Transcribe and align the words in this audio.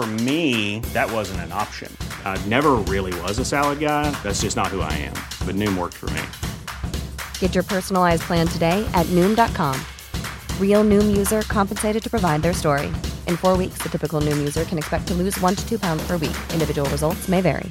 For 0.00 0.06
me, 0.06 0.80
that 0.94 1.12
wasn't 1.12 1.40
an 1.40 1.52
option. 1.52 1.94
I 2.24 2.42
never 2.46 2.76
really 2.88 3.12
was 3.20 3.38
a 3.38 3.44
salad 3.44 3.80
guy. 3.80 4.10
That's 4.22 4.40
just 4.40 4.56
not 4.56 4.68
who 4.68 4.80
I 4.80 4.90
am. 4.94 5.12
But 5.44 5.56
Noom 5.56 5.76
worked 5.76 5.98
for 5.98 6.08
me. 6.10 6.22
Get 7.38 7.54
your 7.54 7.64
personalized 7.64 8.22
plan 8.22 8.46
today 8.46 8.82
at 8.94 9.04
Noom.com. 9.08 9.78
Real 10.58 10.84
Noom 10.84 11.14
user 11.14 11.42
compensated 11.42 12.02
to 12.02 12.08
provide 12.08 12.40
their 12.40 12.54
story. 12.54 12.86
In 13.26 13.36
four 13.36 13.58
weeks, 13.58 13.82
the 13.82 13.90
typical 13.90 14.22
Noom 14.22 14.38
user 14.38 14.64
can 14.64 14.78
expect 14.78 15.06
to 15.08 15.12
lose 15.12 15.38
one 15.38 15.54
to 15.54 15.68
two 15.68 15.78
pounds 15.78 16.02
per 16.06 16.16
week. 16.16 16.38
Individual 16.54 16.88
results 16.88 17.28
may 17.28 17.42
vary. 17.42 17.70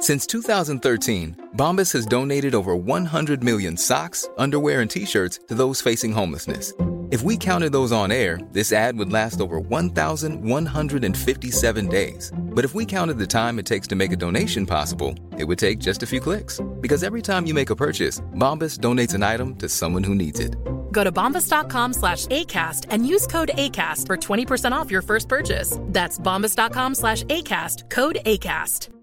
Since 0.00 0.26
2013, 0.26 1.50
Bombas 1.56 1.92
has 1.92 2.06
donated 2.06 2.56
over 2.56 2.74
100 2.74 3.44
million 3.44 3.76
socks, 3.76 4.28
underwear, 4.36 4.80
and 4.80 4.90
t 4.90 5.06
shirts 5.06 5.38
to 5.46 5.54
those 5.54 5.80
facing 5.80 6.10
homelessness 6.10 6.72
if 7.10 7.22
we 7.22 7.36
counted 7.36 7.72
those 7.72 7.92
on 7.92 8.12
air, 8.12 8.38
this 8.52 8.72
ad 8.72 8.96
would 8.96 9.12
last 9.12 9.40
over 9.40 9.58
1,157 9.58 11.88
days. 11.88 12.32
But 12.36 12.64
if 12.64 12.74
we 12.74 12.86
counted 12.86 13.18
the 13.18 13.26
time 13.26 13.58
it 13.58 13.66
takes 13.66 13.86
to 13.88 13.96
make 13.96 14.12
a 14.12 14.16
donation 14.16 14.64
possible, 14.64 15.14
it 15.36 15.44
would 15.44 15.58
take 15.58 15.80
just 15.80 16.02
a 16.02 16.06
few 16.06 16.20
clicks. 16.20 16.60
Because 16.80 17.02
every 17.02 17.22
time 17.22 17.46
you 17.46 17.54
make 17.54 17.70
a 17.70 17.76
purchase, 17.76 18.20
Bombas 18.36 18.78
donates 18.78 19.14
an 19.14 19.22
item 19.22 19.56
to 19.56 19.68
someone 19.68 20.04
who 20.04 20.14
needs 20.14 20.38
it. 20.38 20.54
Go 20.92 21.04
to 21.04 21.10
bombas.com 21.10 21.94
slash 21.94 22.26
ACAST 22.26 22.86
and 22.90 23.06
use 23.06 23.26
code 23.26 23.50
ACAST 23.54 24.06
for 24.06 24.16
20% 24.16 24.72
off 24.72 24.90
your 24.90 25.02
first 25.02 25.28
purchase. 25.28 25.78
That's 25.86 26.18
bombas.com 26.18 26.94
slash 26.94 27.24
ACAST, 27.24 27.90
code 27.90 28.18
ACAST. 28.24 28.99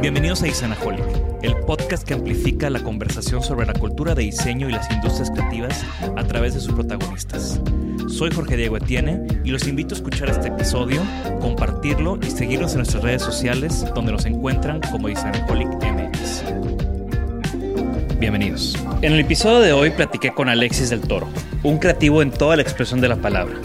Bienvenidos 0.00 0.42
a 0.42 0.48
Isanaholic, 0.48 1.04
el 1.42 1.56
podcast 1.60 2.06
que 2.06 2.14
amplifica 2.14 2.68
la 2.68 2.80
conversación 2.80 3.42
sobre 3.42 3.66
la 3.66 3.72
cultura 3.72 4.14
de 4.14 4.24
diseño 4.24 4.68
y 4.68 4.72
las 4.72 4.90
industrias 4.90 5.30
creativas 5.30 5.84
a 6.16 6.22
través 6.24 6.54
de 6.54 6.60
sus 6.60 6.74
protagonistas. 6.74 7.60
Soy 8.08 8.30
Jorge 8.30 8.56
Diego 8.56 8.76
Etienne 8.76 9.26
y 9.42 9.50
los 9.50 9.66
invito 9.66 9.94
a 9.94 9.98
escuchar 9.98 10.28
este 10.28 10.48
episodio, 10.48 11.02
compartirlo 11.40 12.18
y 12.22 12.30
seguirnos 12.30 12.72
en 12.72 12.78
nuestras 12.78 13.02
redes 13.02 13.22
sociales 13.22 13.86
donde 13.94 14.12
nos 14.12 14.26
encuentran 14.26 14.80
como 14.92 15.08
Isanaholic 15.08 15.68
MX. 15.82 16.44
Bienvenidos. 18.18 18.78
En 19.00 19.14
el 19.14 19.20
episodio 19.20 19.60
de 19.60 19.72
hoy 19.72 19.90
platiqué 19.90 20.32
con 20.32 20.48
Alexis 20.50 20.90
del 20.90 21.00
Toro, 21.00 21.28
un 21.62 21.78
creativo 21.78 22.20
en 22.20 22.30
toda 22.30 22.56
la 22.56 22.62
expresión 22.62 23.00
de 23.00 23.08
la 23.08 23.16
palabra. 23.16 23.56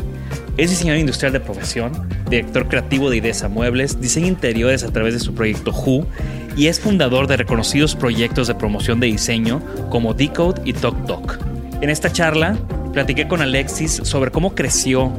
Es 0.58 0.70
diseñador 0.70 1.00
industrial 1.00 1.34
de 1.34 1.40
profesión, 1.42 1.92
director 2.32 2.68
creativo 2.70 3.10
de 3.10 3.18
Idesa 3.18 3.50
Muebles, 3.50 4.00
diseña 4.00 4.28
interiores 4.28 4.84
a 4.84 4.92
través 4.92 5.14
de 5.14 5.20
su 5.20 5.36
proyecto 5.36 5.72
Who 5.72 6.08
y 6.56 6.68
es 6.68 6.80
fundador 6.80 7.28
de 7.28 7.38
reconocidos 7.38 7.94
proyectos 7.94 8.48
de 8.48 8.56
promoción 8.56 9.00
de 9.02 9.08
diseño 9.08 9.62
como 9.90 10.14
Decode 10.14 10.62
y 10.64 10.74
Tok 10.74 11.06
Tok. 11.06 11.40
En 11.82 11.90
esta 11.90 12.12
charla 12.12 12.58
platiqué 12.94 13.28
con 13.28 13.42
Alexis 13.42 14.00
sobre 14.04 14.32
cómo 14.32 14.56
creció 14.56 15.12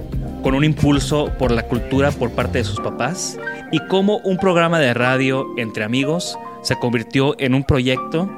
con 0.42 0.54
un 0.54 0.64
impulso 0.64 1.30
por 1.38 1.52
la 1.52 1.64
cultura 1.64 2.10
por 2.10 2.32
parte 2.32 2.58
de 2.58 2.64
sus 2.64 2.80
papás 2.80 3.38
y 3.70 3.78
cómo 3.88 4.18
un 4.24 4.38
programa 4.38 4.80
de 4.80 4.94
radio 4.94 5.46
entre 5.58 5.84
amigos 5.84 6.38
se 6.62 6.76
convirtió 6.76 7.38
en 7.38 7.54
un 7.54 7.64
proyecto 7.64 8.30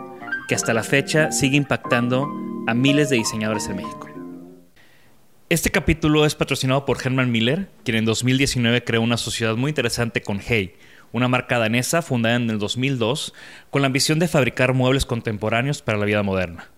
que 0.48 0.56
hasta 0.56 0.74
la 0.74 0.82
fecha 0.82 1.30
sigue 1.30 1.56
impactando 1.56 2.28
a 2.66 2.74
miles 2.74 3.08
de 3.08 3.16
diseñadores 3.16 3.68
en 3.68 3.76
México. 3.76 4.13
Este 5.50 5.70
capítulo 5.70 6.24
es 6.24 6.34
patrocinado 6.34 6.86
por 6.86 6.96
Herman 7.04 7.30
Miller, 7.30 7.68
quien 7.84 7.98
en 7.98 8.06
2019 8.06 8.82
creó 8.82 9.02
una 9.02 9.18
sociedad 9.18 9.56
muy 9.56 9.68
interesante 9.68 10.22
con 10.22 10.40
Hey, 10.40 10.72
una 11.12 11.28
marca 11.28 11.58
danesa 11.58 12.00
fundada 12.00 12.36
en 12.36 12.48
el 12.48 12.58
2002 12.58 13.34
con 13.68 13.82
la 13.82 13.86
ambición 13.86 14.18
de 14.18 14.26
fabricar 14.26 14.72
muebles 14.72 15.04
contemporáneos 15.04 15.82
para 15.82 15.98
la 15.98 16.06
vida 16.06 16.22
moderna. 16.22 16.70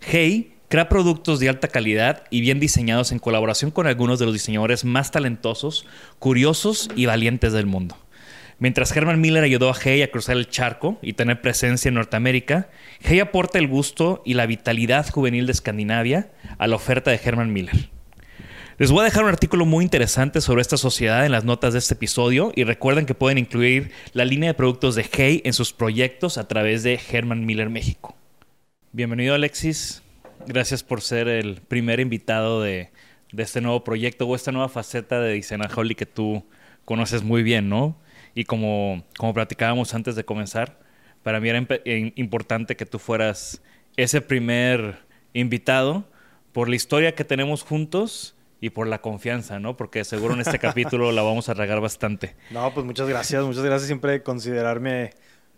Hey 0.00 0.54
crea 0.68 0.88
productos 0.88 1.40
de 1.40 1.48
alta 1.48 1.66
calidad 1.66 2.22
y 2.30 2.42
bien 2.42 2.60
diseñados 2.60 3.10
en 3.10 3.18
colaboración 3.18 3.72
con 3.72 3.88
algunos 3.88 4.20
de 4.20 4.26
los 4.26 4.34
diseñadores 4.34 4.84
más 4.84 5.10
talentosos, 5.10 5.84
curiosos 6.20 6.88
y 6.94 7.06
valientes 7.06 7.52
del 7.52 7.66
mundo. 7.66 7.98
Mientras 8.60 8.96
Herman 8.96 9.20
Miller 9.20 9.42
ayudó 9.42 9.68
a 9.68 9.74
Hey 9.74 10.00
a 10.02 10.12
cruzar 10.12 10.36
el 10.36 10.48
charco 10.48 10.96
y 11.02 11.14
tener 11.14 11.40
presencia 11.40 11.88
en 11.88 11.96
Norteamérica, 11.96 12.70
Hey 13.00 13.18
aporta 13.18 13.58
el 13.58 13.66
gusto 13.66 14.22
y 14.24 14.34
la 14.34 14.46
vitalidad 14.46 15.10
juvenil 15.10 15.46
de 15.46 15.52
Escandinavia 15.52 16.30
a 16.58 16.68
la 16.68 16.76
oferta 16.76 17.10
de 17.10 17.20
Herman 17.22 17.52
Miller. 17.52 17.90
Les 18.78 18.90
voy 18.90 19.02
a 19.02 19.04
dejar 19.04 19.24
un 19.24 19.28
artículo 19.28 19.66
muy 19.66 19.84
interesante 19.84 20.40
sobre 20.40 20.62
esta 20.62 20.78
sociedad 20.78 21.26
en 21.26 21.32
las 21.32 21.44
notas 21.44 21.74
de 21.74 21.78
este 21.78 21.92
episodio 21.92 22.52
y 22.56 22.64
recuerden 22.64 23.04
que 23.04 23.14
pueden 23.14 23.36
incluir 23.36 23.90
la 24.14 24.24
línea 24.24 24.48
de 24.48 24.54
productos 24.54 24.94
de 24.94 25.04
Hey 25.12 25.42
en 25.44 25.52
sus 25.52 25.74
proyectos 25.74 26.38
a 26.38 26.48
través 26.48 26.82
de 26.82 26.98
Herman 27.10 27.44
Miller 27.44 27.68
México. 27.68 28.16
Bienvenido 28.92 29.34
Alexis, 29.34 30.02
gracias 30.46 30.82
por 30.82 31.02
ser 31.02 31.28
el 31.28 31.60
primer 31.60 32.00
invitado 32.00 32.62
de, 32.62 32.88
este 33.36 33.60
nuevo 33.60 33.84
proyecto 33.84 34.26
o 34.26 34.34
esta 34.34 34.52
nueva 34.52 34.70
faceta 34.70 35.20
de 35.20 35.44
Holly 35.76 35.94
que 35.94 36.06
tú 36.06 36.42
conoces 36.86 37.22
muy 37.22 37.42
bien, 37.42 37.68
¿no? 37.68 37.94
Y 38.34 38.44
como, 38.44 39.04
como 39.18 39.34
platicábamos 39.34 39.92
antes 39.92 40.16
de 40.16 40.24
comenzar, 40.24 40.78
para 41.22 41.40
mí 41.40 41.50
era 41.50 41.62
importante 41.84 42.74
que 42.74 42.86
tú 42.86 42.98
fueras 42.98 43.60
ese 43.98 44.22
primer 44.22 45.00
invitado 45.34 46.04
por 46.52 46.70
la 46.70 46.76
historia 46.76 47.14
que 47.14 47.24
tenemos 47.24 47.62
juntos 47.62 48.34
y 48.62 48.70
por 48.70 48.86
la 48.86 49.00
confianza, 49.00 49.58
¿no? 49.58 49.76
Porque 49.76 50.04
seguro 50.04 50.34
en 50.34 50.40
este 50.40 50.60
capítulo 50.60 51.10
la 51.10 51.22
vamos 51.22 51.48
a 51.48 51.54
regar 51.54 51.80
bastante. 51.80 52.36
No, 52.50 52.72
pues 52.72 52.86
muchas 52.86 53.08
gracias, 53.08 53.44
muchas 53.44 53.64
gracias 53.64 53.88
siempre 53.88 54.12
de 54.12 54.22
considerarme 54.22 55.10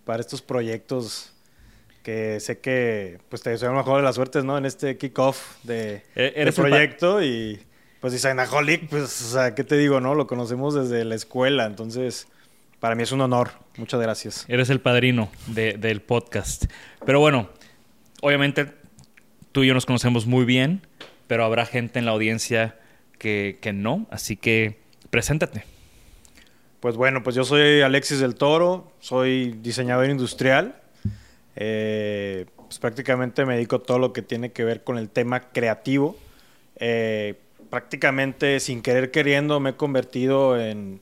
para 0.06 0.22
estos 0.22 0.40
proyectos 0.40 1.34
que 2.02 2.40
sé 2.40 2.60
que 2.60 3.18
pues 3.28 3.42
te 3.42 3.50
deseo 3.50 3.70
lo 3.72 3.76
mejor 3.76 3.98
de 3.98 4.04
las 4.04 4.14
suertes, 4.14 4.42
¿no? 4.44 4.56
En 4.56 4.64
este 4.64 4.96
kickoff 4.96 5.62
de, 5.64 6.02
de 6.14 6.52
proyecto 6.56 7.22
y 7.22 7.60
pues 8.00 8.14
Designaholic, 8.14 8.88
pues, 8.88 9.20
o 9.20 9.32
sea, 9.34 9.54
¿qué 9.54 9.64
te 9.64 9.76
digo, 9.76 10.00
no? 10.00 10.14
Lo 10.14 10.26
conocemos 10.26 10.74
desde 10.74 11.04
la 11.04 11.14
escuela, 11.14 11.66
entonces 11.66 12.26
para 12.80 12.94
mí 12.94 13.02
es 13.02 13.12
un 13.12 13.20
honor. 13.20 13.50
Muchas 13.76 14.00
gracias. 14.00 14.46
Eres 14.48 14.70
el 14.70 14.80
padrino 14.80 15.28
del 15.48 16.00
podcast. 16.00 16.64
Pero 17.04 17.20
bueno, 17.20 17.50
obviamente 18.22 18.72
tú 19.52 19.62
y 19.62 19.66
yo 19.66 19.74
nos 19.74 19.84
conocemos 19.84 20.24
muy 20.24 20.46
bien, 20.46 20.86
pero 21.26 21.44
habrá 21.44 21.66
gente 21.66 21.98
en 21.98 22.06
la 22.06 22.12
audiencia 22.12 22.76
que, 23.18 23.72
no, 23.74 24.06
así 24.10 24.36
que 24.36 24.78
preséntate. 25.10 25.64
Pues 26.80 26.96
bueno, 26.96 27.22
pues 27.22 27.34
yo 27.34 27.44
soy 27.44 27.80
Alexis 27.80 28.20
del 28.20 28.34
Toro, 28.34 28.92
soy 29.00 29.52
diseñador 29.62 30.10
industrial. 30.10 30.76
Eh, 31.56 32.46
pues 32.56 32.78
prácticamente 32.78 33.46
me 33.46 33.54
dedico 33.54 33.76
a 33.76 33.82
todo 33.82 33.98
lo 33.98 34.12
que 34.12 34.22
tiene 34.22 34.52
que 34.52 34.64
ver 34.64 34.84
con 34.84 34.98
el 34.98 35.08
tema 35.08 35.48
creativo. 35.50 36.16
Eh, 36.76 37.38
prácticamente 37.70 38.60
sin 38.60 38.82
querer 38.82 39.10
queriendo 39.10 39.60
me 39.60 39.70
he 39.70 39.76
convertido 39.76 40.60
en, 40.60 41.00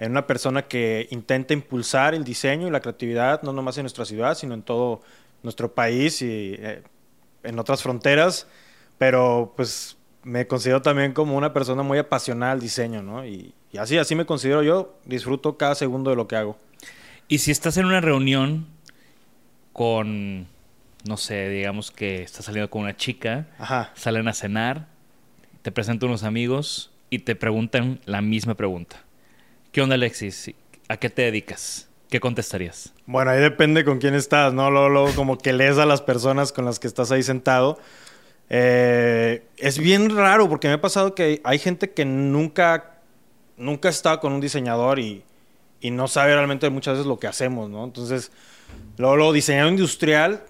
una 0.00 0.26
persona 0.26 0.62
que 0.62 1.06
intenta 1.10 1.54
impulsar 1.54 2.14
el 2.14 2.24
diseño 2.24 2.66
y 2.66 2.70
la 2.72 2.80
creatividad, 2.80 3.42
no 3.42 3.52
nomás 3.52 3.78
en 3.78 3.84
nuestra 3.84 4.04
ciudad, 4.04 4.36
sino 4.36 4.54
en 4.54 4.62
todo 4.62 5.00
nuestro 5.44 5.72
país 5.72 6.22
y 6.22 6.56
eh, 6.58 6.82
en 7.44 7.58
otras 7.58 7.84
fronteras. 7.84 8.48
Pero 8.98 9.52
pues 9.56 9.96
me 10.24 10.46
considero 10.46 10.82
también 10.82 11.12
como 11.12 11.36
una 11.36 11.52
persona 11.52 11.82
muy 11.82 11.98
apasionada 11.98 12.52
al 12.52 12.60
diseño, 12.60 13.02
¿no? 13.02 13.26
Y, 13.26 13.54
así, 13.78 13.98
así 13.98 14.14
me 14.14 14.26
considero 14.26 14.62
yo, 14.62 14.94
disfruto 15.04 15.56
cada 15.56 15.74
segundo 15.74 16.10
de 16.10 16.16
lo 16.16 16.28
que 16.28 16.36
hago. 16.36 16.56
Y 17.28 17.38
si 17.38 17.50
estás 17.50 17.76
en 17.76 17.86
una 17.86 18.00
reunión 18.00 18.66
con, 19.72 20.46
no 21.04 21.16
sé, 21.16 21.48
digamos 21.48 21.90
que 21.90 22.22
estás 22.22 22.44
saliendo 22.44 22.70
con 22.70 22.82
una 22.82 22.96
chica, 22.96 23.46
salen 23.94 24.28
a 24.28 24.34
cenar, 24.34 24.86
te 25.62 25.72
presentan 25.72 26.10
unos 26.10 26.24
amigos 26.24 26.90
y 27.10 27.20
te 27.20 27.34
preguntan 27.34 28.00
la 28.04 28.20
misma 28.20 28.54
pregunta. 28.54 29.02
¿Qué 29.70 29.80
onda, 29.80 29.94
Alexis? 29.94 30.52
¿A 30.88 30.98
qué 30.98 31.08
te 31.08 31.22
dedicas? 31.22 31.88
¿Qué 32.10 32.20
contestarías? 32.20 32.92
Bueno, 33.06 33.30
ahí 33.30 33.40
depende 33.40 33.84
con 33.84 33.98
quién 33.98 34.14
estás, 34.14 34.52
¿no? 34.52 34.70
Luego, 34.70 34.90
luego 34.90 35.14
como 35.14 35.38
que 35.38 35.54
lees 35.54 35.78
a 35.78 35.86
las 35.86 36.02
personas 36.02 36.52
con 36.52 36.66
las 36.66 36.78
que 36.78 36.86
estás 36.86 37.10
ahí 37.10 37.22
sentado. 37.22 37.78
Eh, 38.54 39.42
es 39.56 39.78
bien 39.78 40.14
raro 40.14 40.46
porque 40.46 40.68
me 40.68 40.74
ha 40.74 40.80
pasado 40.80 41.14
que 41.14 41.40
hay 41.42 41.58
gente 41.58 41.92
que 41.92 42.04
nunca, 42.04 42.98
nunca 43.56 43.88
estado 43.88 44.20
con 44.20 44.34
un 44.34 44.42
diseñador 44.42 44.98
y, 44.98 45.24
no 45.90 46.06
sabe 46.06 46.34
realmente 46.34 46.68
muchas 46.68 46.94
veces 46.94 47.06
lo 47.06 47.18
que 47.18 47.26
hacemos, 47.26 47.70
¿no? 47.70 47.82
Entonces, 47.82 48.30
luego, 48.98 49.32
diseñador 49.32 49.72
industrial, 49.72 50.44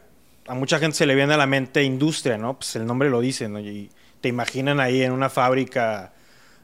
a 0.49 0.55
mucha 0.55 0.81
gente 0.81 0.97
se 0.97 1.07
le 1.07 1.15
viene 1.15 1.33
a 1.33 1.37
la 1.37 1.47
mente 1.47 1.85
industria, 1.85 2.37
¿no? 2.37 2.59
Pues 2.59 2.75
el 2.75 2.87
nombre 2.87 3.09
lo 3.09 3.21
dice, 3.21 3.49
¿no? 3.49 3.61
Y 3.61 3.89
te 4.21 4.29
imaginan 4.29 4.81
ahí 4.81 5.03
en 5.03 5.13
una 5.13 5.31
fábrica 5.31 6.13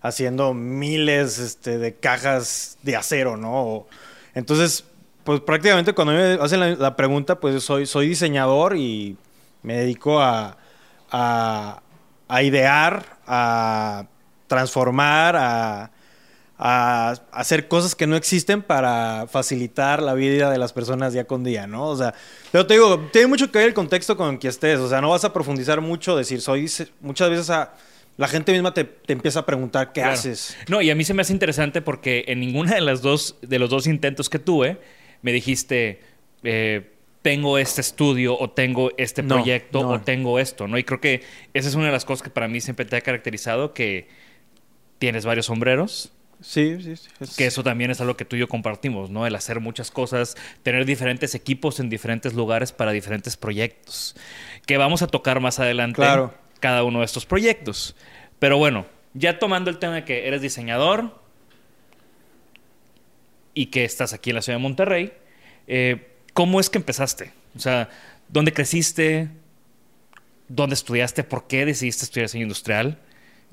haciendo 0.02 0.54
miles 0.54 1.38
este, 1.38 1.78
de 1.78 1.94
cajas 1.94 2.78
de 2.82 2.96
acero, 2.96 3.36
¿no? 3.36 3.86
entonces, 4.34 4.84
pues 5.24 5.40
prácticamente 5.40 5.92
cuando 5.92 6.12
me 6.14 6.32
hacen 6.34 6.78
la, 6.78 6.96
pregunta, 6.96 7.40
pues 7.40 7.62
soy, 7.62 7.86
soy 7.86 8.08
diseñador 8.08 8.76
y 8.76 9.16
me 9.62 9.78
dedico 9.78 10.20
a, 10.20 10.57
a, 11.10 11.82
a 12.28 12.42
idear, 12.42 13.18
a 13.26 14.06
transformar, 14.46 15.36
a, 15.36 15.90
a, 16.58 17.14
hacer 17.32 17.68
cosas 17.68 17.94
que 17.94 18.06
no 18.06 18.16
existen 18.16 18.62
para 18.62 19.26
facilitar 19.28 20.02
la 20.02 20.14
vida 20.14 20.50
de 20.50 20.58
las 20.58 20.72
personas 20.72 21.12
día 21.12 21.26
con 21.26 21.44
día, 21.44 21.66
¿no? 21.66 21.86
O 21.86 21.96
sea, 21.96 22.14
pero 22.50 22.66
te 22.66 22.74
digo, 22.74 23.08
tiene 23.12 23.28
mucho 23.28 23.50
que 23.50 23.58
ver 23.58 23.68
el 23.68 23.74
contexto 23.74 24.16
con 24.16 24.34
el 24.34 24.38
que 24.38 24.48
estés, 24.48 24.78
o 24.80 24.88
sea, 24.88 25.00
no 25.00 25.10
vas 25.10 25.24
a 25.24 25.32
profundizar 25.32 25.80
mucho, 25.80 26.16
decir, 26.16 26.40
soy, 26.40 26.70
muchas 27.00 27.30
veces 27.30 27.50
a, 27.50 27.74
la 28.18 28.26
gente 28.26 28.52
misma 28.52 28.74
te, 28.74 28.88
empieza 29.06 29.40
a 29.40 29.46
preguntar 29.46 29.92
qué 29.92 30.02
haces. 30.02 30.56
No, 30.68 30.82
y 30.82 30.90
a 30.90 30.96
mí 30.96 31.04
se 31.04 31.14
me 31.14 31.22
hace 31.22 31.32
interesante 31.32 31.80
porque 31.80 32.24
en 32.26 32.40
ninguna 32.40 32.74
de 32.74 32.80
las 32.80 33.00
dos, 33.00 33.36
de 33.42 33.60
los 33.60 33.70
dos 33.70 33.86
intentos 33.86 34.28
que 34.28 34.40
tuve, 34.40 34.80
me 35.22 35.32
dijiste, 35.32 36.00
eh, 36.42 36.97
tengo 37.22 37.58
este 37.58 37.80
estudio 37.80 38.38
o 38.38 38.50
tengo 38.50 38.90
este 38.96 39.22
proyecto 39.22 39.80
o 39.80 40.00
tengo 40.00 40.38
esto, 40.38 40.68
¿no? 40.68 40.78
Y 40.78 40.84
creo 40.84 41.00
que 41.00 41.22
esa 41.54 41.68
es 41.68 41.74
una 41.74 41.86
de 41.86 41.92
las 41.92 42.04
cosas 42.04 42.22
que 42.22 42.30
para 42.30 42.48
mí 42.48 42.60
siempre 42.60 42.84
te 42.84 42.96
ha 42.96 43.00
caracterizado, 43.00 43.74
que 43.74 44.08
tienes 44.98 45.24
varios 45.24 45.46
sombreros, 45.46 46.12
Sí, 46.40 46.80
sí, 46.80 46.96
sí. 46.96 47.08
Que 47.36 47.46
eso 47.46 47.64
también 47.64 47.90
es 47.90 48.00
algo 48.00 48.16
que 48.16 48.24
tú 48.24 48.36
y 48.36 48.38
yo 48.38 48.48
compartimos, 48.48 49.10
¿no? 49.10 49.26
El 49.26 49.34
hacer 49.34 49.58
muchas 49.60 49.90
cosas, 49.90 50.36
tener 50.62 50.84
diferentes 50.84 51.34
equipos 51.34 51.80
en 51.80 51.90
diferentes 51.90 52.34
lugares 52.34 52.70
para 52.72 52.92
diferentes 52.92 53.36
proyectos. 53.36 54.14
Que 54.64 54.76
vamos 54.76 55.02
a 55.02 55.08
tocar 55.08 55.40
más 55.40 55.58
adelante 55.58 56.02
cada 56.60 56.84
uno 56.84 57.00
de 57.00 57.06
estos 57.06 57.26
proyectos. 57.26 57.96
Pero 58.38 58.56
bueno, 58.56 58.86
ya 59.14 59.38
tomando 59.38 59.68
el 59.70 59.78
tema 59.78 59.94
de 59.94 60.04
que 60.04 60.28
eres 60.28 60.40
diseñador 60.40 61.18
y 63.52 63.66
que 63.66 63.84
estás 63.84 64.12
aquí 64.12 64.30
en 64.30 64.36
la 64.36 64.42
ciudad 64.42 64.58
de 64.58 64.62
Monterrey, 64.62 65.12
eh, 65.66 66.06
¿cómo 66.38 66.60
es 66.60 66.70
que 66.70 66.78
empezaste? 66.78 67.32
O 67.56 67.58
sea, 67.58 67.88
¿dónde 68.28 68.52
creciste? 68.52 69.28
¿Dónde 70.46 70.74
estudiaste? 70.74 71.24
¿Por 71.24 71.48
qué 71.48 71.66
decidiste 71.66 72.04
estudiar 72.04 72.28
diseño 72.28 72.44
industrial? 72.44 72.96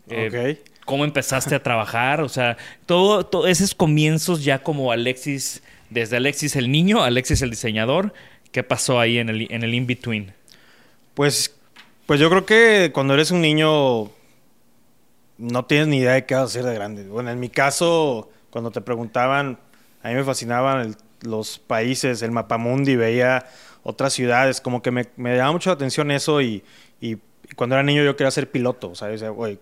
Eh, 0.08 0.62
¿Cómo 0.86 1.04
empezaste 1.04 1.56
a 1.56 1.64
trabajar? 1.64 2.22
O 2.22 2.30
sea, 2.30 2.58
todo, 2.86 3.48
esos 3.48 3.74
comienzos 3.74 4.44
ya 4.44 4.62
como 4.62 4.92
Alexis, 4.92 5.64
desde 5.90 6.18
Alexis 6.18 6.56
el 6.56 6.72
niño, 6.72 7.04
Alexis 7.04 7.42
el 7.42 7.50
diseñador, 7.50 8.14
¿qué 8.52 8.62
pasó 8.62 9.00
ahí 9.00 9.18
en 9.18 9.30
el, 9.30 9.52
en 9.52 9.64
el 9.64 9.74
in-between? 9.74 10.32
Pues, 11.16 11.56
pues 12.06 12.20
yo 12.20 12.30
creo 12.30 12.46
que 12.46 12.92
cuando 12.94 13.16
eres 13.16 13.32
un 13.32 13.42
niño 13.42 14.12
no 15.40 15.66
tienes 15.66 15.88
ni 15.88 15.98
idea 15.98 16.14
de 16.14 16.26
qué 16.28 16.36
vas 16.36 16.44
a 16.44 16.46
hacer 16.46 16.66
de 16.66 16.76
grande. 16.76 17.08
Bueno, 17.08 17.32
en 17.32 17.40
mi 17.40 17.50
caso, 17.50 18.30
cuando 18.52 18.70
te 18.70 18.82
preguntaban, 18.82 19.58
a 20.04 20.10
mí 20.10 20.14
me 20.14 20.24
fascinaban 20.24 20.96
los 21.22 21.60
países, 21.60 22.22
el 22.22 22.32
mapamundi, 22.32 22.96
veía 22.96 23.46
otras 23.84 24.14
ciudades, 24.14 24.62
como 24.62 24.82
que 24.82 24.92
me, 24.92 25.06
me 25.16 25.36
llamaba 25.36 25.54
mucho 25.54 25.70
la 25.70 25.76
atención 25.76 26.12
eso 26.12 26.42
y 26.42 26.64
cuando 27.56 27.76
era 27.76 27.84
niño 27.84 28.04
yo 28.04 28.16
quería 28.16 28.32
ser 28.32 28.50
piloto, 28.50 28.90
o 28.90 28.96
sea, 28.96 29.10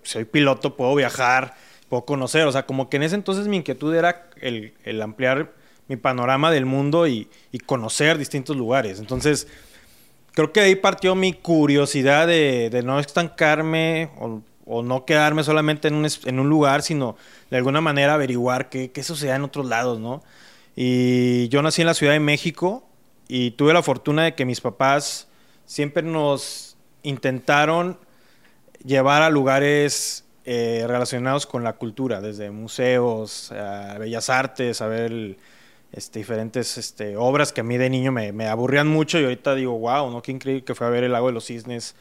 soy 0.03 0.25
piloto, 0.25 0.75
puedo 0.75 0.95
viajar, 0.95 1.55
puedo 1.89 2.05
conocer, 2.05 2.47
o 2.47 2.51
sea, 2.51 2.65
como 2.65 2.89
que 2.89 2.97
en 2.97 3.03
ese 3.03 3.15
entonces 3.15 3.47
mi 3.47 3.57
inquietud 3.57 3.93
era 3.93 4.29
el, 4.39 4.73
ampliar 5.01 5.53
mi 5.87 5.97
panorama 5.97 6.51
del 6.51 6.65
mundo 6.65 7.07
y, 7.07 7.27
conocer 7.65 8.17
distintos 8.17 8.55
lugares. 8.55 8.99
Entonces, 8.99 9.47
creo 10.31 10.51
que 10.51 10.61
ahí 10.61 10.75
partió 10.75 11.15
mi 11.15 11.33
curiosidad 11.33 12.27
de, 12.27 12.81
no 12.83 12.99
estancarme 12.99 14.09
o, 14.65 14.81
no 14.81 15.05
quedarme 15.05 15.43
solamente 15.43 15.89
en 15.89 15.95
un, 15.95 16.07
en 16.25 16.39
un, 16.39 16.49
lugar, 16.49 16.81
sino 16.83 17.17
de 17.51 17.57
alguna 17.57 17.81
manera 17.81 18.13
averiguar 18.13 18.69
qué, 18.69 18.91
qué 18.91 19.03
sucedía 19.03 19.35
en 19.35 19.43
otros 19.43 19.65
lados, 19.65 19.99
¿no? 19.99 20.23
Y 20.75 21.49
yo 21.49 21.61
nací 21.61 21.81
en 21.81 21.87
la 21.87 21.93
Ciudad 21.93 22.13
de 22.13 22.19
México 22.19 22.87
y 23.27 23.51
tuve 23.51 23.73
la 23.73 23.83
fortuna 23.83 24.23
de 24.23 24.35
que 24.35 24.45
mis 24.45 24.61
papás 24.61 25.27
siempre 25.65 26.03
nos 26.03 26.77
intentaron 27.03 27.97
llevar 28.83 29.21
a 29.21 29.29
lugares 29.29 30.25
eh, 30.45 30.83
relacionados 30.87 31.45
con 31.45 31.63
la 31.63 31.73
cultura, 31.73 32.21
desde 32.21 32.51
museos, 32.51 33.51
a 33.51 33.97
bellas 33.97 34.29
artes, 34.29 34.81
a 34.81 34.87
ver 34.87 35.37
este, 35.93 36.19
diferentes 36.19 36.77
este, 36.77 37.15
obras 37.15 37.53
que 37.53 37.61
a 37.61 37.63
mí 37.63 37.77
de 37.77 37.89
niño 37.89 38.11
me, 38.11 38.47
aburrían 38.47 38.87
mucho 38.87 39.19
y 39.19 39.23
ahorita 39.23 39.55
digo, 39.55 39.77
wow, 39.77 40.11
¿no? 40.11 40.21
Qué 40.21 40.31
increíble 40.31 40.65
que 40.65 40.75
fue 40.75 40.87
a 40.87 40.89
ver 40.89 41.03
el 41.03 41.11
lago 41.13 41.27
de 41.27 41.33
los 41.33 41.45
cisnes, 41.45 41.95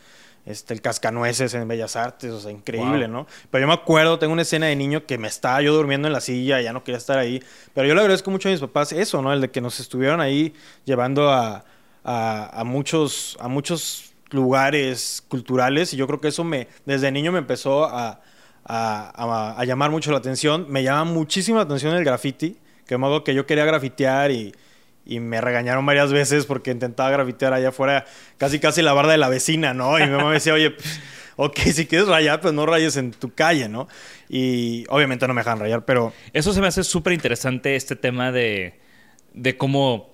este, 0.46 0.74
el 0.74 0.80
cascanueces 0.80 1.54
en 1.54 1.66
Bellas 1.68 1.96
Artes, 1.96 2.30
o 2.30 2.40
sea, 2.40 2.50
increíble, 2.50 3.08
¿no? 3.08 3.26
Pero 3.50 3.62
yo 3.62 3.68
me 3.68 3.74
acuerdo, 3.74 4.18
tengo 4.18 4.32
una 4.32 4.42
escena 4.42 4.66
de 4.66 4.76
niño 4.76 5.06
que 5.06 5.18
me 5.18 5.28
estaba 5.28 5.62
yo 5.62 5.74
durmiendo 5.74 6.08
en 6.08 6.12
la 6.12 6.20
silla, 6.20 6.60
ya 6.60 6.72
no 6.72 6.84
quería 6.84 6.98
estar 6.98 7.18
ahí, 7.18 7.42
pero 7.74 7.86
yo 7.86 7.94
le 7.94 8.00
agradezco 8.00 8.30
mucho 8.30 8.48
a 8.48 8.52
mis 8.52 8.60
papás 8.60 8.92
eso, 8.92 9.22
¿no? 9.22 9.32
El 9.32 9.40
de 9.40 9.50
que 9.50 9.60
nos 9.60 9.80
estuvieron 9.80 10.20
ahí 10.20 10.54
llevando 10.84 11.30
a, 11.30 11.64
a 12.04 12.64
muchos, 12.64 13.36
a 13.40 13.48
muchos 13.48 14.12
lugares 14.30 15.22
culturales 15.28 15.92
y 15.92 15.96
yo 15.96 16.06
creo 16.06 16.20
que 16.20 16.28
eso 16.28 16.42
me, 16.42 16.68
desde 16.86 17.12
niño 17.12 17.32
me 17.32 17.38
empezó 17.38 17.84
a, 17.84 18.20
a, 18.64 19.64
llamar 19.64 19.90
mucho 19.90 20.10
la 20.10 20.18
atención. 20.18 20.66
Me 20.68 20.82
llama 20.82 21.04
muchísimo 21.04 21.58
la 21.58 21.64
atención 21.64 21.94
el 21.94 22.04
graffiti, 22.04 22.56
que 22.86 22.98
me 22.98 23.06
hago 23.06 23.24
que 23.24 23.34
yo 23.34 23.46
quería 23.46 23.64
grafitear 23.64 24.30
y, 24.30 24.52
y, 25.04 25.20
me 25.20 25.40
regañaron 25.40 25.84
varias 25.86 26.12
veces 26.12 26.46
porque 26.46 26.70
intentaba 26.70 27.10
grafitear 27.10 27.52
allá 27.52 27.68
afuera, 27.68 28.04
casi 28.38 28.58
casi 28.58 28.82
la 28.82 28.92
barda 28.92 29.12
de 29.12 29.18
la 29.18 29.28
vecina, 29.28 29.74
¿no? 29.74 29.98
Y 29.98 30.02
mi 30.02 30.10
mamá 30.10 30.28
me 30.28 30.34
decía, 30.34 30.54
oye, 30.54 30.70
pues, 30.70 31.00
ok, 31.36 31.58
si 31.72 31.86
quieres 31.86 32.08
rayar, 32.08 32.40
pues 32.40 32.54
no 32.54 32.66
rayes 32.66 32.96
en 32.96 33.12
tu 33.12 33.32
calle, 33.34 33.68
¿no? 33.68 33.88
Y 34.28 34.84
obviamente 34.88 35.26
no 35.26 35.34
me 35.34 35.40
dejan 35.40 35.58
rayar, 35.58 35.84
pero... 35.84 36.12
Eso 36.32 36.52
se 36.52 36.60
me 36.60 36.66
hace 36.66 36.84
súper 36.84 37.12
interesante, 37.12 37.76
este 37.76 37.96
tema 37.96 38.32
de, 38.32 38.80
de 39.34 39.56
cómo 39.56 40.12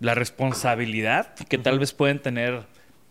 la 0.00 0.14
responsabilidad 0.14 1.34
que 1.34 1.58
tal 1.58 1.78
vez 1.78 1.92
pueden 1.92 2.20
tener 2.20 2.66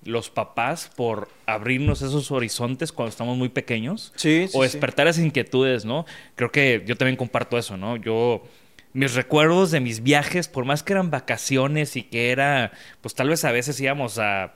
los 0.06 0.30
papás 0.30 0.92
por 0.96 1.30
abrirnos 1.46 2.02
esos 2.02 2.31
horizontes 2.31 2.92
cuando 2.92 3.10
estamos 3.10 3.38
muy 3.38 3.50
pequeños. 3.50 4.12
Sí, 4.16 4.48
o 4.54 4.64
despertar 4.64 5.08
esas 5.08 5.24
inquietudes, 5.24 5.86
¿no? 5.86 6.06
Creo 6.36 6.52
que 6.52 6.84
yo 6.86 6.98
también 6.98 7.16
comparto 7.16 7.58
eso, 7.58 7.78
¿no? 7.78 7.96
Yo, 7.96 8.44
mis 8.94 9.16
recuerdos 9.16 9.72
de 9.72 9.80
mis 9.80 10.04
viajes, 10.04 10.48
por 10.48 10.66
más 10.66 10.84
que 10.84 10.94
eran 10.94 11.10
vacaciones 11.10 11.95
y 11.95 12.04
que 12.04 12.31
era, 12.31 12.72
pues 13.01 13.16
tal 13.16 13.30
vez 13.30 13.44
a 13.44 13.51
veces 13.51 13.80
íbamos 13.80 14.19
a, 14.19 14.54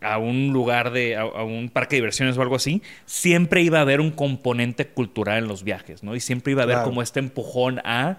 a 0.00 0.18
un 0.18 0.52
lugar 0.52 0.92
de, 0.92 1.16
a, 1.16 1.24
un 1.24 1.68
parque 1.68 1.96
de 1.96 2.02
diversiones 2.02 2.38
o 2.38 2.42
algo 2.42 2.56
así, 2.56 2.82
siempre 3.06 3.62
iba 3.62 3.78
a 3.78 3.82
haber 3.82 4.00
un 4.00 4.10
componente 4.10 4.86
cultural 4.86 5.38
en 5.38 5.48
los 5.48 5.64
viajes, 5.64 6.02
¿no? 6.02 6.14
Y 6.14 6.20
siempre 6.20 6.52
iba 6.52 6.62
a 6.62 6.64
haber 6.64 6.82
como 6.82 7.02
este 7.02 7.18
empujón 7.18 7.80
a 7.84 8.18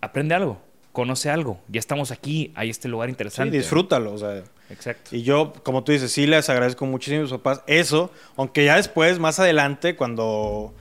aprende 0.00 0.34
algo, 0.34 0.60
conoce 0.92 1.30
algo, 1.30 1.60
ya 1.68 1.78
estamos 1.78 2.10
aquí, 2.10 2.52
hay 2.54 2.70
este 2.70 2.88
lugar 2.88 3.08
interesante. 3.08 3.52
Sí, 3.52 3.58
disfrútalo, 3.58 4.12
o 4.12 4.18
sea. 4.18 4.42
Exacto. 4.70 5.14
Y 5.14 5.22
yo, 5.22 5.52
como 5.62 5.84
tú 5.84 5.92
dices, 5.92 6.10
sí 6.10 6.26
les 6.26 6.48
agradezco 6.48 6.86
muchísimo 6.86 7.20
a 7.20 7.22
mis 7.22 7.32
papás 7.32 7.62
eso, 7.66 8.10
aunque 8.36 8.64
ya 8.64 8.76
después, 8.76 9.18
más 9.18 9.38
adelante, 9.38 9.94
cuando, 9.94 10.74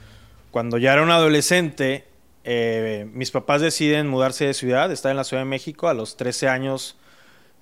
cuando 0.52 0.78
ya 0.78 0.94
era 0.94 1.04
un 1.04 1.12
adolescente, 1.12 2.06
eh, 2.44 3.08
mis 3.14 3.32
papás 3.32 3.62
deciden 3.62 4.08
mudarse 4.08 4.46
de 4.46 4.54
ciudad, 4.54 4.92
estar 4.92 5.12
en 5.12 5.18
la 5.18 5.24
Ciudad 5.24 5.42
de 5.42 5.50
México, 5.50 5.88
a 5.88 5.94
los 5.94 6.18
13 6.18 6.48
años 6.48 6.98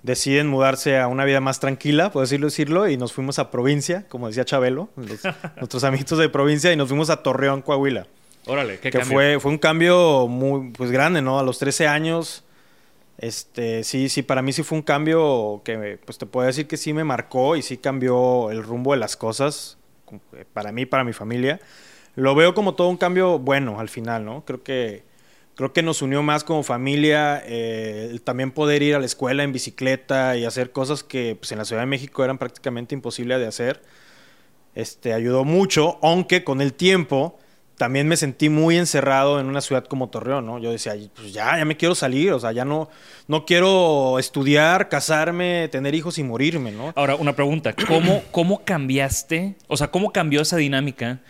deciden 0.02 0.48
mudarse 0.48 0.98
a 0.98 1.06
una 1.06 1.24
vida 1.24 1.40
más 1.40 1.60
tranquila, 1.60 2.10
por 2.10 2.22
decirlo 2.22 2.46
decirlo, 2.46 2.88
y 2.88 2.96
nos 2.96 3.12
fuimos 3.12 3.38
a 3.38 3.50
provincia, 3.50 4.06
como 4.08 4.26
decía 4.26 4.44
Chabelo, 4.44 4.88
nuestros 5.56 5.84
amiguitos 5.84 6.18
de 6.18 6.28
provincia, 6.28 6.72
y 6.72 6.76
nos 6.76 6.88
fuimos 6.88 7.10
a 7.10 7.22
Torreón, 7.22 7.62
Coahuila. 7.62 8.06
Órale, 8.46 8.80
qué 8.80 8.90
que 8.90 9.04
Fue, 9.04 9.38
fue 9.38 9.52
un 9.52 9.58
cambio 9.58 10.26
muy 10.26 10.72
pues, 10.72 10.90
grande, 10.90 11.22
¿no? 11.22 11.38
A 11.38 11.44
los 11.44 11.58
13 11.58 11.86
años 11.86 12.44
este, 13.22 13.84
sí, 13.84 14.08
sí, 14.08 14.22
para 14.22 14.42
mí 14.42 14.52
sí 14.52 14.64
fue 14.64 14.78
un 14.78 14.82
cambio 14.82 15.62
que, 15.64 15.98
pues 16.04 16.18
te 16.18 16.26
puedo 16.26 16.46
decir 16.46 16.66
que 16.66 16.76
sí 16.76 16.92
me 16.92 17.04
marcó 17.04 17.54
y 17.54 17.62
sí 17.62 17.76
cambió 17.76 18.50
el 18.50 18.64
rumbo 18.64 18.92
de 18.92 18.98
las 18.98 19.16
cosas, 19.16 19.78
para 20.52 20.72
mí, 20.72 20.86
para 20.86 21.04
mi 21.04 21.12
familia. 21.12 21.60
Lo 22.14 22.34
veo 22.34 22.54
como 22.54 22.74
todo 22.74 22.88
un 22.88 22.96
cambio 22.96 23.38
bueno 23.38 23.80
al 23.80 23.88
final, 23.88 24.24
¿no? 24.24 24.44
Creo 24.44 24.62
que, 24.62 25.04
creo 25.54 25.72
que 25.72 25.82
nos 25.82 26.02
unió 26.02 26.22
más 26.22 26.44
como 26.44 26.62
familia, 26.62 27.42
eh, 27.46 28.18
también 28.24 28.50
poder 28.50 28.82
ir 28.82 28.94
a 28.94 28.98
la 28.98 29.06
escuela 29.06 29.42
en 29.42 29.52
bicicleta 29.52 30.36
y 30.36 30.44
hacer 30.44 30.72
cosas 30.72 31.02
que 31.02 31.36
pues, 31.38 31.52
en 31.52 31.58
la 31.58 31.64
Ciudad 31.64 31.82
de 31.82 31.86
México 31.86 32.24
eran 32.24 32.38
prácticamente 32.38 32.94
imposibles 32.94 33.38
de 33.38 33.46
hacer. 33.46 33.82
Este, 34.74 35.12
ayudó 35.12 35.44
mucho, 35.44 35.98
aunque 36.02 36.44
con 36.44 36.60
el 36.60 36.72
tiempo 36.74 37.38
también 37.76 38.06
me 38.06 38.16
sentí 38.16 38.48
muy 38.48 38.76
encerrado 38.76 39.40
en 39.40 39.46
una 39.46 39.60
ciudad 39.60 39.84
como 39.84 40.08
Torreón, 40.08 40.46
¿no? 40.46 40.58
Yo 40.58 40.70
decía, 40.70 40.94
pues 41.14 41.32
ya, 41.32 41.56
ya 41.58 41.64
me 41.64 41.76
quiero 41.76 41.94
salir, 41.94 42.32
o 42.32 42.38
sea, 42.38 42.52
ya 42.52 42.64
no, 42.64 42.88
no 43.28 43.44
quiero 43.44 44.18
estudiar, 44.18 44.88
casarme, 44.88 45.68
tener 45.68 45.94
hijos 45.94 46.18
y 46.18 46.22
morirme, 46.22 46.70
¿no? 46.70 46.92
Ahora, 46.94 47.16
una 47.16 47.34
pregunta, 47.34 47.74
¿cómo, 47.88 48.22
cómo 48.30 48.64
cambiaste, 48.64 49.56
o 49.68 49.76
sea, 49.76 49.90
cómo 49.90 50.12
cambió 50.12 50.42
esa 50.42 50.56
dinámica 50.56 51.20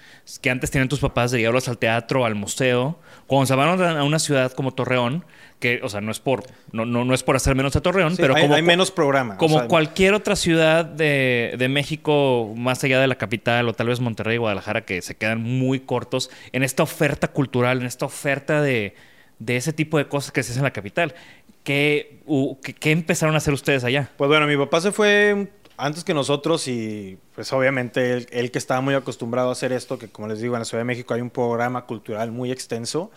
que 0.41 0.51
antes 0.51 0.71
tenían 0.71 0.89
tus 0.89 1.01
papás 1.01 1.31
de 1.31 1.39
llevarlos 1.39 1.69
al 1.69 1.79
teatro, 1.79 2.25
al 2.25 2.35
museo, 2.35 2.99
cuando 3.27 3.47
se 3.47 3.55
van 3.55 3.81
a 3.81 4.05
una 4.05 4.19
ciudad 4.19 4.53
como 4.53 4.73
Torreón, 4.73 5.25
que, 5.63 5.81
o 5.83 5.89
sea, 5.89 6.03
no 6.03 6.11
es 6.13 6.21
por, 6.21 6.43
no, 6.73 6.85
no, 6.85 7.07
no 7.07 7.15
es 7.15 7.23
por 7.23 7.37
hacer 7.37 7.55
menos 7.55 7.75
a 7.77 7.81
Torreón, 7.81 8.17
Sí, 8.17 8.21
pero 8.21 8.35
hay, 8.37 8.43
como, 8.43 8.55
hay 8.57 8.61
menos 8.63 8.91
programa. 8.91 9.35
o 9.35 9.39
como 9.39 9.61
sea, 9.61 9.69
cualquier 9.69 10.13
otra 10.13 10.37
ciudad 10.37 10.85
de, 10.85 11.55
de 11.57 11.69
México, 11.71 12.53
más 12.57 12.85
allá 12.85 13.01
de 13.01 13.07
la 13.07 13.15
capital, 13.15 13.69
o 13.69 13.73
tal 13.73 13.87
vez 13.87 14.01
Monterrey 14.01 14.35
y 14.35 14.39
Guadalajara, 14.39 14.85
que 14.85 15.01
se 15.01 15.15
quedan 15.15 15.41
muy 15.43 15.81
cortos 15.81 16.31
en 16.53 16.63
esta 16.65 16.83
oferta 16.83 17.29
cultural, 17.29 17.81
en 17.81 17.87
esta 17.87 18.05
oferta 18.05 18.61
de, 18.61 18.95
de 19.39 19.57
ese 19.57 19.73
tipo 19.73 19.97
de 19.97 20.07
cosas 20.09 20.33
que 20.33 20.43
se 20.43 20.51
hacen 20.51 20.61
en 20.61 20.65
la 20.65 20.73
capital. 20.73 21.15
¿Qué, 21.65 22.19
u- 22.27 22.59
qué- 22.61 22.75
qué 22.75 22.91
empezaron 22.91 23.35
a 23.35 23.39
hacer 23.39 23.55
ustedes 23.55 23.85
allá? 23.85 24.11
Pues 24.17 24.29
bueno, 24.29 24.47
mi 24.47 24.57
papá 24.57 24.81
se 24.81 24.91
fue 24.93 25.49
antes 25.77 26.03
que 26.05 26.13
nosotros 26.13 26.67
y 26.69 27.19
pues 27.35 27.53
obviamente 27.53 28.13
él, 28.13 28.27
él 28.33 28.51
que 28.51 28.59
estaba 28.59 28.81
muy 28.81 28.95
acostumbrado 28.95 29.49
a 29.49 29.53
hacer 29.53 29.73
esto, 29.73 29.99
que 29.99 30.09
como 30.09 30.29
les 30.29 30.41
digo, 30.41 30.55
en 30.57 30.61
la 30.61 30.65
Ciudad 30.65 30.81
de 30.81 30.87
México 30.87 31.15
hay 31.15 31.21
un 31.21 31.31
programa 31.31 31.87
cultural 31.87 32.31
muy 32.33 32.51
extenso, 32.53 33.11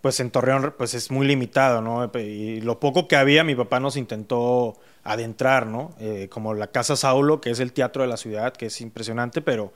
pues 0.00 0.20
en 0.20 0.30
Torreón 0.30 0.74
pues 0.78 0.94
es 0.94 1.10
muy 1.10 1.26
limitado, 1.26 1.82
¿no? 1.82 2.10
Y 2.18 2.60
lo 2.62 2.80
poco 2.80 3.06
que 3.08 3.16
había, 3.16 3.44
mi 3.44 3.54
papá 3.54 3.80
nos 3.80 3.96
intentó 3.96 4.78
adentrar, 5.04 5.66
¿no? 5.66 5.94
Eh, 6.00 6.28
como 6.30 6.54
la 6.54 6.68
Casa 6.68 6.96
Saulo, 6.96 7.40
que 7.40 7.50
es 7.50 7.60
el 7.60 7.72
teatro 7.72 8.02
de 8.02 8.08
la 8.08 8.16
ciudad, 8.16 8.52
que 8.52 8.66
es 8.66 8.80
impresionante, 8.80 9.42
pero, 9.42 9.72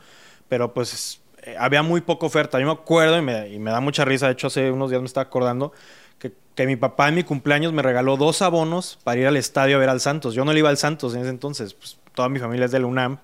pero 0.49 0.73
pues 0.75 1.21
eh, 1.43 1.57
había 1.59 1.83
muy 1.83 2.01
poca 2.01 2.27
oferta. 2.27 2.59
Yo 2.59 2.67
me 2.67 2.73
acuerdo 2.73 3.19
y 3.19 3.23
me, 3.23 3.71
da 3.71 3.81
mucha 3.81 4.05
risa, 4.05 4.27
de 4.27 4.33
hecho 4.33 4.47
hace 4.49 4.71
unos 4.71 4.91
días 4.91 5.03
me 5.03 5.07
estaba 5.07 5.25
acordando, 5.27 5.73
que, 6.19 6.33
que 6.55 6.67
mi 6.67 6.77
papá 6.77 7.09
en 7.09 7.17
mi 7.17 7.25
cumpleaños 7.25 7.73
me 7.73 7.83
regaló 7.83 8.17
dos 8.17 8.43
abonos 8.43 8.99
para 9.05 9.21
ir 9.21 9.27
al 9.27 9.37
estadio 9.37 9.77
a 9.77 9.79
ver 9.81 9.89
al 9.89 10.01
Santos. 10.01 10.35
Yo 10.35 10.45
no 10.45 10.53
le 10.53 10.59
iba 10.61 10.69
al 10.71 10.79
Santos 10.79 11.15
en 11.15 11.21
ese 11.23 11.31
entonces, 11.31 11.75
pues 11.75 11.99
toda 12.15 12.29
mi 12.29 12.39
familia 12.39 12.67
es 12.67 12.71
del 12.71 12.85
UNAM, 12.85 13.19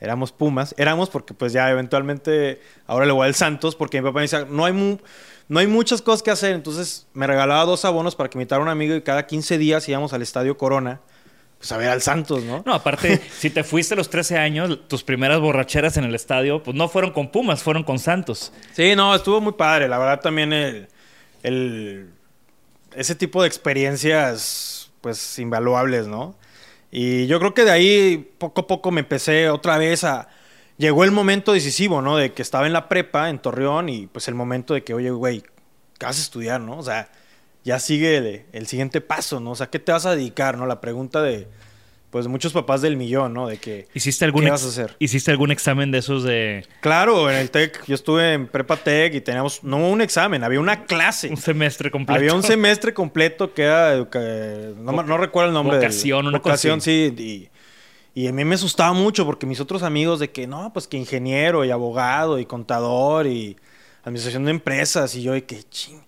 éramos 0.00 0.32
Pumas, 0.32 0.74
éramos 0.78 1.10
porque 1.10 1.32
pues 1.32 1.52
ya 1.52 1.70
eventualmente 1.70 2.60
ahora 2.86 3.06
le 3.06 3.12
voy 3.12 3.26
al 3.26 3.34
Santos 3.34 3.76
porque 3.76 4.00
mi 4.00 4.08
papá 4.08 4.16
me 4.16 4.22
decía, 4.22 4.46
no 4.50 4.64
hay, 4.64 4.72
mu- 4.72 4.98
no 5.52 5.60
hay 5.60 5.66
muchas 5.66 6.00
cosas 6.00 6.22
que 6.22 6.30
hacer, 6.30 6.54
entonces 6.54 7.06
me 7.12 7.26
regalaba 7.26 7.64
dos 7.66 7.84
abonos 7.84 8.16
para 8.16 8.30
que 8.30 8.38
invitara 8.38 8.62
un 8.62 8.68
amigo 8.68 8.94
y 8.94 9.02
cada 9.02 9.26
15 9.26 9.58
días 9.58 9.86
íbamos 9.88 10.12
al 10.14 10.22
estadio 10.22 10.56
Corona, 10.56 11.00
pues 11.58 11.70
a 11.72 11.76
ver 11.76 11.90
al 11.90 12.00
Santos, 12.00 12.42
¿no? 12.42 12.62
No, 12.64 12.72
aparte, 12.72 13.20
si 13.38 13.50
te 13.50 13.62
fuiste 13.62 13.92
a 13.92 13.96
los 13.98 14.08
13 14.08 14.38
años, 14.38 14.88
tus 14.88 15.04
primeras 15.04 15.40
borracheras 15.40 15.96
en 15.98 16.04
el 16.04 16.14
estadio, 16.14 16.62
pues 16.62 16.74
no 16.74 16.88
fueron 16.88 17.12
con 17.12 17.30
Pumas, 17.30 17.62
fueron 17.62 17.84
con 17.84 17.98
Santos. 17.98 18.52
Sí, 18.72 18.96
no, 18.96 19.14
estuvo 19.14 19.40
muy 19.42 19.52
padre. 19.52 19.88
La 19.88 19.98
verdad 19.98 20.20
también 20.20 20.52
el, 20.54 20.88
el- 21.42 22.08
ese 22.96 23.14
tipo 23.14 23.42
de 23.42 23.48
experiencias, 23.48 24.90
pues, 25.02 25.38
invaluables, 25.38 26.06
¿no? 26.06 26.34
Y 26.90 27.26
yo 27.26 27.38
creo 27.38 27.54
que 27.54 27.64
de 27.64 27.70
ahí 27.70 28.32
poco 28.38 28.62
a 28.62 28.66
poco 28.66 28.90
me 28.90 29.00
empecé 29.00 29.48
otra 29.50 29.78
vez 29.78 30.04
a... 30.04 30.28
Llegó 30.78 31.04
el 31.04 31.10
momento 31.12 31.52
decisivo, 31.52 32.02
¿no? 32.02 32.16
De 32.16 32.32
que 32.32 32.42
estaba 32.42 32.66
en 32.66 32.72
la 32.72 32.88
prepa, 32.88 33.28
en 33.30 33.38
Torreón, 33.38 33.88
y 33.88 34.06
pues 34.06 34.28
el 34.28 34.34
momento 34.34 34.74
de 34.74 34.82
que, 34.82 34.94
oye, 34.94 35.10
güey, 35.10 35.42
¿qué 35.98 36.06
vas 36.06 36.18
a 36.18 36.22
estudiar, 36.22 36.60
no? 36.60 36.78
O 36.78 36.82
sea, 36.82 37.10
ya 37.64 37.78
sigue 37.78 38.16
el, 38.16 38.42
el 38.52 38.66
siguiente 38.66 39.00
paso, 39.00 39.38
¿no? 39.40 39.52
O 39.52 39.54
sea, 39.54 39.68
¿qué 39.68 39.78
te 39.78 39.92
vas 39.92 40.06
a 40.06 40.16
dedicar, 40.16 40.56
no? 40.58 40.66
La 40.66 40.80
pregunta 40.80 41.22
de, 41.22 41.46
pues, 42.10 42.26
muchos 42.26 42.52
papás 42.52 42.82
del 42.82 42.96
millón, 42.96 43.32
¿no? 43.34 43.46
De 43.46 43.58
que... 43.58 43.86
¿Hiciste 43.94 44.24
algún, 44.24 44.42
¿Qué 44.44 44.50
vas 44.50 44.64
a 44.64 44.68
hacer? 44.68 44.96
¿Hiciste 44.98 45.30
algún 45.30 45.52
examen 45.52 45.92
de 45.92 45.98
esos 45.98 46.24
de 46.24 46.66
Claro, 46.80 47.30
en 47.30 47.36
el 47.36 47.50
TEC, 47.50 47.84
yo 47.86 47.94
estuve 47.94 48.32
en 48.32 48.48
Prepa 48.48 48.76
TEC 48.78 49.14
y 49.14 49.20
teníamos, 49.20 49.62
no 49.62 49.76
un 49.88 50.00
examen, 50.00 50.42
había 50.42 50.58
una 50.58 50.84
clase. 50.84 51.28
un 51.28 51.36
semestre 51.36 51.90
completo? 51.90 52.18
Había 52.18 52.34
un 52.34 52.42
semestre 52.42 52.92
completo 52.92 53.54
que 53.54 53.62
era, 53.62 53.94
no, 53.96 55.16
recuerdo 55.18 55.48
el 55.50 55.54
nombre. 55.54 55.76
del- 55.76 55.86
Vocación, 55.86 56.26
una 56.26 56.40
cosa 56.40 56.50
Vocación, 56.52 56.80
sí. 56.80 57.14
Y, 57.16 57.48
y 58.14 58.26
a 58.26 58.32
mí 58.32 58.44
me 58.44 58.54
asustaba 58.54 58.92
mucho 58.92 59.24
porque 59.24 59.46
mis 59.46 59.60
otros 59.60 59.82
amigos 59.82 60.20
de 60.20 60.30
que, 60.30 60.46
no, 60.46 60.72
pues 60.72 60.86
que 60.86 60.96
ingeniero 60.96 61.64
y 61.64 61.70
abogado 61.70 62.38
y 62.38 62.46
contador 62.46 63.26
y 63.26 63.56
administración 64.04 64.44
de 64.44 64.50
empresas 64.50 65.14
y 65.14 65.22
yo 65.22 65.32
de 65.32 65.44
que, 65.44 65.62
ching. 65.62 66.02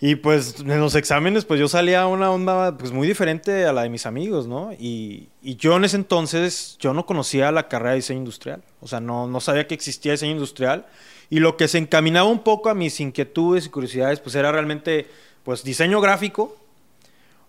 Y 0.00 0.16
pues 0.16 0.56
en 0.58 0.80
los 0.80 0.96
exámenes 0.96 1.44
pues 1.44 1.60
yo 1.60 1.68
salía 1.68 2.02
a 2.02 2.08
una 2.08 2.28
onda 2.32 2.76
pues 2.76 2.90
muy 2.90 3.06
diferente 3.06 3.66
a 3.66 3.72
la 3.72 3.84
de 3.84 3.88
mis 3.88 4.04
amigos, 4.04 4.48
¿no? 4.48 4.72
Y, 4.72 5.28
y 5.40 5.54
yo 5.54 5.76
en 5.76 5.84
ese 5.84 5.94
entonces 5.94 6.76
yo 6.80 6.92
no 6.92 7.06
conocía 7.06 7.52
la 7.52 7.68
carrera 7.68 7.90
de 7.90 7.96
diseño 7.96 8.18
industrial, 8.18 8.64
o 8.80 8.88
sea, 8.88 8.98
no, 8.98 9.28
no 9.28 9.40
sabía 9.40 9.68
que 9.68 9.74
existía 9.74 10.10
diseño 10.10 10.32
industrial 10.32 10.86
y 11.30 11.38
lo 11.38 11.56
que 11.56 11.68
se 11.68 11.78
encaminaba 11.78 12.28
un 12.28 12.40
poco 12.40 12.68
a 12.68 12.74
mis 12.74 12.98
inquietudes 12.98 13.66
y 13.66 13.68
curiosidades 13.68 14.18
pues 14.18 14.34
era 14.34 14.50
realmente 14.50 15.06
pues 15.44 15.62
diseño 15.62 16.00
gráfico 16.00 16.56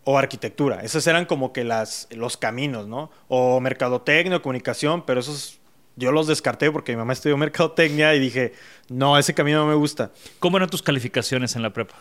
o 0.05 0.17
arquitectura. 0.17 0.81
Esos 0.81 1.05
eran 1.07 1.25
como 1.25 1.53
que 1.53 1.63
las, 1.63 2.07
los 2.11 2.37
caminos, 2.37 2.87
¿no? 2.87 3.09
O 3.27 3.59
mercadotecnia 3.59 4.37
o 4.37 4.41
comunicación, 4.41 5.05
pero 5.05 5.19
esos 5.21 5.59
yo 5.95 6.11
los 6.11 6.27
descarté 6.27 6.71
porque 6.71 6.91
mi 6.93 6.97
mamá 6.97 7.13
estudió 7.13 7.37
mercadotecnia 7.37 8.13
y 8.15 8.19
dije, 8.19 8.53
no, 8.89 9.17
ese 9.17 9.33
camino 9.33 9.59
no 9.59 9.67
me 9.67 9.75
gusta. 9.75 10.11
¿Cómo 10.39 10.57
eran 10.57 10.69
tus 10.69 10.81
calificaciones 10.81 11.55
en 11.55 11.61
la 11.61 11.69
prepa? 11.71 11.95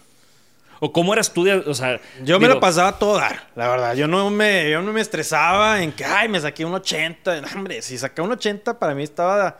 ¿O 0.80 0.92
cómo 0.92 1.12
eras 1.12 1.32
tú? 1.32 1.44
de- 1.44 1.54
o 1.58 1.74
sea, 1.74 2.00
Yo 2.24 2.40
me 2.40 2.48
lo 2.48 2.58
pasaba 2.58 2.98
todo 2.98 3.16
dar, 3.18 3.50
la 3.54 3.68
verdad. 3.68 3.94
Yo 3.94 4.08
no 4.08 4.30
me, 4.30 4.68
yo 4.70 4.82
no 4.82 4.92
me 4.92 5.00
estresaba 5.00 5.80
en 5.82 5.92
que, 5.92 6.04
ay, 6.04 6.28
me 6.28 6.40
saqué 6.40 6.64
un 6.64 6.74
80. 6.74 7.40
No, 7.42 7.48
hombre, 7.54 7.82
si 7.82 7.96
saqué 7.98 8.20
un 8.20 8.32
80 8.32 8.78
para 8.80 8.92
mí 8.94 9.04
estaba 9.04 9.58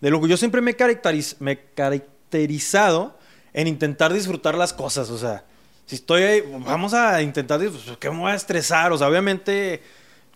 de 0.00 0.10
lujo. 0.10 0.26
Yo 0.26 0.36
siempre 0.36 0.60
me 0.60 0.72
he, 0.72 0.76
caracteriz- 0.76 1.36
me 1.38 1.52
he 1.52 1.64
caracterizado 1.74 3.16
en 3.52 3.68
intentar 3.68 4.12
disfrutar 4.12 4.56
las 4.56 4.72
cosas. 4.72 5.10
O 5.10 5.18
sea, 5.18 5.44
si 5.86 5.96
estoy 5.96 6.22
ahí, 6.22 6.42
vamos 6.66 6.94
a 6.94 7.20
intentar, 7.22 7.60
disfrutar, 7.60 7.98
¿qué 7.98 8.10
me 8.10 8.18
voy 8.18 8.32
a 8.32 8.34
estresar? 8.34 8.92
O 8.92 8.98
sea, 8.98 9.08
obviamente, 9.08 9.82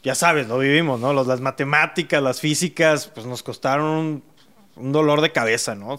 ya 0.02 0.14
sabes, 0.14 0.46
lo 0.48 0.58
vivimos, 0.58 1.00
¿no? 1.00 1.12
Los- 1.12 1.26
las 1.26 1.40
matemáticas, 1.40 2.22
las 2.22 2.40
físicas, 2.40 3.06
pues 3.08 3.26
nos 3.26 3.42
costaron 3.42 3.86
un, 3.86 4.22
un 4.76 4.92
dolor 4.92 5.20
de 5.20 5.32
cabeza, 5.32 5.74
¿no? 5.74 5.96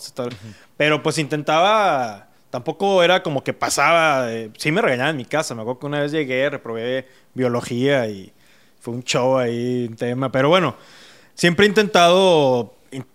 Pero 0.78 1.04
pues 1.04 1.18
intentaba 1.18 2.28
tampoco 2.50 3.04
era 3.04 3.22
como 3.24 3.44
que 3.44 3.54
pasaba. 3.54 4.32
eh, 4.32 4.52
sí 4.58 4.72
me 4.72 4.82
regañaban 4.82 5.12
en 5.12 5.18
mi 5.18 5.26
casa. 5.26 5.54
Me 5.56 5.62
acuerdo 5.62 5.80
que 5.80 5.86
una 5.88 6.00
vez 6.02 6.12
llegué, 6.12 6.50
reprobé 6.50 7.08
biología 7.34 8.08
y 8.08 8.32
fue 8.80 8.94
un 8.94 9.04
show 9.04 9.38
ahí, 9.38 9.88
un 9.90 9.96
tema. 9.96 10.32
Pero 10.32 10.50
bueno, 10.50 10.76
siempre 11.36 11.66
he 11.66 11.70
intentado 11.70 12.74
in- 12.92 13.06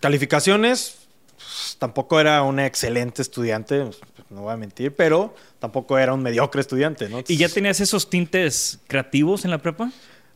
calificaciones. 0.00 0.98
pues, 1.36 1.76
tampoco 1.78 2.20
era 2.20 2.42
un 2.42 2.60
excelente 2.60 3.22
estudiante, 3.22 3.84
pues, 3.84 3.98
no 4.34 4.42
voy 4.42 4.52
a 4.52 4.56
mentir, 4.56 4.94
pero 4.94 5.34
tampoco 5.58 5.96
era 5.98 6.12
un 6.12 6.22
mediocre 6.22 6.60
estudiante, 6.60 7.08
¿no? 7.08 7.22
¿Y 7.26 7.36
ya 7.36 7.48
tenías 7.48 7.80
esos 7.80 8.10
tintes 8.10 8.80
creativos 8.86 9.44
en 9.44 9.50
la 9.52 9.58
prepa? 9.58 9.90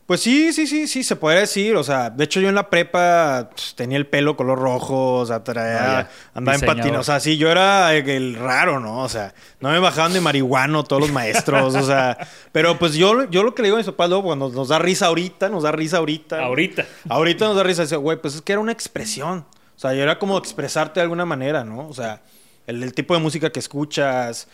Pues 0.05 0.21
sí, 0.21 0.53
sí, 0.53 0.65
sí, 0.65 0.87
sí, 0.87 1.03
se 1.03 1.15
podría 1.15 1.41
decir. 1.41 1.75
O 1.75 1.83
sea, 1.83 2.09
de 2.09 2.23
hecho 2.23 2.39
yo 2.39 2.49
en 2.49 2.55
la 2.55 2.71
prepa 2.71 3.51
pues, 3.51 3.75
tenía 3.75 3.95
el 3.95 4.07
pelo 4.07 4.35
color 4.35 4.57
rojo, 4.57 5.17
o 5.17 5.25
sea, 5.27 5.43
traía, 5.43 5.99
Ah, 5.99 6.09
andaba 6.33 6.55
en 6.55 6.61
Diseñador. 6.61 6.81
patina. 6.81 6.99
O 6.99 7.03
sea, 7.03 7.19
sí, 7.19 7.37
yo 7.37 7.51
era 7.51 7.93
el 7.93 8.33
raro, 8.35 8.79
¿no? 8.79 9.03
O 9.03 9.07
sea, 9.09 9.35
no 9.59 9.69
me 9.69 9.77
bajaban 9.77 10.13
de 10.13 10.19
marihuano 10.19 10.83
todos 10.83 10.99
los 11.03 11.11
maestros, 11.11 11.75
o 11.75 11.83
sea. 11.83 12.17
Pero 12.51 12.79
pues 12.79 12.95
yo, 12.95 13.29
yo 13.29 13.43
lo 13.43 13.53
que 13.53 13.61
le 13.61 13.67
digo 13.67 13.75
a 13.77 13.81
mis 13.81 13.85
papás 13.85 14.09
luego, 14.09 14.23
cuando 14.23 14.49
nos 14.49 14.69
da 14.69 14.79
risa 14.79 15.05
ahorita, 15.05 15.47
nos 15.49 15.61
da 15.61 15.71
risa 15.71 15.97
ahorita. 15.97 16.43
Ahorita. 16.43 16.87
Ahorita 17.07 17.45
nos 17.45 17.55
da 17.55 17.61
risa. 17.61 17.83
Dice, 17.83 17.95
güey, 17.97 18.19
pues 18.19 18.33
es 18.33 18.41
que 18.41 18.53
era 18.53 18.61
una 18.61 18.71
expresión. 18.71 19.45
O 19.75 19.79
sea, 19.79 19.93
yo 19.93 20.01
era 20.01 20.17
como 20.17 20.39
expresarte 20.39 21.01
de 21.01 21.03
alguna 21.03 21.25
manera, 21.25 21.63
¿no? 21.63 21.87
O 21.87 21.93
sea, 21.93 22.23
el, 22.69 22.83
el 22.83 22.93
tipo 22.93 23.13
de 23.13 23.19
música 23.19 23.51
que 23.51 23.59
escuchas, 23.59 24.47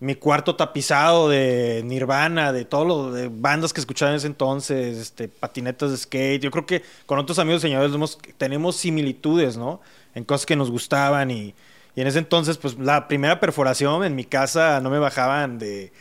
mi 0.00 0.14
cuarto 0.14 0.56
tapizado 0.56 1.28
de 1.28 1.82
Nirvana, 1.84 2.52
de 2.52 2.64
todo 2.64 2.84
lo 2.84 3.12
de 3.12 3.28
bandas 3.30 3.72
que 3.72 3.80
escuchaba 3.80 4.10
en 4.12 4.16
ese 4.16 4.26
entonces, 4.26 4.96
este, 4.96 5.28
patinetas 5.28 5.90
de 5.90 5.96
skate. 5.98 6.42
Yo 6.42 6.50
creo 6.50 6.64
que 6.66 6.82
con 7.06 7.18
otros 7.18 7.38
amigos 7.38 7.62
hemos- 7.64 8.18
tenemos 8.38 8.76
similitudes, 8.76 9.56
¿no? 9.56 9.80
En 10.14 10.24
cosas 10.24 10.46
que 10.46 10.56
nos 10.56 10.70
gustaban 10.70 11.30
y, 11.30 11.54
y 11.94 12.00
en 12.00 12.06
ese 12.06 12.18
entonces, 12.18 12.56
pues 12.56 12.78
la 12.78 13.08
primera 13.08 13.40
perforación 13.40 14.04
en 14.04 14.14
mi 14.16 14.24
casa 14.24 14.80
no 14.80 14.88
me 14.90 14.98
bajaban 14.98 15.58
de, 15.58 15.92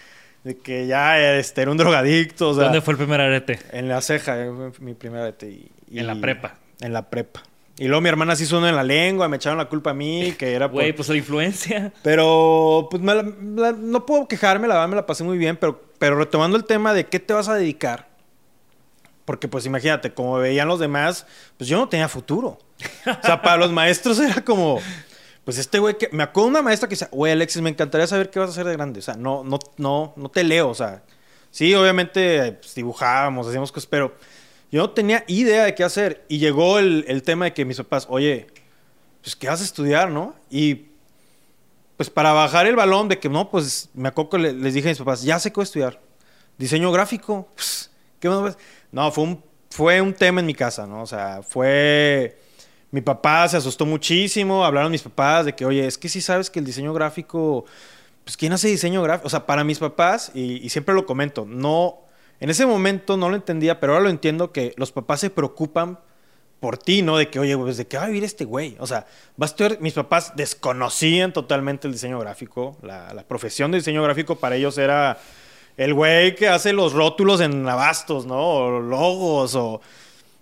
de 0.46 0.58
que 0.58 0.88
ya 0.88 1.20
este, 1.38 1.62
era 1.62 1.72
un 1.72 1.78
drogadicto. 1.78 2.50
O 2.52 2.54
sea, 2.56 2.64
¿Dónde 2.66 2.80
fue 2.82 2.94
el 2.94 2.98
primer 3.00 3.20
arete? 3.20 3.60
en 3.74 3.90
la 3.90 4.00
ceja, 4.02 4.40
eh, 4.42 4.50
mi. 4.80 4.92
Y, 4.94 5.72
y- 5.92 6.00
En 6.00 6.08
la 6.08 6.16
prepa. 6.16 6.56
En 6.80 6.94
la 6.94 7.10
prepa. 7.10 7.44
Y 7.80 7.88
luego 7.88 8.02
mi 8.02 8.10
hermana 8.10 8.36
se 8.36 8.44
hizo 8.44 8.58
uno 8.58 8.68
en 8.68 8.76
la 8.76 8.84
lengua, 8.84 9.28
me 9.30 9.38
echaron 9.38 9.58
la 9.58 9.70
culpa 9.70 9.92
a 9.92 9.94
mí, 9.94 10.34
que 10.38 10.54
era 10.54 10.68
por... 10.68 10.82
Güey, 10.82 10.94
pues 10.94 11.08
la 11.10 11.16
influencia. 11.16 11.94
Pero, 12.04 12.88
pues, 12.92 13.02
me 13.02 13.16
la- 13.16 13.24
la- 13.24 13.72
no 13.72 14.06
puedo 14.06 14.28
quejarme, 14.28 14.68
la 14.68 14.76
verdad 14.76 14.90
me 14.90 14.96
la 14.98 15.06
pasé 15.06 15.24
muy 15.24 15.38
bien, 15.38 15.56
pero, 15.58 15.82
pero 15.98 16.18
retomando 16.18 16.58
el 16.58 16.66
tema 16.66 16.94
de 16.94 17.06
qué 17.08 17.20
te 17.20 17.34
vas 17.34 17.48
a 17.48 17.56
dedicar. 17.56 18.10
Porque, 19.26 19.48
pues, 19.48 19.66
imagínate, 19.66 20.14
como 20.14 20.38
veían 20.38 20.68
los 20.68 20.80
demás, 20.80 21.26
pues 21.58 21.70
yo 21.70 21.78
no 21.78 21.88
tenía 21.88 22.10
futuro. 22.10 22.58
O 23.06 23.26
sea, 23.26 23.42
para 23.42 23.58
los 23.58 23.72
maestros 23.72 24.20
era 24.20 24.44
como... 24.44 24.80
Pues 25.46 25.58
este 25.58 25.80
güey 25.80 25.98
que... 25.98 26.10
Me 26.12 26.24
acuerdo 26.24 26.48
de 26.48 26.52
una 26.52 26.62
maestra 26.62 26.88
que 26.90 26.94
decía, 26.96 27.10
güey, 27.12 27.32
Alexis, 27.32 27.62
me 27.62 27.70
encantaría 27.70 28.06
saber 28.08 28.30
qué 28.30 28.40
vas 28.40 28.50
a 28.50 28.52
hacer 28.52 28.66
de 28.66 28.74
grande. 28.74 29.00
O 29.00 29.04
sea, 29.04 29.16
no, 29.16 29.44
no, 29.44 29.58
no, 29.78 30.14
no 30.16 30.30
te 30.30 30.44
leo, 30.44 30.70
o 30.70 30.76
sea... 30.76 31.02
Sí, 31.52 31.74
obviamente 31.74 32.52
pues, 32.62 32.76
dibujábamos, 32.76 33.48
hacíamos 33.48 33.72
cosas, 33.72 33.88
pero 33.88 34.14
yo 34.72 34.82
no 34.82 34.90
tenía 34.92 35.24
idea 35.28 35.66
de 35.66 35.76
qué 35.76 35.84
hacer. 35.84 36.26
Y 36.28 36.40
llegó 36.40 36.80
el, 36.80 37.06
el 37.08 37.24
tema 37.24 37.46
de 37.46 37.54
que 37.54 37.66
mis 37.66 37.78
papás, 37.78 38.08
oye, 38.10 38.48
pues, 39.22 39.36
¿qué 39.36 39.48
vas 39.48 39.62
a 39.62 39.64
estudiar, 39.64 40.10
no? 40.12 40.36
Y 40.50 40.86
pues 41.98 42.10
para 42.10 42.32
bajar 42.32 42.66
el 42.66 42.76
balón 42.78 43.10
de 43.10 43.20
que 43.20 43.28
no, 43.28 43.50
pues 43.50 43.90
me 43.94 44.12
le- 44.40 44.54
les 44.54 44.74
dije 44.74 44.88
a 44.88 44.92
mis 44.92 45.00
papás, 45.00 45.22
ya 45.22 45.38
sé 45.38 45.52
qué 45.52 45.56
voy 45.56 45.64
a 45.64 45.66
estudiar. 45.66 46.00
Diseño 46.58 46.92
gráfico. 46.92 47.50
Pues, 47.56 47.92
¿qué 48.20 48.30
más? 48.30 48.58
No, 48.92 49.12
fue 49.12 49.24
un, 49.26 49.44
fue 49.70 50.02
un 50.02 50.14
tema 50.14 50.40
en 50.40 50.46
mi 50.46 50.54
casa, 50.54 50.88
¿no? 50.88 51.02
O 51.02 51.08
sea, 51.08 51.42
fue... 51.44 52.38
Mi 52.92 53.02
papá 53.02 53.48
se 53.48 53.58
asustó 53.58 53.86
muchísimo, 53.86 54.66
hablaron 54.66 54.92
mis 54.92 55.04
papás 55.04 55.46
de 55.46 55.54
que, 55.54 55.64
oye, 55.66 55.86
es 55.86 55.98
que 55.98 56.10
sí 56.10 56.22
sabes 56.22 56.50
que 56.50 56.58
el 56.60 56.66
diseño 56.66 56.92
gráfico 56.94 57.66
pues 58.24 58.38
¿quién 58.38 58.54
hace 58.54 58.68
diseño 58.68 59.02
gráfico? 59.04 59.28
O 59.28 59.30
sea, 59.30 59.46
para 59.46 59.64
mis 59.64 59.80
papás, 59.80 60.32
y, 60.34 60.58
y 60.66 60.70
siempre 60.70 60.94
lo 60.96 61.06
comento, 61.06 61.46
no, 61.48 62.00
en 62.40 62.50
ese 62.50 62.66
momento 62.66 63.18
no 63.18 63.30
lo 63.30 63.36
entendía, 63.36 63.80
pero 63.80 63.94
ahora 63.94 64.06
lo 64.06 64.10
entiendo 64.10 64.52
que 64.52 64.74
los 64.78 64.92
papás 64.92 65.20
se 65.20 65.30
preocupan 65.30 66.00
por 66.60 66.78
ti, 66.78 67.02
¿no? 67.02 67.18
De 67.18 67.30
que, 67.30 67.40
oye, 67.40 67.58
pues, 67.58 67.78
¿de 67.78 67.88
qué 67.88 67.98
va 67.98 68.04
a 68.04 68.08
vivir 68.08 68.24
este 68.24 68.44
güey? 68.46 68.76
O 68.80 68.88
sea, 68.88 69.08
va 69.42 69.44
a 69.44 69.46
estudiar... 69.46 69.80
Mis 69.80 69.94
papás 69.94 70.34
desconocían 70.36 71.32
totalmente 71.32 71.88
el 71.88 71.94
diseño 71.94 72.20
gráfico. 72.20 72.78
La, 72.82 73.14
la 73.14 73.24
profesión 73.24 73.72
de 73.72 73.78
diseño 73.78 74.04
gráfico 74.04 74.36
para 74.36 74.58
ellos 74.58 74.78
era 74.78 75.18
el 75.78 75.94
güey 75.94 76.36
que 76.36 76.50
hace 76.50 76.74
los 76.74 76.92
rótulos 76.92 77.40
en 77.40 77.68
abastos, 77.68 78.26
¿no? 78.26 78.38
O 78.40 78.80
logos, 78.82 79.56
o... 79.56 79.80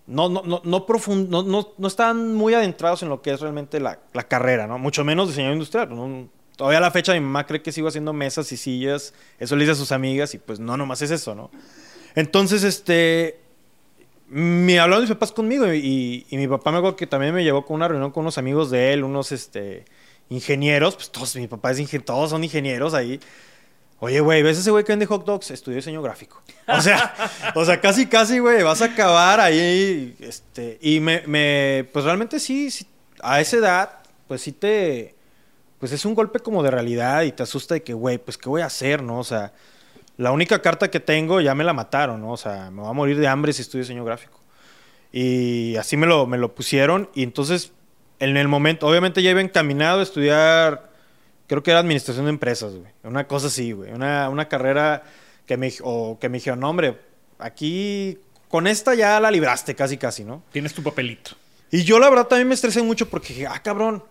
No, 0.07 0.29
no, 0.29 0.41
no, 0.43 0.61
no, 0.63 0.85
profund- 0.87 1.27
no, 1.27 1.43
no, 1.43 1.73
no 1.77 1.87
estaban 1.87 2.33
muy 2.33 2.53
adentrados 2.53 3.03
en 3.03 3.09
lo 3.09 3.21
que 3.21 3.31
es 3.31 3.41
realmente 3.41 3.79
la, 3.79 3.99
la 4.13 4.23
carrera, 4.23 4.65
¿no? 4.65 4.79
Mucho 4.79 5.03
menos 5.03 5.27
diseño 5.27 5.51
industrial. 5.51 5.93
¿no? 5.93 6.29
Todavía 6.55 6.79
a 6.79 6.81
la 6.81 6.91
fecha 6.91 7.13
mi 7.13 7.19
mamá 7.19 7.45
cree 7.45 7.61
que 7.61 7.71
sigo 7.71 7.89
haciendo 7.89 8.13
mesas 8.13 8.51
y 8.51 8.57
sillas. 8.57 9.13
Eso 9.37 9.55
le 9.55 9.65
dice 9.65 9.73
a 9.73 9.75
sus 9.75 9.91
amigas 9.91 10.33
y 10.33 10.39
pues 10.39 10.59
no, 10.59 10.77
nomás 10.77 11.01
es 11.03 11.11
eso, 11.11 11.35
¿no? 11.35 11.51
Entonces, 12.17 12.63
este 12.63 13.39
me 14.27 14.79
hablaron 14.79 15.03
mis 15.03 15.11
papás 15.11 15.31
conmigo 15.31 15.71
y, 15.71 16.25
mi 16.31 16.47
papá 16.47 16.71
me 16.71 16.79
acuerdo 16.79 16.95
que 16.95 17.05
también 17.05 17.31
me 17.31 17.43
llevó 17.43 17.63
con 17.63 17.75
una 17.75 17.87
reunión 17.87 18.09
con 18.09 18.21
unos 18.21 18.39
amigos 18.39 18.71
de 18.71 18.91
él, 18.91 19.03
unos 19.03 19.31
este, 19.31 19.85
ingenieros, 20.29 20.95
pues 20.95 21.11
todos, 21.11 21.35
mi 21.35 21.47
papá 21.47 21.69
es 21.69 21.79
ingeniero, 21.79 22.05
todos 22.05 22.31
son 22.31 22.43
ingenieros 22.43 22.95
ahí. 22.95 23.19
Oye, 23.99 24.19
güey, 24.19 24.41
¿ves 24.41 24.57
ese 24.57 24.71
güey 24.71 24.83
que 24.83 24.93
vende 24.93 25.05
hot 25.05 25.27
dogs? 25.27 25.51
Estudió 25.51 25.75
diseño 25.75 26.01
gráfico. 26.01 26.41
O 26.67 26.81
sea, 26.81 27.13
o 27.53 27.63
sea, 27.63 27.79
casi, 27.79 28.07
casi, 28.07 28.39
güey, 28.39 28.63
vas 28.63 28.81
a 28.81 28.85
acabar 28.85 29.39
ahí, 29.39 30.15
este, 30.19 30.79
y 30.81 30.99
me, 30.99 31.21
me, 31.27 31.87
pues 31.93 32.03
realmente 32.03 32.39
sí, 32.39 32.71
sí, 32.71 32.87
a 33.21 33.39
esa 33.41 33.57
edad, 33.57 33.99
pues 34.27 34.41
sí 34.41 34.53
te, 34.53 35.13
pues 35.77 35.91
es 35.91 36.03
un 36.03 36.15
golpe 36.15 36.39
como 36.39 36.63
de 36.63 36.71
realidad 36.71 37.21
y 37.21 37.31
te 37.31 37.43
asusta 37.43 37.75
de 37.75 37.83
que, 37.83 37.93
güey, 37.93 38.17
pues 38.17 38.39
qué 38.39 38.49
voy 38.49 38.61
a 38.61 38.65
hacer, 38.65 39.03
¿no? 39.03 39.19
O 39.19 39.23
sea, 39.23 39.53
la 40.17 40.31
única 40.31 40.61
carta 40.61 40.89
que 40.89 40.99
tengo 40.99 41.41
ya 41.41 41.55
me 41.55 41.63
la 41.63 41.73
mataron, 41.73 42.21
¿no? 42.21 42.31
O 42.31 42.37
sea, 42.37 42.71
me 42.71 42.81
voy 42.81 42.89
a 42.89 42.93
morir 42.93 43.19
de 43.19 43.27
hambre 43.27 43.53
si 43.53 43.61
estudio 43.61 43.83
diseño 43.83 44.03
gráfico. 44.03 44.39
Y 45.11 45.75
así 45.77 45.95
me 45.95 46.07
lo, 46.07 46.25
me 46.25 46.37
lo 46.37 46.53
pusieron. 46.53 47.09
Y 47.13 47.23
entonces, 47.23 47.71
en 48.19 48.35
el 48.35 48.47
momento, 48.47 48.87
obviamente 48.87 49.21
ya 49.21 49.31
iba 49.31 49.41
encaminado 49.41 49.99
a 49.99 50.03
estudiar, 50.03 50.89
creo 51.45 51.63
que 51.63 51.71
era 51.71 51.79
administración 51.79 52.25
de 52.25 52.31
empresas, 52.31 52.73
güey. 52.73 52.91
Una 53.03 53.27
cosa 53.27 53.47
así, 53.47 53.71
güey. 53.71 53.91
Una, 53.93 54.29
una 54.29 54.47
carrera 54.47 55.03
que 55.45 55.55
me, 55.55 55.71
o 55.83 56.17
que 56.19 56.29
me 56.29 56.39
dijeron, 56.39 56.59
no, 56.59 56.69
hombre, 56.69 56.97
aquí 57.39 58.17
con 58.49 58.67
esta 58.67 58.95
ya 58.95 59.19
la 59.19 59.29
libraste 59.29 59.75
casi, 59.75 59.97
casi, 59.97 60.23
¿no? 60.23 60.43
Tienes 60.51 60.73
tu 60.73 60.81
papelito. 60.81 61.31
Y 61.69 61.83
yo 61.83 61.99
la 61.99 62.09
verdad 62.09 62.27
también 62.27 62.47
me 62.47 62.53
estresé 62.55 62.81
mucho 62.81 63.09
porque 63.09 63.29
dije, 63.29 63.47
ah, 63.47 63.61
cabrón, 63.61 64.03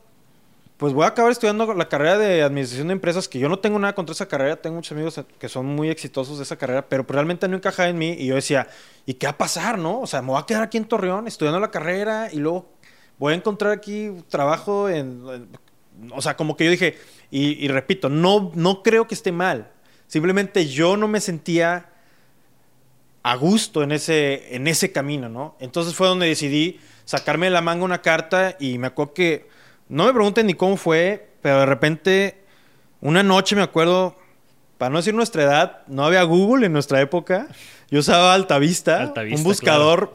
pues 0.76 0.92
voy 0.92 1.04
a 1.04 1.09
acabar 1.09 1.33
estudiando 1.33 1.73
la 1.73 1.88
carrera 1.88 2.18
de 2.18 2.42
administración 2.42 2.88
de 2.88 2.92
empresas, 2.92 3.28
que 3.28 3.38
yo 3.38 3.49
no 3.49 3.59
tengo 3.59 3.78
nada 3.78 3.95
contra 3.95 4.12
esa 4.12 4.26
carrera, 4.26 4.56
tengo 4.56 4.76
muchos 4.76 4.92
amigos 4.92 5.21
que 5.38 5.49
son 5.49 5.66
muy 5.66 5.88
exitosos 5.88 6.37
de 6.37 6.45
esa 6.45 6.56
carrera, 6.56 6.87
pero 6.88 7.06
pues 7.06 7.14
realmente 7.14 7.49
no 7.49 7.56
encajaba 7.56 7.88
en 7.88 7.97
mí 7.97 8.14
y 8.18 8.26
yo 8.26 8.35
decía, 8.35 8.68
¿y 9.06 9.14
qué 9.14 9.26
va 9.26 9.33
a 9.33 9.38
pasar, 9.38 9.78
no? 9.78 10.00
O 10.00 10.06
sea, 10.06 10.21
me 10.21 10.28
voy 10.28 10.40
a 10.40 10.45
quedar 10.45 10.62
aquí 10.62 10.76
en 10.76 10.85
Torreón 10.85 11.26
estudiando 11.26 11.61
la 11.61 11.71
carrera 11.71 12.28
y 12.30 12.37
luego 12.37 12.71
voy 13.18 13.33
a 13.33 13.37
encontrar 13.37 13.73
aquí 13.73 14.12
trabajo 14.28 14.90
en... 14.90 15.49
o 16.12 16.21
sea, 16.21 16.37
como 16.37 16.56
que 16.56 16.64
yo 16.66 16.71
dije, 16.71 16.99
y, 17.30 17.64
y 17.64 17.68
repito, 17.68 18.11
no, 18.11 18.52
no 18.54 18.83
creo 18.83 19.06
que 19.06 19.14
esté 19.14 19.33
mal, 19.33 19.73
simplemente 20.06 20.66
yo 20.66 20.99
no 20.99 21.09
me 21.09 21.21
sentía 21.21 21.90
a 23.23 23.35
gusto 23.35 23.83
en 23.83 23.92
ese, 23.92 24.54
en 24.54 24.68
ese 24.68 24.92
camino, 24.92 25.28
¿no? 25.28 25.56
Entonces 25.59 25.95
fue 25.95 26.06
donde 26.06 26.28
decidí 26.28 26.78
sacarme 27.06 27.47
de 27.47 27.50
la 27.50 27.61
manga 27.61 27.85
una 27.85 28.02
carta 28.02 28.56
y 28.61 28.78
me 28.78 28.87
acuerdo 28.87 29.14
que, 29.14 29.49
no 29.88 30.07
me 30.07 30.12
pregunten 30.12 30.47
ni 30.47 30.55
cómo 30.55 30.76
fue, 30.76 31.28
pero 31.43 31.61
de 31.61 31.66
repente, 31.66 32.43
una 33.00 33.23
noche 33.23 33.57
me 33.57 33.62
acuerdo, 33.62 34.16
para 34.78 34.90
no 34.90 34.99
decir 34.99 35.14
nuestra 35.14 35.43
edad, 35.43 35.83
no 35.87 36.05
había 36.05 36.23
Google 36.25 36.66
en 36.66 36.73
nuestra 36.73 37.00
época, 37.00 37.49
yo 37.90 38.00
usaba 38.00 38.35
Altavista, 38.35 39.00
Altavista, 39.00 39.38
un 39.38 39.45
buscador 39.45 40.12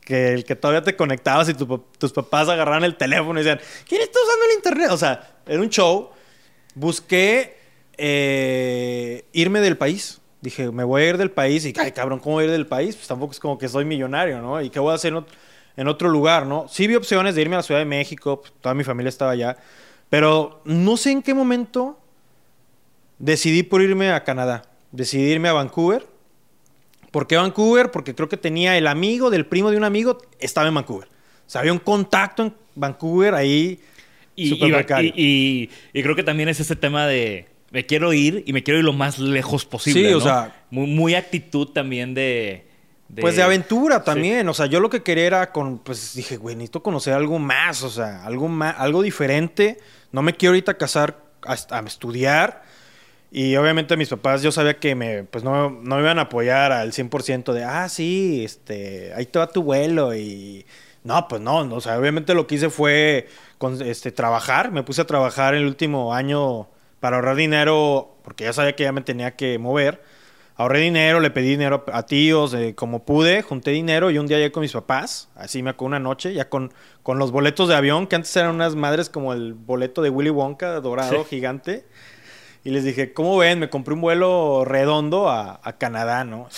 que 0.00 0.32
el 0.32 0.44
que 0.44 0.56
todavía 0.56 0.82
te 0.82 0.96
conectabas 0.96 1.50
y 1.50 1.54
tu 1.54 1.66
tus 1.98 2.12
papás 2.12 2.48
agarraban 2.48 2.82
el 2.82 2.96
teléfono 2.96 3.38
y 3.38 3.44
decían, 3.44 3.60
¿quién 3.86 4.00
está 4.00 4.18
usando 4.18 4.44
el 4.46 4.56
internet? 4.56 4.90
O 4.90 4.96
sea, 4.96 5.36
era 5.46 5.60
un 5.60 5.68
show. 5.68 6.08
Busqué 6.74 7.58
eh, 7.98 9.26
irme 9.32 9.60
del 9.60 9.76
país. 9.76 10.18
Dije, 10.40 10.70
me 10.70 10.84
voy 10.84 11.02
a 11.02 11.08
ir 11.10 11.18
del 11.18 11.30
país 11.30 11.66
y, 11.66 11.74
ay, 11.78 11.92
cabrón, 11.92 12.20
¿cómo 12.20 12.36
voy 12.36 12.44
a 12.44 12.46
ir 12.46 12.52
del 12.52 12.66
país? 12.66 12.96
Pues 12.96 13.06
tampoco 13.06 13.32
es 13.32 13.40
como 13.40 13.58
que 13.58 13.68
soy 13.68 13.84
millonario, 13.84 14.40
¿no? 14.40 14.62
¿Y 14.62 14.70
qué 14.70 14.78
voy 14.78 14.92
a 14.92 14.94
hacer 14.94 15.12
en, 15.78 15.82
ot- 15.82 15.82
en 15.82 15.88
otro 15.88 16.08
lugar, 16.08 16.46
no? 16.46 16.66
Sí 16.68 16.86
vi 16.86 16.94
opciones 16.96 17.34
de 17.34 17.42
irme 17.42 17.54
a 17.56 17.58
la 17.58 17.62
Ciudad 17.62 17.80
de 17.80 17.86
México, 17.86 18.40
pues, 18.40 18.52
toda 18.60 18.74
mi 18.74 18.84
familia 18.84 19.08
estaba 19.08 19.30
allá, 19.32 19.56
pero 20.10 20.60
no 20.64 20.96
sé 20.96 21.10
en 21.12 21.22
qué 21.22 21.34
momento 21.34 21.98
decidí 23.18 23.62
por 23.62 23.82
irme 23.82 24.10
a 24.12 24.24
Canadá. 24.24 24.64
Decidí 24.92 25.30
irme 25.32 25.48
a 25.48 25.52
Vancouver. 25.52 26.06
¿Por 27.10 27.26
qué 27.26 27.36
Vancouver? 27.36 27.90
Porque 27.90 28.14
creo 28.14 28.28
que 28.28 28.36
tenía 28.36 28.76
el 28.76 28.86
amigo 28.86 29.30
del 29.30 29.46
primo 29.46 29.70
de 29.70 29.76
un 29.76 29.84
amigo, 29.84 30.18
estaba 30.38 30.68
en 30.68 30.74
Vancouver. 30.74 31.08
O 31.08 31.50
sea, 31.50 31.60
había 31.60 31.72
un 31.72 31.78
contacto 31.78 32.42
en 32.42 32.54
Vancouver 32.74 33.34
ahí. 33.34 33.80
Y, 34.36 35.68
y- 35.92 36.02
creo 36.02 36.14
que 36.14 36.22
también 36.22 36.48
es 36.48 36.60
ese 36.60 36.76
tema 36.76 37.06
de 37.06 37.48
me 37.70 37.84
quiero 37.86 38.12
ir 38.12 38.44
y 38.46 38.52
me 38.52 38.62
quiero 38.62 38.78
ir 38.78 38.84
lo 38.84 38.92
más 38.92 39.18
lejos 39.18 39.64
posible. 39.64 40.00
Sí, 40.08 40.14
o 40.14 40.18
¿no? 40.18 40.24
sea- 40.24 40.64
Muy, 40.70 40.86
muy 40.86 41.14
actitud 41.14 41.68
también 41.68 42.14
de. 42.14 42.67
Pues 43.20 43.36
de 43.36 43.42
aventura 43.42 43.98
Sí. 43.98 44.04
también. 44.04 44.48
O 44.48 44.54
sea, 44.54 44.66
yo 44.66 44.80
lo 44.80 44.90
que 44.90 45.02
quería 45.02 45.26
era 45.26 45.52
con. 45.52 45.78
Pues 45.78 46.14
dije, 46.14 46.36
güey, 46.36 46.56
necesito 46.56 46.82
conocer 46.82 47.14
algo 47.14 47.38
más. 47.38 47.82
O 47.82 47.90
sea, 47.90 48.24
algo 48.24 48.48
más, 48.48 48.74
algo 48.78 49.02
diferente. 49.02 49.78
No 50.12 50.22
me 50.22 50.34
quiero 50.34 50.50
ahorita 50.52 50.74
casar 50.76 51.16
a, 51.44 51.56
a 51.70 51.80
estudiar. 51.80 52.62
Y 53.30 53.56
obviamente 53.56 53.96
mis 53.98 54.08
papás, 54.08 54.42
yo 54.42 54.50
sabía 54.52 54.78
que 54.78 54.94
me, 54.94 55.24
pues 55.24 55.44
no, 55.44 55.68
no 55.70 55.96
me 55.96 56.02
iban 56.02 56.18
a 56.18 56.22
apoyar 56.22 56.72
al 56.72 56.92
100% 56.92 57.52
de, 57.52 57.62
ah, 57.62 57.86
sí, 57.90 58.42
este, 58.44 59.12
ahí 59.14 59.26
te 59.26 59.38
va 59.38 59.48
tu 59.48 59.62
vuelo. 59.62 60.14
Y 60.14 60.64
no, 61.04 61.28
pues 61.28 61.40
no, 61.42 61.64
no, 61.64 61.76
o 61.76 61.80
sea, 61.82 61.98
obviamente 61.98 62.32
lo 62.34 62.46
que 62.46 62.54
hice 62.54 62.70
fue 62.70 63.28
con, 63.58 63.80
este, 63.82 64.12
trabajar. 64.12 64.70
Me 64.72 64.82
puse 64.82 65.02
a 65.02 65.06
trabajar 65.06 65.54
el 65.54 65.66
último 65.66 66.14
año 66.14 66.68
para 67.00 67.16
ahorrar 67.16 67.36
dinero, 67.36 68.16
porque 68.24 68.44
ya 68.44 68.52
sabía 68.54 68.74
que 68.74 68.84
ya 68.84 68.92
me 68.92 69.02
tenía 69.02 69.36
que 69.36 69.58
mover. 69.58 70.02
Ahorré 70.58 70.80
dinero, 70.80 71.20
le 71.20 71.30
pedí 71.30 71.50
dinero 71.50 71.84
a 71.92 72.02
tíos, 72.04 72.52
eh, 72.52 72.74
como 72.74 73.04
pude, 73.04 73.42
junté 73.42 73.70
dinero 73.70 74.10
y 74.10 74.18
un 74.18 74.26
día 74.26 74.38
llegué 74.38 74.50
con 74.52 74.60
mis 74.62 74.72
papás, 74.72 75.28
así 75.36 75.62
me 75.62 75.70
acuerdo 75.70 75.86
una 75.86 76.00
noche, 76.00 76.34
ya 76.34 76.48
con, 76.48 76.72
con 77.04 77.18
los 77.18 77.30
boletos 77.30 77.68
de 77.68 77.76
avión, 77.76 78.08
que 78.08 78.16
antes 78.16 78.34
eran 78.36 78.54
unas 78.56 78.74
madres 78.74 79.08
como 79.08 79.32
el 79.32 79.54
boleto 79.54 80.02
de 80.02 80.10
Willy 80.10 80.30
Wonka, 80.30 80.80
dorado, 80.80 81.22
Sí. 81.22 81.36
gigante. 81.36 81.86
Y 82.64 82.70
les 82.70 82.82
dije, 82.84 83.12
¿cómo 83.12 83.36
ven? 83.38 83.60
Me 83.60 83.70
compré 83.70 83.94
un 83.94 84.00
vuelo 84.00 84.64
redondo 84.64 85.28
a, 85.30 85.60
a 85.62 85.78
Canadá, 85.78 86.24
¿no? 86.24 86.48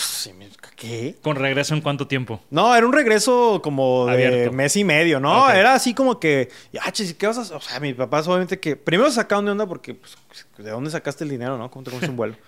¿Qué? 0.75 1.17
¿Con 1.23 1.37
regreso 1.37 1.75
en 1.75 1.83
cuánto 1.83 2.07
tiempo? 2.09 2.41
No, 2.51 2.75
era 2.75 2.87
un 2.87 2.95
regreso 2.95 3.61
como 3.63 4.07
de 4.07 4.13
Abierto. 4.27 4.53
mes 4.53 4.75
y 4.77 4.83
medio, 4.83 5.21
¿no? 5.21 5.51
Era 5.51 5.75
así 5.75 5.93
como 5.93 6.19
que, 6.19 6.49
ya, 6.73 6.91
chis, 6.91 7.13
¿qué 7.15 7.27
vas 7.27 7.37
a 7.37 7.43
hacer? 7.43 7.57
O 7.59 7.61
sea, 7.61 7.79
mis 7.81 7.95
papás 7.95 8.27
obviamente 8.27 8.59
que... 8.59 8.77
Primero 8.77 9.11
sacaron 9.11 9.45
de 9.45 9.51
onda 9.53 9.67
porque, 9.67 9.93
pues, 9.95 10.17
¿de 10.57 10.71
dónde 10.71 10.91
sacaste 10.91 11.23
el 11.25 11.31
dinero, 11.31 11.59
no? 11.59 11.71
¿Cómo 11.71 11.85
te 11.85 11.91
compras 11.91 12.09
un 12.11 12.17
vuelo? 12.17 12.35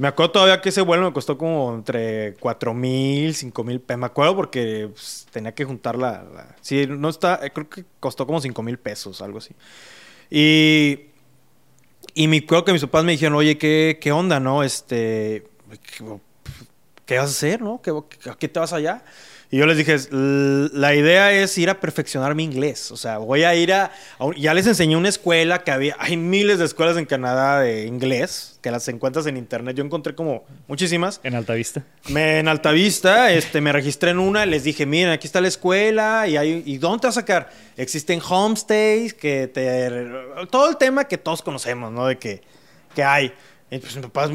Me 0.00 0.08
acuerdo 0.08 0.32
todavía 0.32 0.62
que 0.62 0.70
ese 0.70 0.80
vuelo 0.80 1.04
me 1.04 1.12
costó 1.12 1.36
como 1.36 1.74
entre 1.74 2.32
4 2.40 2.72
mil, 2.72 3.34
5 3.34 3.64
mil 3.64 3.80
pesos. 3.82 4.00
Me 4.00 4.06
acuerdo 4.06 4.34
porque 4.34 4.88
pues, 4.90 5.26
tenía 5.30 5.54
que 5.54 5.66
juntar 5.66 5.98
la, 5.98 6.56
Sí, 6.62 6.86
no 6.88 7.10
está... 7.10 7.38
eh, 7.42 7.50
Creo 7.52 7.68
que 7.68 7.84
costó 8.00 8.26
como 8.26 8.40
5 8.40 8.62
mil 8.62 8.78
pesos, 8.78 9.20
algo 9.20 9.36
así. 9.38 9.54
Y... 10.30 11.00
Y 12.14 12.28
me 12.28 12.38
acuerdo 12.38 12.64
que 12.64 12.72
mis 12.72 12.80
papás 12.80 13.04
me 13.04 13.12
dijeron, 13.12 13.34
oye, 13.34 13.58
¿qué, 13.58 13.98
qué 14.00 14.10
onda, 14.10 14.40
no? 14.40 14.62
Este... 14.62 15.46
¿qué, 15.98 16.04
qué 17.04 17.18
vas 17.18 17.26
a 17.26 17.30
hacer, 17.32 17.60
no? 17.60 17.82
¿Qué, 17.82 17.90
¿A 18.30 18.34
qué 18.36 18.48
te 18.48 18.58
vas 18.58 18.72
allá? 18.72 19.04
Y 19.52 19.58
yo 19.58 19.66
les 19.66 19.76
dije, 19.76 19.94
"L- 19.94 20.70
la 20.72 20.94
idea 20.94 21.32
es 21.32 21.58
ir 21.58 21.70
a 21.70 21.80
perfeccionar 21.80 22.36
mi 22.36 22.44
inglés. 22.44 22.92
O 22.92 22.96
sea, 22.96 23.18
voy 23.18 23.42
a 23.42 23.52
ir 23.56 23.72
a... 23.72 23.90
a 24.18 24.24
un- 24.24 24.34
ya 24.36 24.54
les 24.54 24.64
enseñé 24.68 24.96
una 24.96 25.08
escuela 25.08 25.64
que 25.64 25.72
había... 25.72 25.96
Hay 25.98 26.16
miles 26.16 26.60
de 26.60 26.66
escuelas 26.66 26.96
en 26.96 27.04
Canadá 27.04 27.58
de 27.60 27.84
inglés 27.86 28.58
que 28.62 28.70
las 28.70 28.86
encuentras 28.86 29.26
en 29.26 29.36
internet. 29.36 29.74
Yo 29.76 29.82
encontré 29.84 30.14
como 30.14 30.44
muchísimas. 30.68 31.20
En 31.24 31.34
Altavista. 31.34 31.82
Me, 32.10 32.38
en 32.38 32.46
Altavista 32.46 33.32
este, 33.32 33.60
me 33.60 33.72
registré 33.72 34.10
en 34.10 34.20
una 34.20 34.46
les 34.46 34.62
dije, 34.62 34.86
miren, 34.86 35.10
aquí 35.10 35.26
está 35.26 35.40
la 35.40 35.48
escuela 35.48 36.28
y, 36.28 36.36
hay, 36.36 36.62
¿y 36.64 36.78
dónde 36.78 37.00
te 37.00 37.06
vas 37.08 37.16
a 37.16 37.20
sacar? 37.22 37.50
Existen 37.76 38.20
homestays 38.26 39.14
que 39.14 39.48
te... 39.48 39.90
Todo 40.50 40.70
el 40.70 40.76
tema 40.76 41.04
que 41.08 41.18
todos 41.18 41.42
conocemos, 41.42 41.90
¿no? 41.90 42.06
De 42.06 42.18
que, 42.18 42.40
que 42.94 43.02
hay. 43.02 43.32
Y 43.68 43.78
pues 43.78 43.96
mis 43.96 44.04
papás 44.06 44.30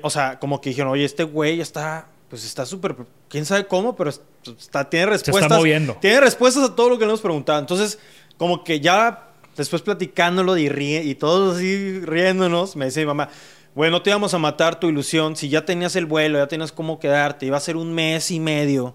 o 0.00 0.08
sea, 0.10 0.38
como 0.38 0.60
que 0.62 0.70
dijeron, 0.70 0.90
oye, 0.92 1.04
este 1.04 1.24
güey 1.24 1.60
está, 1.60 2.06
pues 2.30 2.44
está 2.46 2.64
súper, 2.64 2.96
quién 3.28 3.44
sabe 3.44 3.66
cómo, 3.66 3.94
pero 3.96 4.10
está, 4.52 4.88
tiene 4.88 5.06
respuestas. 5.06 5.58
moviendo. 5.58 5.96
Tiene 6.00 6.20
respuestas 6.20 6.64
a 6.64 6.74
todo 6.74 6.88
lo 6.88 6.98
que 6.98 7.04
le 7.04 7.10
hemos 7.10 7.20
preguntado. 7.20 7.58
Entonces, 7.58 7.98
como 8.36 8.64
que 8.64 8.80
ya 8.80 9.28
después 9.56 9.82
platicándolo 9.82 10.56
y, 10.56 10.68
ríe, 10.68 11.02
y 11.02 11.14
todos 11.14 11.56
así 11.56 12.00
riéndonos, 12.00 12.76
me 12.76 12.86
dice 12.86 13.00
mi 13.00 13.06
mamá, 13.06 13.28
bueno, 13.74 13.98
no 13.98 14.02
te 14.02 14.10
íbamos 14.10 14.34
a 14.34 14.38
matar 14.38 14.78
tu 14.78 14.88
ilusión. 14.88 15.36
Si 15.36 15.48
ya 15.48 15.64
tenías 15.64 15.96
el 15.96 16.06
vuelo, 16.06 16.38
ya 16.38 16.46
tenías 16.46 16.72
cómo 16.72 17.00
quedarte, 17.00 17.46
iba 17.46 17.56
a 17.56 17.60
ser 17.60 17.76
un 17.76 17.92
mes 17.92 18.30
y 18.30 18.40
medio. 18.40 18.94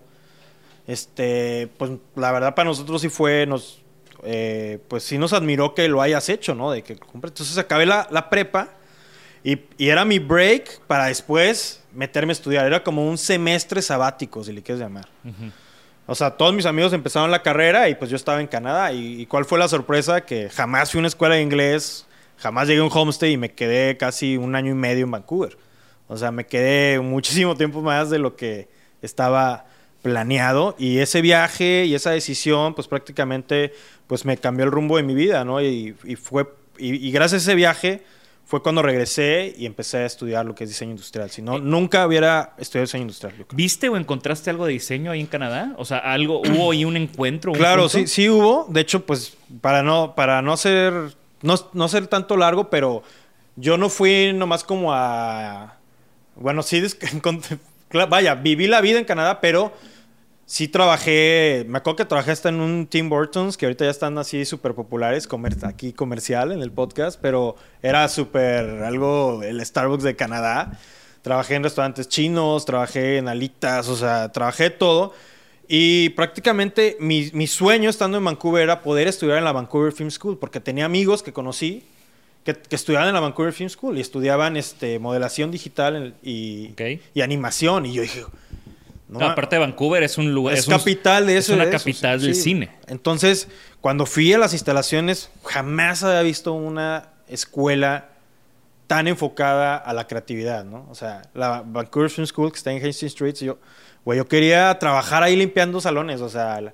Este, 0.87 1.69
pues 1.77 1.91
la 2.15 2.31
verdad 2.31 2.55
para 2.55 2.69
nosotros 2.69 3.01
sí 3.01 3.09
fue, 3.09 3.45
nos, 3.45 3.81
eh, 4.23 4.79
pues 4.87 5.03
sí 5.03 5.17
nos 5.17 5.33
admiró 5.33 5.75
que 5.75 5.87
lo 5.87 6.01
hayas 6.01 6.29
hecho, 6.29 6.55
¿no? 6.55 6.71
De 6.71 6.81
que 6.81 6.93
Entonces 7.13 7.57
acabé 7.57 7.85
la, 7.85 8.07
la 8.09 8.29
prepa 8.29 8.78
Y, 9.43 9.59
y 9.77 9.89
era 9.89 10.05
mi 10.05 10.19
break 10.19 10.81
para 10.87 11.05
después 11.05 11.83
meterme 11.93 12.31
a 12.31 12.33
estudiar. 12.33 12.65
Era 12.65 12.83
como 12.83 13.07
un 13.07 13.17
semestre 13.17 13.81
sabático, 13.81 14.43
si 14.43 14.51
le 14.51 14.61
quieres 14.61 14.81
llamar. 14.81 15.07
O 16.05 16.15
sea, 16.15 16.31
todos 16.31 16.53
mis 16.53 16.65
amigos 16.65 16.91
empezaron 16.93 17.29
la 17.31 17.43
carrera 17.43 17.87
y 17.87 17.95
pues 17.95 18.09
yo 18.09 18.15
estaba 18.15 18.41
en 18.41 18.47
Canadá. 18.47 18.91
¿Y, 18.91 19.21
y 19.21 19.25
cuál 19.25 19.45
fue 19.45 19.59
la 19.59 19.67
sorpresa? 19.67 20.21
Que 20.21 20.49
jamás 20.49 20.91
fui 20.91 20.97
a 20.97 21.01
una 21.01 21.07
escuela 21.07 21.35
de 21.35 21.41
inglés, 21.41 22.05
jamás 22.37 22.67
llegué 22.67 22.81
a 22.81 22.83
un 22.83 22.91
homestay 22.91 23.33
y 23.33 23.37
me 23.37 23.51
quedé 23.51 23.95
casi 23.97 24.35
un 24.35 24.55
año 24.55 24.71
y 24.71 24.75
medio 24.75 25.05
en 25.05 25.11
Vancouver. 25.11 25.57
O 26.07 26.17
sea, 26.17 26.31
me 26.31 26.45
quedé 26.45 26.99
muchísimo 26.99 27.55
tiempo 27.55 27.81
más 27.81 28.09
de 28.09 28.17
lo 28.17 28.35
que 28.35 28.67
estaba 29.01 29.65
planeado 30.01 30.75
y 30.79 30.99
ese 30.99 31.21
viaje 31.21 31.85
y 31.85 31.93
esa 31.93 32.11
decisión 32.11 32.73
pues 32.73 32.87
prácticamente 32.87 33.73
pues 34.07 34.25
me 34.25 34.37
cambió 34.37 34.65
el 34.65 34.71
rumbo 34.71 34.97
de 34.97 35.03
mi 35.03 35.13
vida, 35.13 35.43
¿no? 35.45 35.61
Y, 35.61 35.95
y 36.03 36.15
fue 36.15 36.47
y, 36.77 37.07
y 37.07 37.11
gracias 37.11 37.41
a 37.41 37.51
ese 37.51 37.55
viaje 37.55 38.03
fue 38.49 38.63
cuando 38.63 38.81
regresé 38.81 39.53
y 39.55 39.67
empecé 39.67 39.97
a 39.99 40.05
estudiar 40.07 40.43
lo 40.43 40.55
que 40.55 40.63
es 40.63 40.71
diseño 40.71 40.89
industrial. 40.89 41.29
Si 41.29 41.43
no, 41.43 41.59
nunca 41.59 42.07
hubiera 42.07 42.55
estudiado 42.57 42.85
diseño 42.85 43.03
industrial. 43.03 43.33
yo 43.37 43.45
creo. 43.45 43.55
¿Viste 43.55 43.89
o 43.89 43.95
encontraste 43.95 44.49
algo 44.49 44.65
de 44.65 44.73
diseño 44.73 45.11
ahí 45.11 45.19
en 45.19 45.27
Canadá? 45.27 45.75
O 45.77 45.85
sea, 45.85 45.99
algo, 45.99 46.39
hubo 46.41 46.71
ahí 46.71 46.83
un 46.83 46.97
encuentro. 46.97 47.51
un 47.51 47.59
Claro, 47.59 47.83
punto? 47.83 47.99
sí, 47.99 48.07
sí 48.07 48.27
hubo. 48.27 48.65
De 48.67 48.81
hecho, 48.81 49.05
pues 49.05 49.37
para 49.61 49.83
no, 49.83 50.15
para 50.15 50.41
no 50.41 50.57
ser, 50.57 50.93
no, 51.43 51.55
no 51.73 51.87
ser 51.89 52.07
tanto 52.07 52.37
largo, 52.37 52.71
pero 52.71 53.03
yo 53.55 53.77
no 53.77 53.87
fui 53.87 54.33
nomás 54.33 54.63
como 54.63 54.95
a, 54.95 55.77
bueno, 56.35 56.63
sí, 56.63 56.81
vaya, 58.09 58.33
viví 58.33 58.65
la 58.65 58.81
vida 58.81 58.97
en 58.97 59.05
Canadá, 59.05 59.41
pero 59.41 59.73
sí 60.49 60.67
trabajé, 60.67 61.63
me 61.69 61.77
acuerdo 61.77 61.97
que 61.97 62.05
trabajé 62.05 62.31
hasta 62.31 62.49
en 62.49 62.59
un 62.59 62.87
Tim 62.87 63.07
Burton's, 63.07 63.55
que 63.55 63.67
ahorita 63.67 63.85
ya 63.85 63.91
están 63.91 64.17
así 64.17 64.45
súper 64.45 64.73
populares, 64.73 65.27
comer- 65.27 65.63
aquí 65.63 65.93
comercial 65.93 66.51
en 66.51 66.63
el 66.63 66.71
podcast, 66.71 67.19
pero 67.21 67.55
era 67.83 68.07
súper 68.09 68.65
algo, 68.81 69.43
el 69.43 69.63
Starbucks 69.63 70.03
de 70.03 70.15
Canadá. 70.15 70.79
Trabajé 71.21 71.53
en 71.53 71.63
restaurantes 71.63 72.09
chinos, 72.09 72.65
trabajé 72.65 73.17
en 73.17 73.27
alitas, 73.27 73.89
o 73.89 73.95
sea, 73.95 74.31
trabajé 74.31 74.71
todo. 74.71 75.13
Y 75.67 76.09
prácticamente 76.09 76.97
mi, 76.99 77.29
mi 77.33 77.45
sueño 77.45 77.87
estando 77.87 78.17
en 78.17 78.25
Vancouver 78.25 78.63
era 78.63 78.81
poder 78.81 79.07
estudiar 79.07 79.37
en 79.37 79.43
la 79.43 79.51
Vancouver 79.51 79.91
Film 79.93 80.09
School, 80.09 80.39
porque 80.39 80.59
tenía 80.59 80.85
amigos 80.85 81.21
que 81.21 81.31
conocí 81.31 81.83
que, 82.43 82.55
que 82.55 82.75
estudiaban 82.75 83.07
en 83.07 83.13
la 83.13 83.19
Vancouver 83.19 83.53
Film 83.53 83.69
School 83.69 83.99
y 83.99 84.01
estudiaban 84.01 84.57
este, 84.57 84.97
modelación 84.97 85.51
digital 85.51 86.15
y, 86.23 86.71
y 87.13 87.21
animación. 87.21 87.85
Y 87.85 87.93
yo 87.93 88.01
dije, 88.01 88.23
no 89.09 89.25
aparte 89.25 89.55
de 89.55 89.59
Vancouver, 89.61 90.03
es 90.03 90.17
un 90.17 90.33
lugar. 90.33 90.55
es, 90.55 90.65
capital 90.67 91.25
de 91.27 91.37
eso. 91.37 91.53
Es 91.53 91.55
una 91.55 91.65
de 91.65 91.75
eso, 91.75 91.79
capital 91.79 92.19
sí, 92.19 92.25
del 92.27 92.35
sí. 92.35 92.41
cine. 92.41 92.71
Entonces, 92.87 93.47
cuando 93.81 94.05
fui 94.05 94.31
a 94.33 94.37
las 94.37 94.53
instalaciones, 94.53 95.29
jamás 95.43 96.03
había 96.03 96.21
visto 96.21 96.53
una 96.53 97.09
escuela 97.27 98.09
tan 98.87 99.07
enfocada 99.07 99.77
a 99.77 99.93
la 99.93 100.07
creatividad, 100.07 100.63
¿no? 100.65 100.87
O 100.89 100.95
sea, 100.95 101.21
la 101.33 101.63
Vancouver 101.65 102.09
Film 102.09 102.25
School, 102.27 102.51
que 102.51 102.57
está 102.57 102.71
en 102.71 102.77
Hastings 102.77 103.03
Street, 103.13 103.35
yo, 103.35 103.59
güey, 104.05 104.17
yo 104.17 104.27
quería 104.27 104.77
trabajar 104.79 105.21
ahí 105.23 105.35
limpiando 105.35 105.79
salones, 105.79 106.21
o 106.21 106.29
sea, 106.29 106.59
la- 106.61 106.73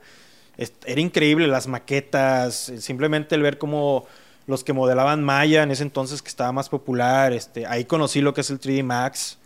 es- 0.57 0.71
era 0.85 1.01
increíble 1.01 1.47
las 1.47 1.67
maquetas, 1.67 2.69
eh, 2.69 2.79
simplemente 2.81 3.35
el 3.35 3.41
ver 3.41 3.57
cómo 3.57 4.05
los 4.47 4.63
que 4.63 4.71
modelaban 4.73 5.23
Maya 5.23 5.63
en 5.63 5.71
ese 5.71 5.83
entonces 5.83 6.21
que 6.21 6.29
estaba 6.29 6.51
más 6.53 6.69
popular, 6.69 7.33
este, 7.33 7.65
ahí 7.67 7.83
conocí 7.83 8.21
lo 8.21 8.33
que 8.33 8.41
es 8.41 8.49
el 8.49 8.59
3D 8.59 8.83
Max, 8.83 9.37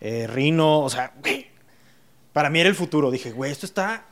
eh, 0.00 0.26
Rhino, 0.26 0.80
o 0.80 0.88
sea, 0.88 1.12
güey, 1.20 1.48
para 2.34 2.50
mí 2.50 2.60
era 2.60 2.68
el 2.68 2.74
futuro. 2.74 3.10
Dije, 3.10 3.30
güey, 3.32 3.50
esto 3.50 3.64
está 3.64 4.04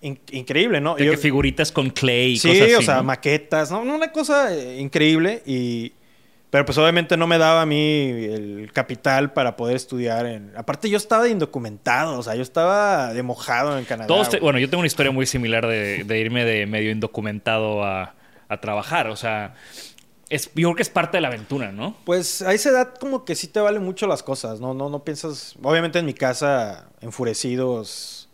in- 0.00 0.18
increíble, 0.30 0.80
¿no? 0.80 0.94
De 0.94 1.04
Yo- 1.04 1.10
que 1.10 1.18
figuritas 1.18 1.70
con 1.72 1.90
clay 1.90 2.32
y 2.32 2.38
sí, 2.38 2.48
cosas 2.48 2.62
así. 2.62 2.74
o 2.74 2.82
sea, 2.82 2.96
¿no? 2.96 3.02
maquetas, 3.04 3.70
¿no? 3.70 3.80
Una 3.82 4.10
cosa 4.12 4.54
eh, 4.54 4.78
increíble 4.80 5.42
y... 5.44 5.92
Pero 6.50 6.64
pues 6.64 6.78
obviamente 6.78 7.18
no 7.18 7.26
me 7.26 7.36
daba 7.36 7.60
a 7.60 7.66
mí 7.66 8.08
el 8.10 8.70
capital 8.72 9.34
para 9.34 9.54
poder 9.54 9.76
estudiar 9.76 10.24
en... 10.24 10.50
Aparte 10.56 10.88
yo 10.88 10.96
estaba 10.96 11.24
de 11.24 11.28
indocumentado, 11.30 12.18
o 12.18 12.22
sea, 12.22 12.36
yo 12.36 12.40
estaba 12.42 13.12
de 13.12 13.22
mojado 13.22 13.76
en 13.78 13.84
Canadá. 13.84 14.06
Todos 14.06 14.30
te- 14.30 14.38
güey. 14.38 14.44
bueno, 14.44 14.58
yo 14.58 14.70
tengo 14.70 14.78
una 14.80 14.86
historia 14.86 15.12
muy 15.12 15.26
similar 15.26 15.66
de, 15.66 16.04
de 16.04 16.18
irme 16.18 16.46
de 16.46 16.64
medio 16.64 16.90
indocumentado 16.90 17.84
a, 17.84 18.14
a 18.48 18.60
trabajar. 18.62 19.08
O 19.08 19.16
sea, 19.16 19.52
es, 20.30 20.46
yo 20.46 20.68
creo 20.68 20.74
que 20.74 20.82
es 20.82 20.90
parte 20.90 21.16
de 21.16 21.20
la 21.20 21.28
aventura, 21.28 21.72
¿no? 21.72 21.96
Pues 22.04 22.42
a 22.42 22.52
esa 22.52 22.70
edad 22.70 22.94
como 22.94 23.24
que 23.24 23.34
sí 23.34 23.48
te 23.48 23.60
valen 23.60 23.82
mucho 23.82 24.06
las 24.06 24.22
cosas, 24.22 24.60
¿no? 24.60 24.74
No, 24.74 24.88
no 24.88 25.04
piensas... 25.04 25.54
Obviamente 25.62 25.98
en 25.98 26.06
mi 26.06 26.14
casa, 26.14 26.88
enfurecidos, 27.00 28.28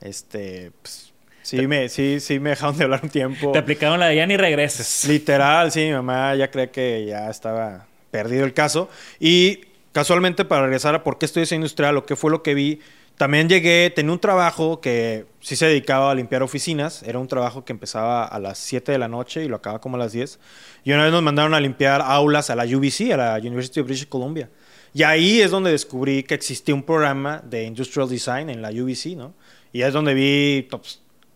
este... 0.00 0.72
Pues, 0.82 1.12
sí, 1.42 1.66
me, 1.66 1.88
sí, 1.88 2.20
sí 2.20 2.38
me 2.38 2.50
dejaron 2.50 2.76
de 2.76 2.84
hablar 2.84 3.00
un 3.02 3.10
tiempo. 3.10 3.52
Te 3.52 3.58
aplicaron 3.58 4.00
la 4.00 4.06
de 4.06 4.16
ya 4.16 4.26
ni 4.26 4.36
regreses. 4.36 5.06
Literal, 5.08 5.72
sí, 5.72 5.80
mi 5.80 5.92
mamá 5.92 6.34
ya 6.34 6.50
cree 6.50 6.70
que 6.70 7.06
ya 7.06 7.30
estaba 7.30 7.86
perdido 8.10 8.44
el 8.44 8.52
caso. 8.52 8.88
Y 9.18 9.60
casualmente 9.92 10.44
para 10.44 10.62
regresar 10.62 10.94
a 10.94 11.04
por 11.04 11.18
qué 11.18 11.26
estoy 11.26 11.42
diseño 11.42 11.60
industrial 11.60 11.96
o 11.96 12.06
qué 12.06 12.16
fue 12.16 12.30
lo 12.30 12.42
que 12.42 12.54
vi, 12.54 12.80
también 13.16 13.48
llegué, 13.48 13.92
tenía 13.94 14.12
un 14.12 14.18
trabajo 14.18 14.80
que 14.80 15.26
sí 15.40 15.54
se 15.56 15.66
dedicaba 15.66 16.10
a 16.10 16.14
limpiar 16.14 16.42
oficinas. 16.42 17.02
Era 17.04 17.18
un 17.18 17.28
trabajo 17.28 17.64
que 17.64 17.72
empezaba 17.72 18.24
a 18.24 18.38
las 18.38 18.58
7 18.58 18.90
de 18.92 18.98
la 18.98 19.08
noche 19.08 19.44
y 19.44 19.48
lo 19.48 19.56
acababa 19.56 19.80
como 19.80 19.96
a 19.96 19.98
las 20.00 20.12
10. 20.12 20.38
Y 20.84 20.92
una 20.92 21.04
vez 21.04 21.12
nos 21.12 21.22
mandaron 21.22 21.54
a 21.54 21.60
limpiar 21.60 22.00
aulas 22.02 22.50
a 22.50 22.56
la 22.56 22.64
UBC, 22.64 23.12
a 23.12 23.16
la 23.16 23.38
University 23.38 23.80
of 23.80 23.86
British 23.86 24.08
Columbia. 24.08 24.50
Y 24.92 25.02
ahí 25.02 25.40
es 25.40 25.50
donde 25.50 25.70
descubrí 25.70 26.22
que 26.22 26.34
existía 26.34 26.74
un 26.74 26.82
programa 26.82 27.40
de 27.44 27.64
Industrial 27.64 28.08
Design 28.08 28.50
en 28.50 28.62
la 28.62 28.70
UBC, 28.70 29.16
¿no? 29.16 29.34
Y 29.72 29.82
es 29.82 29.92
donde 29.92 30.14
vi 30.14 30.66
to- 30.70 30.80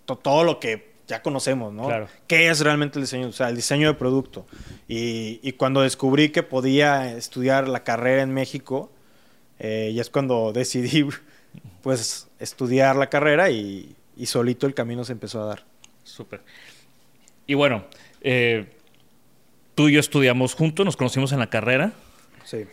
to- 0.04 0.16
todo 0.16 0.44
lo 0.44 0.60
que 0.60 0.92
ya 1.08 1.22
conocemos, 1.22 1.72
¿no? 1.72 1.86
Claro. 1.86 2.08
¿Qué 2.26 2.48
es 2.50 2.60
realmente 2.60 2.98
el 2.98 3.04
diseño? 3.04 3.28
O 3.28 3.32
sea, 3.32 3.48
el 3.48 3.56
diseño 3.56 3.88
de 3.88 3.94
producto. 3.94 4.46
Y, 4.86 5.40
y 5.42 5.52
cuando 5.52 5.80
descubrí 5.82 6.28
que 6.30 6.42
podía 6.42 7.12
estudiar 7.16 7.66
la 7.68 7.82
carrera 7.82 8.22
en 8.22 8.32
México, 8.32 8.92
eh, 9.58 9.90
y 9.92 9.98
es 10.00 10.08
cuando 10.10 10.52
decidí, 10.54 11.04
pues, 11.96 12.28
estudiar 12.38 12.96
la 12.96 13.08
carrera 13.08 13.50
y, 13.50 13.94
y 14.16 14.26
solito 14.26 14.66
el 14.66 14.74
camino 14.74 15.04
se 15.04 15.12
empezó 15.12 15.42
a 15.42 15.46
dar. 15.46 15.64
Súper. 16.04 16.42
Y 17.46 17.54
bueno, 17.54 17.84
eh, 18.20 18.66
tú 19.74 19.88
y 19.88 19.92
yo 19.94 20.00
estudiamos 20.00 20.54
juntos, 20.54 20.84
nos 20.84 20.96
conocimos 20.96 21.32
en 21.32 21.38
la 21.38 21.48
carrera. 21.48 21.92
Sí. 22.44 22.66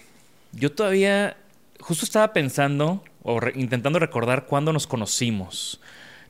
Yo 0.51 0.71
todavía, 0.71 1.37
justo 1.79 2.03
estaba 2.05 2.33
pensando 2.33 3.03
o 3.23 3.39
re- 3.39 3.53
intentando 3.55 3.99
recordar 3.99 4.45
cuándo 4.47 4.73
nos 4.73 4.87
conocimos. 4.87 5.79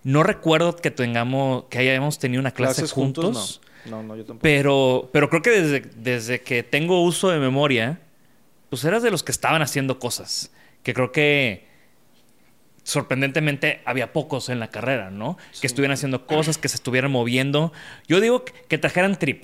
No 0.03 0.21
recuerdo 0.21 0.75
que 0.75 0.91
tengamos, 0.91 1.65
que 1.69 1.79
hayamos 1.79 2.19
tenido 2.19 2.39
una 2.39 2.51
clase 2.51 2.81
¿Clases 2.81 2.91
juntos, 2.91 3.25
juntos? 3.25 3.61
No. 3.61 3.65
No, 3.85 4.03
no, 4.03 4.15
yo 4.15 4.25
tampoco. 4.25 4.41
pero, 4.41 5.09
pero 5.13 5.29
creo 5.29 5.41
que 5.43 5.49
desde, 5.51 5.81
desde 5.95 6.41
que 6.41 6.63
tengo 6.63 7.03
uso 7.03 7.29
de 7.29 7.37
memoria, 7.37 7.99
pues 8.69 8.83
eras 8.83 9.03
de 9.03 9.11
los 9.11 9.21
que 9.21 9.31
estaban 9.31 9.61
haciendo 9.61 9.99
cosas. 9.99 10.51
Que 10.81 10.93
creo 10.93 11.11
que 11.11 11.67
sorprendentemente 12.85 13.81
había 13.83 14.13
pocos 14.13 14.47
en 14.49 14.59
la 14.59 14.69
carrera, 14.69 15.09
¿no? 15.09 15.37
Que 15.59 15.67
estuvieran 15.67 15.93
haciendo 15.95 16.25
cosas, 16.27 16.57
que 16.57 16.69
se 16.69 16.75
estuvieran 16.75 17.11
moviendo. 17.11 17.73
Yo 18.07 18.21
digo 18.21 18.45
que- 18.45 18.53
que 18.69 18.77
trajeran 18.77 19.17
trip. 19.19 19.43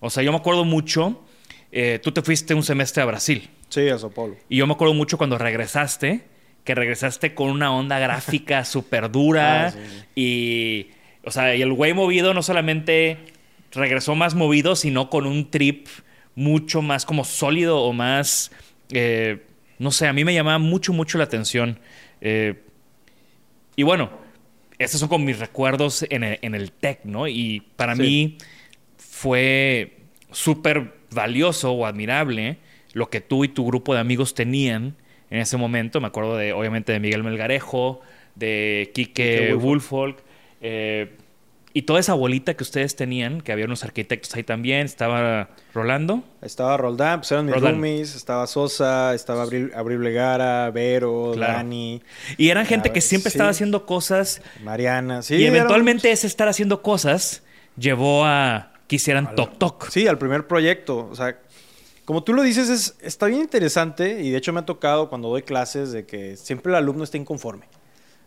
O 0.00 0.10
sea, 0.10 0.22
yo 0.22 0.30
me 0.30 0.38
acuerdo 0.38 0.64
mucho, 0.64 1.24
eh, 1.72 1.98
tú 2.02 2.12
te 2.12 2.22
fuiste 2.22 2.54
un 2.54 2.62
semestre 2.62 3.02
a 3.02 3.06
Brasil. 3.06 3.48
Sí, 3.70 3.88
a 3.88 3.98
Sao 3.98 4.10
Paulo. 4.10 4.36
Y 4.48 4.58
yo 4.58 4.66
me 4.66 4.74
acuerdo 4.74 4.94
mucho 4.94 5.16
cuando 5.18 5.38
regresaste, 5.38 6.22
que 6.64 6.74
regresaste 6.74 7.34
con 7.34 7.48
una 7.50 7.72
onda 7.74 7.98
gráfica 7.98 8.64
súper 8.64 9.10
dura. 9.10 9.66
Ah, 9.66 9.70
sí, 9.72 9.78
sí. 9.88 10.04
Y, 10.14 10.90
o 11.26 11.30
sea, 11.30 11.56
y 11.56 11.62
el 11.62 11.72
güey 11.72 11.94
movido 11.94 12.34
no 12.34 12.42
solamente 12.42 13.16
regresó 13.72 14.14
más 14.14 14.34
movido, 14.34 14.76
sino 14.76 15.08
con 15.10 15.26
un 15.26 15.50
trip 15.50 15.88
mucho 16.34 16.82
más 16.82 17.06
como 17.06 17.24
sólido 17.24 17.80
o 17.80 17.92
más, 17.94 18.52
eh, 18.92 19.42
no 19.78 19.90
sé, 19.90 20.06
a 20.06 20.12
mí 20.12 20.24
me 20.24 20.34
llamaba 20.34 20.58
mucho, 20.58 20.92
mucho 20.92 21.16
la 21.18 21.24
atención. 21.24 21.80
Eh, 22.20 22.62
y 23.76 23.82
bueno, 23.82 24.10
estos 24.78 25.00
son 25.00 25.08
como 25.08 25.24
mis 25.24 25.38
recuerdos 25.38 26.04
en 26.10 26.24
el, 26.24 26.38
en 26.42 26.54
el 26.54 26.72
tech, 26.72 27.00
¿no? 27.04 27.28
Y 27.28 27.62
para 27.76 27.94
Sí. 27.94 28.02
mí 28.02 28.38
fue 28.98 29.96
súper 30.30 30.94
valioso 31.10 31.72
o 31.72 31.86
admirable 31.86 32.58
lo 32.92 33.08
que 33.10 33.20
tú 33.20 33.44
y 33.44 33.48
tu 33.48 33.66
grupo 33.66 33.94
de 33.94 34.00
amigos 34.00 34.34
tenían 34.34 34.96
en 35.30 35.38
ese 35.38 35.56
momento. 35.56 36.00
Me 36.00 36.06
acuerdo 36.08 36.36
de, 36.36 36.52
obviamente, 36.52 36.92
de 36.92 37.00
Miguel 37.00 37.24
Melgarejo, 37.24 38.00
de 38.34 38.90
Quique 38.94 39.12
Quique 39.24 39.54
Woolfolk, 39.54 40.18
eh, 40.60 41.16
y 41.76 41.82
toda 41.82 42.00
esa 42.00 42.14
bolita 42.14 42.54
que 42.54 42.62
ustedes 42.64 42.96
tenían, 42.96 43.42
que 43.42 43.52
había 43.52 43.66
unos 43.66 43.84
arquitectos 43.84 44.34
ahí 44.34 44.42
también. 44.42 44.86
Estaba 44.86 45.50
Rolando. 45.74 46.24
Estaba 46.40 46.78
Roldán, 46.78 47.20
pues 47.20 47.32
eran 47.32 47.44
mis 47.44 47.54
Roldán. 47.54 47.72
roomies, 47.74 48.14
estaba 48.14 48.46
Sosa, 48.46 49.12
estaba 49.14 49.42
Abril, 49.42 49.70
Abril 49.76 50.02
Legara, 50.02 50.70
Vero, 50.70 51.32
Claro. 51.34 51.52
Dani, 51.52 52.00
Y 52.38 52.48
eran 52.48 52.64
gente 52.64 52.92
que 52.92 53.02
siempre 53.02 53.30
sí. 53.30 53.36
estaba 53.36 53.50
haciendo 53.50 53.84
cosas 53.84 54.40
Mariana. 54.64 55.20
Sí, 55.20 55.34
y 55.36 55.44
eventualmente 55.44 56.10
ese 56.10 56.26
estar 56.26 56.48
haciendo 56.48 56.80
cosas 56.80 57.42
llevó 57.76 58.24
a 58.24 58.72
que 58.88 58.96
hicieran 58.96 59.34
Toc 59.34 59.58
Toc. 59.58 59.90
Sí, 59.90 60.08
al 60.08 60.16
primer 60.16 60.46
proyecto. 60.46 61.06
O 61.10 61.14
sea, 61.14 61.38
como 62.06 62.24
tú 62.24 62.32
lo 62.32 62.40
dices, 62.40 62.70
es, 62.70 62.96
está 63.02 63.26
bien 63.26 63.42
interesante 63.42 64.22
y 64.22 64.30
de 64.30 64.38
hecho 64.38 64.50
me 64.54 64.60
ha 64.60 64.64
tocado 64.64 65.10
cuando 65.10 65.28
doy 65.28 65.42
clases 65.42 65.92
de 65.92 66.06
que 66.06 66.38
siempre 66.38 66.72
el 66.72 66.76
alumno 66.76 67.04
está 67.04 67.18
inconforme. 67.18 67.66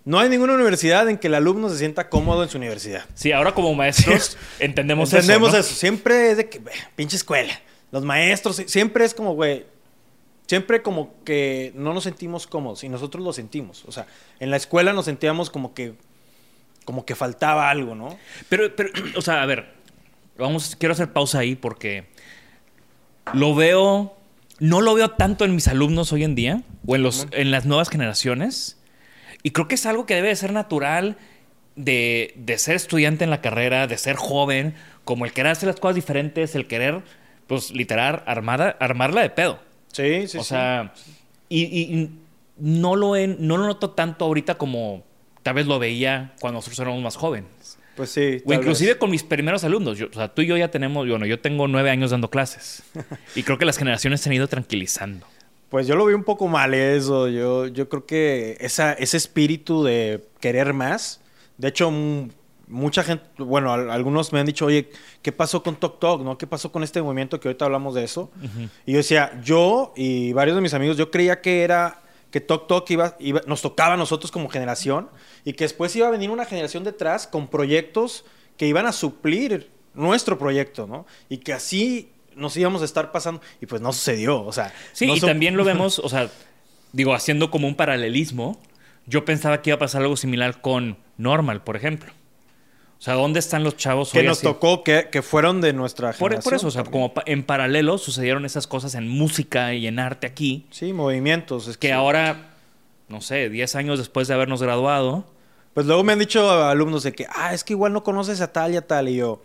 No 0.09 0.19
hay 0.19 0.27
ninguna 0.29 0.53
universidad 0.55 1.07
en 1.07 1.17
que 1.19 1.27
el 1.27 1.35
alumno 1.35 1.69
se 1.69 1.77
sienta 1.77 2.09
cómodo 2.09 2.41
en 2.43 2.49
su 2.49 2.57
universidad. 2.57 3.05
Sí, 3.13 3.31
ahora 3.31 3.53
como 3.53 3.75
maestros 3.75 4.37
entendemos, 4.59 5.13
Entendemos 5.13 5.49
eso. 5.49 5.59
eso, 5.59 5.69
¿no? 5.71 5.75
Siempre 5.75 6.31
es 6.31 6.37
de 6.37 6.49
que, 6.49 6.57
"Beh, 6.59 6.71
pinche 6.95 7.15
escuela. 7.15 7.53
Los 7.91 8.03
maestros, 8.03 8.55
si- 8.55 8.67
siempre 8.67 9.05
es 9.05 9.13
como, 9.13 9.33
güey, 9.35 9.65
siempre 10.47 10.81
como 10.81 11.13
que 11.23 11.71
no 11.75 11.93
nos 11.93 12.05
sentimos 12.05 12.47
cómodos 12.47 12.83
y 12.83 12.89
nosotros 12.89 13.23
lo 13.23 13.33
sentimos. 13.33 13.83
O 13.85 13.91
sea, 13.91 14.07
en 14.39 14.49
la 14.49 14.57
escuela 14.57 14.93
nos 14.93 15.05
sentíamos 15.05 15.51
como 15.51 15.75
que, 15.75 15.93
como 16.85 17.05
que 17.05 17.13
faltaba 17.15 17.69
algo, 17.69 17.93
¿no? 17.93 18.17
Pero, 18.49 18.75
pero, 18.75 18.89
o 19.15 19.21
sea, 19.21 19.43
a 19.43 19.45
ver, 19.45 19.73
vamos, 20.39 20.75
quiero 20.79 20.93
hacer 20.93 21.13
pausa 21.13 21.37
ahí 21.37 21.55
porque 21.55 22.05
lo 23.33 23.53
veo, 23.53 24.17
no 24.59 24.81
lo 24.81 24.95
veo 24.95 25.11
tanto 25.11 25.45
en 25.45 25.53
mis 25.53 25.67
alumnos 25.67 26.11
hoy 26.13 26.23
en 26.23 26.33
día 26.33 26.63
o 26.87 26.95
en, 26.95 27.03
los, 27.03 27.27
en 27.31 27.51
las 27.51 27.65
nuevas 27.67 27.89
generaciones. 27.89 28.77
Y 29.43 29.51
creo 29.51 29.67
que 29.67 29.75
es 29.75 29.85
algo 29.85 30.05
que 30.05 30.15
debe 30.15 30.27
de 30.29 30.35
ser 30.35 30.51
natural 30.53 31.17
de, 31.75 32.33
de 32.35 32.57
ser 32.57 32.75
estudiante 32.75 33.23
en 33.23 33.29
la 33.29 33.41
carrera, 33.41 33.87
de 33.87 33.97
ser 33.97 34.15
joven, 34.17 34.75
como 35.05 35.25
el 35.25 35.31
querer 35.33 35.51
hacer 35.53 35.67
las 35.67 35.79
cosas 35.79 35.95
diferentes, 35.95 36.55
el 36.55 36.67
querer, 36.67 37.01
pues, 37.47 37.71
literal, 37.71 38.23
armada, 38.25 38.75
armarla 38.79 39.21
de 39.21 39.29
pedo. 39.29 39.59
Sí, 39.93 40.27
sí, 40.27 40.37
o 40.37 40.43
sea, 40.43 40.93
y, 41.47 41.63
y 41.63 42.11
no, 42.57 42.95
lo 42.95 43.15
he- 43.15 43.27
no 43.27 43.57
lo 43.57 43.65
noto 43.65 43.91
tanto 43.91 44.25
ahorita 44.25 44.55
como 44.57 45.03
tal 45.41 45.53
vez 45.55 45.65
lo 45.67 45.79
veía 45.79 46.33
cuando 46.41 46.57
nosotros 46.57 46.79
éramos 46.79 47.01
más 47.01 47.15
jóvenes. 47.15 47.77
Pues 47.95 48.11
sí. 48.11 48.41
O 48.45 48.53
inclusive 48.53 48.91
vez. 48.91 48.97
con 48.99 49.09
mis 49.09 49.23
primeros 49.23 49.63
alumnos. 49.63 49.97
Yo- 49.97 50.07
o 50.09 50.13
sea, 50.13 50.27
tú 50.27 50.41
y 50.41 50.47
yo 50.47 50.57
ya 50.57 50.69
tenemos, 50.69 51.07
bueno, 51.07 51.25
yo 51.25 51.39
tengo 51.39 51.67
nueve 51.67 51.89
años 51.89 52.11
dando 52.11 52.29
clases. 52.29 52.83
y 53.35 53.43
creo 53.43 53.57
que 53.57 53.65
las 53.65 53.77
generaciones 53.77 54.21
se 54.21 54.29
han 54.29 54.33
ido 54.35 54.47
tranquilizando. 54.47 55.25
Pues 55.69 55.85
yo 55.87 55.95
lo 55.95 56.05
vi 56.05 56.13
un 56.13 56.23
poco 56.23 56.47
mal 56.47 56.73
eso. 56.73 57.27
Yo, 57.27 57.67
yo 57.67 57.87
creo 57.89 58.05
que 58.05 58.57
esa, 58.59 58.93
ese 58.93 59.17
espíritu 59.17 59.83
de 59.83 60.27
querer 60.39 60.73
más. 60.73 61.21
De 61.57 61.67
hecho, 61.67 61.91
mucha 62.67 63.03
gente, 63.03 63.23
bueno, 63.37 63.71
al- 63.73 63.89
algunos 63.91 64.31
me 64.33 64.39
han 64.39 64.45
dicho, 64.45 64.65
oye, 64.65 64.89
¿qué 65.21 65.31
pasó 65.31 65.61
con 65.63 65.75
Tok 65.75 65.99
Tok? 65.99 66.21
¿No? 66.21 66.37
¿Qué 66.37 66.47
pasó 66.47 66.71
con 66.71 66.83
este 66.83 67.01
movimiento 67.01 67.39
que 67.39 67.47
ahorita 67.49 67.65
hablamos 67.65 67.93
de 67.95 68.03
eso? 68.03 68.31
Y 68.85 68.91
yo 68.93 68.97
decía, 68.97 69.39
yo 69.43 69.93
y 69.95 70.33
varios 70.33 70.55
de 70.55 70.61
mis 70.61 70.73
amigos, 70.73 70.97
yo 70.97 71.11
creía 71.11 71.41
que 71.41 71.63
era 71.63 72.01
que 72.31 72.41
Tok 72.41 72.67
Tok 72.67 72.89
iba, 72.91 73.15
iba- 73.19 73.41
nos 73.47 73.61
tocaba 73.61 73.95
a 73.95 73.97
nosotros 73.97 74.31
como 74.31 74.49
generación 74.49 75.09
y 75.45 75.53
que 75.53 75.63
después 75.65 75.95
iba 75.95 76.07
a 76.07 76.11
venir 76.11 76.29
una 76.29 76.45
generación 76.45 76.83
detrás 76.83 77.25
con 77.27 77.47
proyectos 77.47 78.23
que 78.57 78.67
iban 78.67 78.85
a 78.85 78.91
suplir 78.91 79.69
nuestro 79.95 80.37
proyecto, 80.37 80.85
¿no? 80.85 81.05
Y 81.27 81.37
que 81.39 81.53
así 81.53 82.11
nos 82.39 82.55
íbamos 82.57 82.81
a 82.81 82.85
estar 82.85 83.11
pasando 83.11 83.41
y 83.61 83.65
pues 83.65 83.81
no 83.81 83.93
sucedió, 83.93 84.41
o 84.43 84.51
sea. 84.51 84.73
Sí, 84.93 85.05
no 85.07 85.15
y 85.15 85.19
también 85.19 85.55
lo 85.57 85.63
vemos, 85.65 85.99
o 85.99 86.09
sea, 86.09 86.29
digo, 86.93 87.13
haciendo 87.13 87.51
como 87.51 87.67
un 87.67 87.75
paralelismo. 87.75 88.59
Yo 89.05 89.25
pensaba 89.25 89.61
que 89.61 89.71
iba 89.71 89.75
a 89.75 89.79
pasar 89.79 90.01
algo 90.03 90.15
similar 90.17 90.61
con 90.61 90.97
Normal, 91.17 91.63
por 91.63 91.75
ejemplo. 91.75 92.11
O 92.99 93.01
sea, 93.01 93.13
¿dónde 93.13 93.39
están 93.39 93.63
los 93.63 93.77
chavos 93.77 94.11
que 94.11 94.19
hoy 94.19 94.25
nos 94.25 94.39
así? 94.39 94.45
tocó, 94.47 94.83
que, 94.83 95.07
que 95.11 95.21
fueron 95.21 95.61
de 95.61 95.71
nuestra 95.73 96.09
Por, 96.11 96.31
generación. 96.31 96.43
por 96.43 96.53
eso, 96.53 96.67
o 96.67 96.71
sea, 96.71 96.83
también. 96.83 97.09
como 97.09 97.23
en 97.25 97.43
paralelo 97.43 97.97
sucedieron 97.97 98.45
esas 98.45 98.67
cosas 98.67 98.93
en 98.95 99.07
música 99.07 99.73
y 99.73 99.87
en 99.87 99.99
arte 99.99 100.27
aquí, 100.27 100.67
Sí, 100.69 100.91
movimientos. 100.93 101.67
es 101.69 101.77
que 101.77 101.93
ahora, 101.93 102.49
no 103.07 103.21
sé, 103.21 103.49
10 103.49 103.75
años 103.75 103.99
después 103.99 104.27
de 104.27 104.33
habernos 104.33 104.61
graduado, 104.61 105.25
Pues 105.73 105.85
luego 105.87 106.03
me 106.03 106.11
han 106.13 106.19
dicho 106.19 106.51
alumnos 106.65 107.03
de 107.03 107.13
que, 107.13 107.25
ah, 107.33 107.53
es 107.53 107.63
que 107.63 107.71
igual 107.73 107.93
no 107.93 108.03
conoces 108.03 108.41
a 108.41 108.51
tal 108.51 108.73
y 108.73 108.77
a 108.77 108.85
tal. 108.85 109.07
Y 109.07 109.15
yo, 109.15 109.41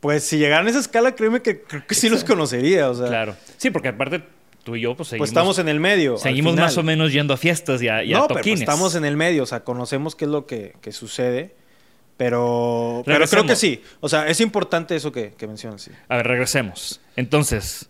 pues 0.00 0.24
si 0.24 0.38
llegaran 0.38 0.66
a 0.66 0.70
esa 0.70 0.78
escala, 0.80 1.14
créeme 1.14 1.42
que 1.42 1.62
creo 1.62 1.86
que 1.86 1.94
sí 1.94 2.08
los 2.08 2.24
conocería. 2.24 2.88
O 2.90 2.94
sea, 2.94 3.06
claro. 3.08 3.36
Sí, 3.58 3.70
porque 3.70 3.88
aparte 3.88 4.22
tú 4.64 4.76
y 4.76 4.80
yo, 4.82 4.94
pues 4.96 5.08
seguimos, 5.10 5.20
pues 5.28 5.30
estamos 5.30 5.58
en 5.58 5.68
el 5.68 5.80
medio. 5.80 6.16
seguimos 6.18 6.54
más 6.56 6.76
o 6.78 6.82
menos 6.82 7.12
yendo 7.12 7.34
a 7.34 7.36
fiestas 7.36 7.80
y 7.82 7.88
a, 7.88 8.02
y 8.04 8.12
a 8.14 8.18
no, 8.18 8.28
pero 8.28 8.40
pues, 8.42 8.60
estamos 8.60 8.94
en 8.94 9.04
el 9.04 9.16
medio, 9.16 9.42
o 9.42 9.46
sea, 9.46 9.60
conocemos 9.64 10.14
qué 10.16 10.24
es 10.26 10.30
lo 10.30 10.46
que, 10.46 10.74
que 10.80 10.92
sucede. 10.92 11.54
Pero, 12.16 13.02
pero 13.06 13.26
creo 13.26 13.46
que 13.46 13.56
sí. 13.56 13.82
O 14.00 14.08
sea, 14.10 14.28
es 14.28 14.40
importante 14.42 14.94
eso 14.94 15.10
que, 15.10 15.32
que 15.38 15.46
mencionas, 15.46 15.80
sí. 15.80 15.90
A 16.08 16.16
ver, 16.18 16.26
regresemos. 16.26 17.00
Entonces, 17.16 17.88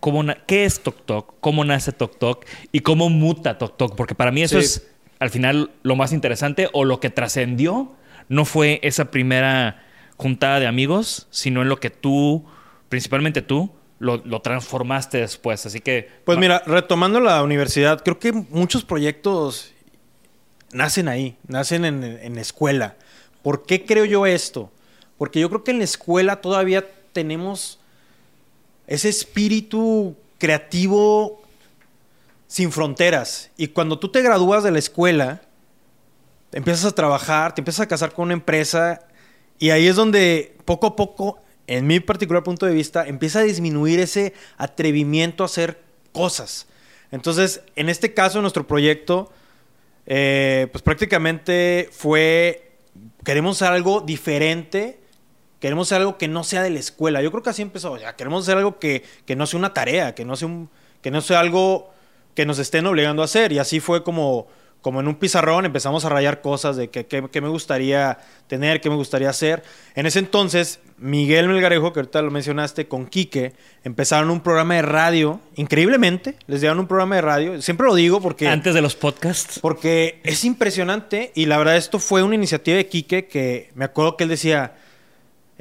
¿cómo 0.00 0.22
na- 0.22 0.36
¿qué 0.46 0.66
es 0.66 0.80
Tok 0.82 1.06
Tok? 1.06 1.34
¿Cómo 1.40 1.64
nace 1.64 1.92
Tok 1.92 2.18
Tok? 2.18 2.44
¿Y 2.72 2.80
cómo 2.80 3.08
muta 3.08 3.56
Tok 3.56 3.78
Tok? 3.78 3.96
Porque 3.96 4.14
para 4.14 4.30
mí 4.32 4.42
eso 4.42 4.58
Sí. 4.60 4.64
es, 4.66 4.86
al 5.18 5.30
final, 5.30 5.70
lo 5.82 5.96
más 5.96 6.12
interesante 6.12 6.68
o 6.74 6.84
lo 6.84 7.00
que 7.00 7.08
trascendió 7.08 7.92
no 8.28 8.44
fue 8.44 8.80
esa 8.82 9.10
primera 9.10 9.82
juntada 10.22 10.60
de 10.60 10.68
amigos, 10.68 11.26
sino 11.30 11.62
en 11.62 11.68
lo 11.68 11.80
que 11.80 11.90
tú, 11.90 12.44
principalmente 12.88 13.42
tú, 13.42 13.72
lo, 13.98 14.18
lo 14.18 14.40
transformaste 14.40 15.18
después. 15.18 15.66
Así 15.66 15.80
que... 15.80 16.08
Pues 16.24 16.38
mira, 16.38 16.62
retomando 16.64 17.18
la 17.18 17.42
universidad, 17.42 18.02
creo 18.02 18.18
que 18.18 18.32
muchos 18.32 18.84
proyectos 18.84 19.72
nacen 20.72 21.08
ahí, 21.08 21.36
nacen 21.48 21.84
en, 21.84 22.04
en 22.04 22.38
escuela. 22.38 22.96
¿Por 23.42 23.66
qué 23.66 23.84
creo 23.84 24.04
yo 24.04 24.24
esto? 24.24 24.70
Porque 25.18 25.40
yo 25.40 25.48
creo 25.48 25.64
que 25.64 25.72
en 25.72 25.78
la 25.78 25.84
escuela 25.84 26.40
todavía 26.40 26.86
tenemos 27.12 27.80
ese 28.86 29.08
espíritu 29.08 30.16
creativo 30.38 31.42
sin 32.46 32.70
fronteras. 32.70 33.50
Y 33.56 33.68
cuando 33.68 33.98
tú 33.98 34.08
te 34.08 34.22
gradúas 34.22 34.62
de 34.62 34.70
la 34.70 34.78
escuela, 34.78 35.42
empiezas 36.52 36.84
a 36.84 36.94
trabajar, 36.94 37.54
te 37.54 37.60
empiezas 37.60 37.80
a 37.80 37.88
casar 37.88 38.12
con 38.12 38.24
una 38.24 38.34
empresa 38.34 39.06
y 39.62 39.70
ahí 39.70 39.86
es 39.86 39.94
donde 39.94 40.56
poco 40.64 40.88
a 40.88 40.96
poco, 40.96 41.40
en 41.68 41.86
mi 41.86 42.00
particular 42.00 42.42
punto 42.42 42.66
de 42.66 42.74
vista, 42.74 43.06
empieza 43.06 43.38
a 43.38 43.42
disminuir 43.42 44.00
ese 44.00 44.34
atrevimiento 44.56 45.44
a 45.44 45.46
hacer 45.46 45.78
cosas. 46.10 46.66
Entonces, 47.12 47.62
en 47.76 47.88
este 47.88 48.12
caso, 48.12 48.42
nuestro 48.42 48.66
proyecto, 48.66 49.30
eh, 50.06 50.66
pues 50.72 50.82
prácticamente 50.82 51.88
fue, 51.92 52.72
queremos 53.24 53.62
algo 53.62 54.00
diferente, 54.00 54.98
queremos 55.60 55.86
hacer 55.86 55.98
algo 56.00 56.18
que 56.18 56.26
no 56.26 56.42
sea 56.42 56.64
de 56.64 56.70
la 56.70 56.80
escuela. 56.80 57.22
Yo 57.22 57.30
creo 57.30 57.44
que 57.44 57.50
así 57.50 57.62
empezó, 57.62 57.96
ya, 57.96 58.16
queremos 58.16 58.42
hacer 58.42 58.58
algo 58.58 58.80
que, 58.80 59.04
que 59.26 59.36
no 59.36 59.46
sea 59.46 59.60
una 59.60 59.72
tarea, 59.72 60.12
que 60.16 60.24
no 60.24 60.34
sea, 60.34 60.48
un, 60.48 60.70
que 61.02 61.12
no 61.12 61.20
sea 61.20 61.38
algo 61.38 61.94
que 62.34 62.46
nos 62.46 62.58
estén 62.58 62.84
obligando 62.84 63.22
a 63.22 63.26
hacer. 63.26 63.52
Y 63.52 63.60
así 63.60 63.78
fue 63.78 64.02
como, 64.02 64.48
como 64.82 65.00
en 65.00 65.08
un 65.08 65.14
pizarrón 65.14 65.64
empezamos 65.64 66.04
a 66.04 66.08
rayar 66.08 66.42
cosas 66.42 66.76
de 66.76 66.90
qué 66.90 67.06
que, 67.06 67.28
que 67.30 67.40
me 67.40 67.48
gustaría 67.48 68.18
tener, 68.48 68.80
qué 68.80 68.90
me 68.90 68.96
gustaría 68.96 69.30
hacer. 69.30 69.62
En 69.94 70.06
ese 70.06 70.18
entonces, 70.18 70.80
Miguel 70.98 71.48
Melgarejo, 71.48 71.92
que 71.92 72.00
ahorita 72.00 72.20
lo 72.20 72.30
mencionaste, 72.30 72.88
con 72.88 73.06
Quique, 73.06 73.52
empezaron 73.84 74.30
un 74.30 74.40
programa 74.40 74.74
de 74.74 74.82
radio, 74.82 75.40
increíblemente, 75.54 76.36
les 76.46 76.60
dieron 76.60 76.80
un 76.80 76.86
programa 76.86 77.14
de 77.14 77.22
radio. 77.22 77.62
Siempre 77.62 77.86
lo 77.86 77.94
digo 77.94 78.20
porque... 78.20 78.48
Antes 78.48 78.74
de 78.74 78.82
los 78.82 78.96
podcasts. 78.96 79.60
Porque 79.60 80.20
es 80.24 80.44
impresionante 80.44 81.32
y 81.34 81.46
la 81.46 81.58
verdad 81.58 81.76
esto 81.76 81.98
fue 81.98 82.22
una 82.22 82.34
iniciativa 82.34 82.76
de 82.76 82.86
Quique 82.86 83.26
que 83.26 83.70
me 83.74 83.84
acuerdo 83.84 84.16
que 84.16 84.24
él 84.24 84.30
decía, 84.30 84.74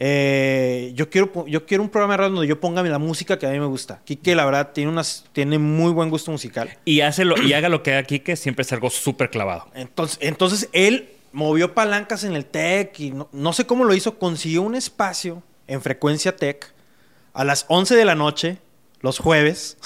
eh, 0.04 0.94
yo, 0.96 1.12
quiero, 1.12 1.46
yo 1.46 1.68
quiero 1.68 1.84
un 1.84 1.90
programa 1.90 2.14
de 2.14 2.18
radio 2.18 2.32
donde 2.32 2.48
yo 2.48 2.60
ponga 2.60 2.82
la 2.82 2.98
música 2.98 3.38
que 3.38 3.46
a 3.46 3.52
mí 3.52 3.60
me 3.60 3.68
gusta. 3.68 4.02
Quique 4.04 4.34
la 4.34 4.46
verdad 4.46 4.72
tiene, 4.74 4.90
unas, 4.90 5.26
tiene 5.32 5.60
muy 5.60 5.92
buen 5.92 6.10
gusto 6.10 6.32
musical. 6.32 6.76
Y, 6.86 7.02
hace 7.02 7.24
lo, 7.24 7.40
y 7.40 7.54
haga 7.54 7.70
lo 7.70 7.84
que 7.84 7.92
haga 7.92 8.00
aquí, 8.00 8.20
que 8.20 8.36
siempre 8.36 8.64
es 8.64 8.74
algo 8.74 8.90
súper 8.90 9.30
clavado. 9.30 9.68
Entonces, 9.76 10.18
entonces 10.22 10.70
él 10.74 11.12
movió 11.34 11.76
palancas 11.76 12.24
en 12.24 12.36
el 12.36 12.46
TEC 12.46 13.00
y 13.00 13.12
no, 13.12 13.30
no 13.32 13.54
sé 13.54 13.68
cómo 13.68 13.84
lo 13.84 13.94
hizo, 13.94 14.18
consiguió 14.18 14.64
un 14.64 14.74
espacio 14.74 15.44
en 15.68 15.84
frecuencia 15.84 16.36
TEC 16.36 16.74
a 17.34 17.44
las 17.44 17.66
11 17.68 17.96
de 17.96 18.06
la 18.06 18.16
noche, 18.16 18.58
los 19.02 19.20
jueves, 19.20 19.78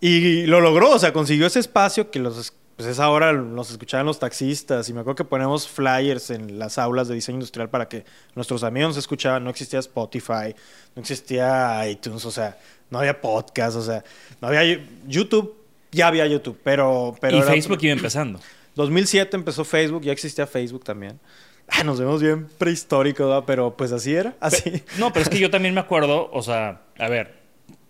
y 0.00 0.46
lo 0.46 0.60
logró, 0.60 0.90
o 0.90 0.98
sea, 1.00 1.12
consiguió 1.12 1.48
ese 1.48 1.58
espacio 1.58 2.12
que 2.12 2.20
los, 2.20 2.52
pues 2.76 2.88
esa 2.88 3.08
hora 3.08 3.32
nos 3.32 3.70
escuchaban 3.70 4.04
los 4.06 4.18
taxistas 4.18 4.88
y 4.88 4.92
me 4.92 5.00
acuerdo 5.00 5.16
que 5.16 5.24
ponemos 5.24 5.68
flyers 5.68 6.30
en 6.30 6.58
las 6.58 6.76
aulas 6.78 7.08
de 7.08 7.14
diseño 7.14 7.36
industrial 7.36 7.70
para 7.70 7.88
que 7.88 8.04
nuestros 8.34 8.64
amigos 8.64 8.90
nos 8.90 8.96
escuchaban, 8.98 9.44
no 9.44 9.50
existía 9.50 9.78
Spotify, 9.78 10.54
no 10.96 11.00
existía 11.02 11.88
iTunes, 11.88 12.24
o 12.24 12.30
sea, 12.30 12.58
no 12.90 12.98
había 12.98 13.20
podcast, 13.20 13.76
o 13.76 13.82
sea, 13.82 14.02
no 14.40 14.48
había 14.48 14.80
YouTube, 15.06 15.54
ya 15.92 16.08
había 16.08 16.26
YouTube, 16.26 16.58
pero... 16.64 17.14
pero 17.20 17.36
y 17.36 17.40
era- 17.40 17.48
Facebook 17.50 17.78
iba 17.82 17.92
empezando. 17.92 18.40
2007 18.74 19.36
empezó 19.36 19.64
Facebook, 19.64 20.02
ya 20.02 20.12
existía 20.12 20.46
Facebook 20.48 20.82
también. 20.82 21.20
Ah, 21.68 21.84
nos 21.84 21.98
vemos 22.00 22.20
bien 22.20 22.46
prehistóricos, 22.58 23.44
pero 23.46 23.76
pues 23.76 23.92
así 23.92 24.14
era, 24.14 24.34
así. 24.40 24.82
No, 24.98 25.12
pero 25.12 25.22
es 25.22 25.28
que 25.28 25.38
yo 25.38 25.48
también 25.50 25.74
me 25.74 25.80
acuerdo, 25.80 26.28
o 26.32 26.42
sea, 26.42 26.82
a 26.98 27.08
ver, 27.08 27.43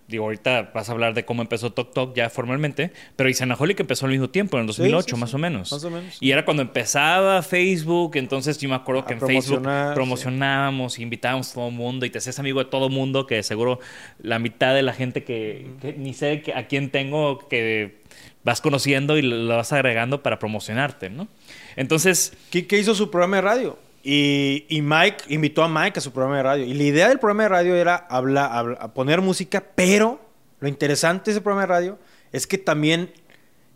digo, 0.08 0.24
ahorita 0.24 0.70
vas 0.74 0.88
a 0.88 0.92
hablar 0.92 1.14
de 1.14 1.24
cómo 1.24 1.42
empezó 1.42 1.72
Tok 1.72 1.92
Tok 1.92 2.14
ya 2.14 2.28
formalmente, 2.30 2.92
pero 3.16 3.28
Isanaholic 3.28 3.80
empezó 3.80 4.06
al 4.06 4.12
mismo 4.12 4.30
tiempo, 4.30 4.56
en 4.56 4.62
el 4.62 4.66
2008 4.66 5.14
sí, 5.14 5.20
más 5.20 5.30
sí. 5.30 5.36
o 5.36 5.38
menos. 5.38 5.72
Más 5.72 5.84
o 5.84 5.90
menos. 5.90 6.18
Y 6.20 6.30
era 6.30 6.44
cuando 6.44 6.62
empezaba 6.62 7.42
Facebook, 7.42 8.16
entonces 8.16 8.58
yo 8.58 8.68
me 8.68 8.74
acuerdo 8.74 9.02
A 9.02 9.06
que 9.06 9.14
en 9.14 9.20
Facebook 9.20 9.62
promocionábamos, 9.94 10.98
invitábamos 10.98 11.50
a 11.50 11.54
todo 11.54 11.68
el 11.68 11.74
mundo 11.74 12.06
y 12.06 12.10
te 12.10 12.18
hacías 12.18 12.38
amigo 12.38 12.58
de 12.58 12.66
todo 12.66 12.86
el 12.86 12.92
mundo, 12.92 13.26
que 13.26 13.42
seguro 13.42 13.80
la 14.18 14.38
mitad 14.38 14.74
de 14.74 14.82
la 14.82 14.92
gente 14.92 15.24
que, 15.24 15.70
que 15.80 15.94
ni 15.94 16.14
sé 16.14 16.42
a 16.54 16.64
quién 16.66 16.90
tengo 16.90 17.48
que 17.48 18.02
vas 18.44 18.60
conociendo 18.60 19.16
y 19.16 19.22
lo 19.22 19.56
vas 19.56 19.72
agregando 19.72 20.22
para 20.22 20.38
promocionarte, 20.38 21.08
¿no? 21.08 21.28
Entonces, 21.76 22.34
Kike 22.50 22.78
hizo 22.78 22.94
su 22.94 23.10
programa 23.10 23.36
de 23.36 23.42
radio 23.42 23.83
y, 24.04 24.82
Mike 24.82 25.24
invitó 25.28 25.62
a 25.62 25.68
Mike 25.68 25.98
a 25.98 26.02
su 26.02 26.12
programa 26.12 26.36
de 26.36 26.42
radio. 26.42 26.64
Y 26.66 26.74
la 26.74 26.82
idea 26.82 27.08
del 27.08 27.18
programa 27.18 27.44
de 27.44 27.48
radio 27.48 27.74
era 27.74 27.96
hablar, 27.96 28.50
habla- 28.52 28.94
poner 28.94 29.22
música, 29.22 29.64
pero 29.74 30.20
lo 30.60 30.68
interesante 30.68 31.30
de 31.30 31.30
ese 31.32 31.40
programa 31.40 31.62
de 31.62 31.66
radio 31.66 31.98
es 32.30 32.46
que 32.46 32.58
también 32.58 33.12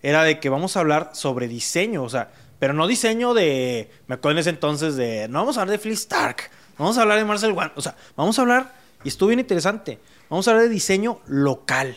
era 0.02 0.22
de 0.24 0.38
que 0.38 0.50
vamos 0.50 0.76
a 0.76 0.80
hablar 0.80 1.10
sobre 1.14 1.48
diseño, 1.48 2.02
o 2.02 2.08
sea, 2.08 2.30
pero 2.58 2.74
no 2.74 2.86
diseño 2.86 3.32
de, 3.34 3.90
me 4.06 4.16
acuerdo 4.16 4.32
en 4.32 4.40
ese 4.40 4.50
entonces 4.50 4.96
de, 4.96 5.28
no 5.28 5.38
vamos 5.40 5.56
a 5.56 5.62
hablar 5.62 5.78
de 5.78 5.82
Phil 5.82 5.92
Stark, 5.92 6.50
vamos 6.76 6.98
a 6.98 7.02
hablar 7.02 7.18
de 7.18 7.24
Marcel 7.24 7.52
Wan, 7.52 7.72
o 7.74 7.80
sea, 7.80 7.96
vamos 8.14 8.38
a 8.38 8.42
hablar, 8.42 8.74
y 9.02 9.08
estuvo 9.08 9.28
bien 9.28 9.40
interesante, 9.40 9.98
vamos 10.28 10.46
a 10.46 10.50
hablar 10.50 10.66
de 10.66 10.70
diseño 10.70 11.20
local. 11.26 11.96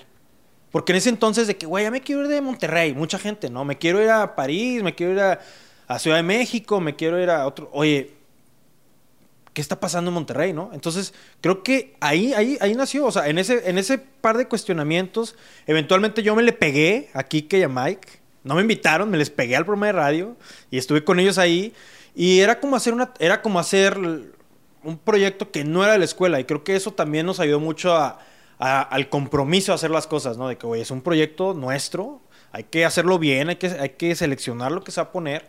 Porque 0.71 0.93
en 0.93 0.99
ese 0.99 1.09
entonces 1.09 1.47
de 1.47 1.57
que, 1.57 1.65
güey, 1.65 1.83
ya 1.83 1.91
me 1.91 1.99
quiero 1.99 2.21
ir 2.21 2.29
de 2.29 2.39
Monterrey, 2.39 2.93
mucha 2.93 3.19
gente, 3.19 3.49
¿no? 3.49 3.65
Me 3.65 3.77
quiero 3.77 4.01
ir 4.01 4.09
a 4.09 4.35
París, 4.35 4.81
me 4.81 4.95
quiero 4.95 5.11
ir 5.11 5.19
a 5.19 5.99
Ciudad 5.99 6.15
de 6.15 6.23
México, 6.23 6.79
me 6.79 6.95
quiero 6.95 7.21
ir 7.21 7.29
a 7.29 7.45
otro... 7.45 7.69
Oye, 7.73 8.20
¿qué 9.53 9.61
está 9.61 9.79
pasando 9.79 10.09
en 10.09 10.15
Monterrey, 10.15 10.53
no? 10.53 10.69
Entonces, 10.73 11.13
creo 11.41 11.63
que 11.63 11.95
ahí, 11.99 12.33
ahí, 12.33 12.57
ahí 12.61 12.73
nació, 12.73 13.05
o 13.05 13.11
sea, 13.11 13.27
en 13.27 13.37
ese, 13.37 13.69
en 13.69 13.77
ese 13.77 13.97
par 13.97 14.37
de 14.37 14.47
cuestionamientos, 14.47 15.35
eventualmente 15.67 16.23
yo 16.23 16.35
me 16.35 16.43
le 16.43 16.53
pegué 16.53 17.09
a 17.13 17.23
Kike 17.23 17.59
y 17.59 17.63
a 17.63 17.69
Mike, 17.69 18.07
no 18.43 18.55
me 18.55 18.61
invitaron, 18.61 19.09
me 19.09 19.17
les 19.17 19.29
pegué 19.29 19.55
al 19.55 19.65
programa 19.65 19.87
de 19.87 19.91
radio 19.91 20.37
y 20.69 20.77
estuve 20.77 21.03
con 21.03 21.19
ellos 21.19 21.37
ahí 21.37 21.73
y 22.15 22.39
era 22.39 22.59
como 22.59 22.75
hacer 22.75 22.93
una, 22.93 23.13
era 23.19 23.41
como 23.41 23.59
hacer 23.59 23.97
un 24.83 24.97
proyecto 24.97 25.51
que 25.51 25.63
no 25.63 25.83
era 25.83 25.93
de 25.93 25.99
la 25.99 26.05
escuela 26.05 26.39
y 26.39 26.45
creo 26.45 26.63
que 26.63 26.75
eso 26.75 26.91
también 26.91 27.25
nos 27.25 27.39
ayudó 27.39 27.59
mucho 27.59 27.95
a, 27.95 28.19
a, 28.57 28.81
al 28.81 29.09
compromiso 29.09 29.71
de 29.71 29.75
hacer 29.75 29.91
las 29.91 30.07
cosas, 30.07 30.37
¿no? 30.37 30.47
De 30.47 30.57
que, 30.57 30.65
oye, 30.65 30.81
es 30.81 30.91
un 30.91 31.01
proyecto 31.01 31.53
nuestro, 31.53 32.21
hay 32.51 32.63
que 32.63 32.85
hacerlo 32.85 33.19
bien, 33.19 33.49
hay 33.49 33.57
que, 33.57 33.67
hay 33.67 33.89
que 33.89 34.15
seleccionar 34.15 34.71
lo 34.71 34.83
que 34.83 34.91
se 34.91 35.01
va 35.01 35.07
a 35.07 35.11
poner 35.11 35.47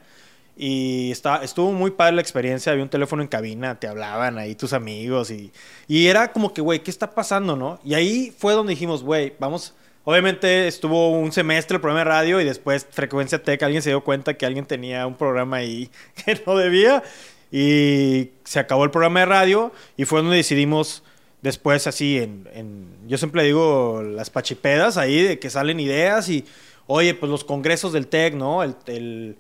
y 0.57 1.11
está, 1.11 1.43
estuvo 1.43 1.73
muy 1.73 1.93
padre 1.93 2.17
la 2.17 2.21
experiencia. 2.21 2.73
Había 2.73 2.85
un 2.85 2.91
teléfono 2.91 3.23
en 3.23 3.29
cabina, 3.29 3.79
te 3.81 3.87
hablaban 3.87 4.38
ahí 4.38 4.55
tus 4.55 4.73
amigos. 4.73 5.31
Y, 5.31 5.53
y 5.88 6.07
era 6.07 6.33
como 6.33 6.53
que, 6.53 6.61
güey, 6.61 6.83
¿qué 6.83 6.91
está 6.91 7.15
pasando, 7.15 7.57
no? 7.57 7.81
Y 7.85 7.95
ahí 7.95 8.35
fue 8.37 8.53
donde 8.53 8.73
dijimos, 8.73 9.03
güey, 9.03 9.35
vamos. 9.38 9.75
Obviamente 10.05 10.67
estuvo 10.67 11.11
un 11.11 11.31
semestre 11.31 11.77
el 11.77 11.81
programa 11.81 12.01
de 12.01 12.05
radio 12.05 12.41
y 12.41 12.45
después 12.45 12.87
Frecuencia 12.91 13.43
Tech. 13.43 13.62
Alguien 13.62 13.83
se 13.83 13.91
dio 13.91 14.03
cuenta 14.03 14.35
que 14.35 14.45
alguien 14.45 14.67
tenía 14.67 15.07
un 15.07 15.15
programa 15.15 15.59
ahí 15.59 15.91
que 16.25 16.41
no 16.47 16.57
debía. 16.57 17.03
Y 17.51 18.31
se 18.45 18.59
acabó 18.59 18.85
el 18.85 18.91
programa 18.91 19.21
de 19.21 19.27
radio. 19.27 19.73
Y 19.97 20.05
fue 20.05 20.21
donde 20.21 20.37
decidimos, 20.37 21.03
después, 21.41 21.87
así, 21.87 22.19
en. 22.19 22.88
yo 23.07 23.17
siempre 23.17 23.43
digo 23.45 24.03
las 24.03 24.29
pachipedas 24.31 24.97
ahí, 24.97 25.23
de 25.23 25.38
que 25.38 25.51
salen 25.51 25.81
ideas 25.81 26.29
y. 26.29 26.45
Oye, 26.88 27.15
pues 27.15 27.31
los 27.31 27.45
congresos 27.45 27.93
del 27.93 28.09
Tech, 28.09 28.35
¿no? 28.35 28.62
el 28.65 29.37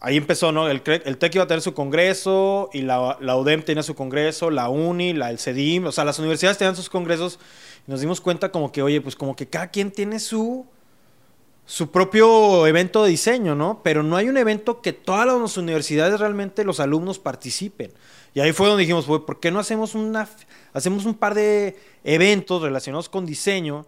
ahí 0.00 0.16
empezó, 0.16 0.52
¿no? 0.52 0.68
El, 0.68 0.82
TEC 0.82 1.34
iba 1.34 1.44
a 1.44 1.46
tener 1.46 1.62
su 1.62 1.74
congreso 1.74 2.70
y 2.72 2.82
la, 2.82 3.16
la, 3.20 3.36
UDEM 3.36 3.62
tenía 3.62 3.82
su 3.82 3.94
congreso, 3.94 4.50
la 4.50 4.68
UNI, 4.68 5.12
la, 5.12 5.30
el 5.30 5.38
CEDIM, 5.38 5.86
o 5.86 5.92
sea, 5.92 6.04
las 6.04 6.18
universidades 6.18 6.58
tenían 6.58 6.76
sus 6.76 6.88
congresos 6.88 7.38
y 7.86 7.90
nos 7.90 8.00
dimos 8.00 8.20
cuenta 8.20 8.50
como 8.50 8.70
que, 8.70 8.82
oye, 8.82 9.00
pues 9.00 9.16
como 9.16 9.34
que 9.34 9.46
cada 9.46 9.68
quien 9.68 9.90
tiene 9.90 10.20
su, 10.20 10.66
su 11.66 11.90
propio 11.90 12.66
evento 12.66 13.02
de 13.02 13.10
diseño, 13.10 13.54
¿no? 13.54 13.82
Pero 13.82 14.02
no 14.02 14.16
hay 14.16 14.28
un 14.28 14.36
evento 14.36 14.80
que 14.80 14.92
todas 14.92 15.26
las 15.26 15.56
universidades 15.56 16.20
realmente 16.20 16.64
los 16.64 16.80
alumnos 16.80 17.18
participen. 17.18 17.92
Y 18.34 18.40
ahí 18.40 18.52
fue 18.52 18.68
donde 18.68 18.82
dijimos, 18.82 19.06
pues, 19.06 19.22
¿por 19.22 19.40
qué 19.40 19.50
no 19.50 19.58
hacemos, 19.58 19.94
una, 19.94 20.28
hacemos 20.72 21.06
un 21.06 21.14
par 21.14 21.34
de 21.34 21.76
eventos 22.04 22.62
relacionados 22.62 23.08
con 23.08 23.26
diseño 23.26 23.86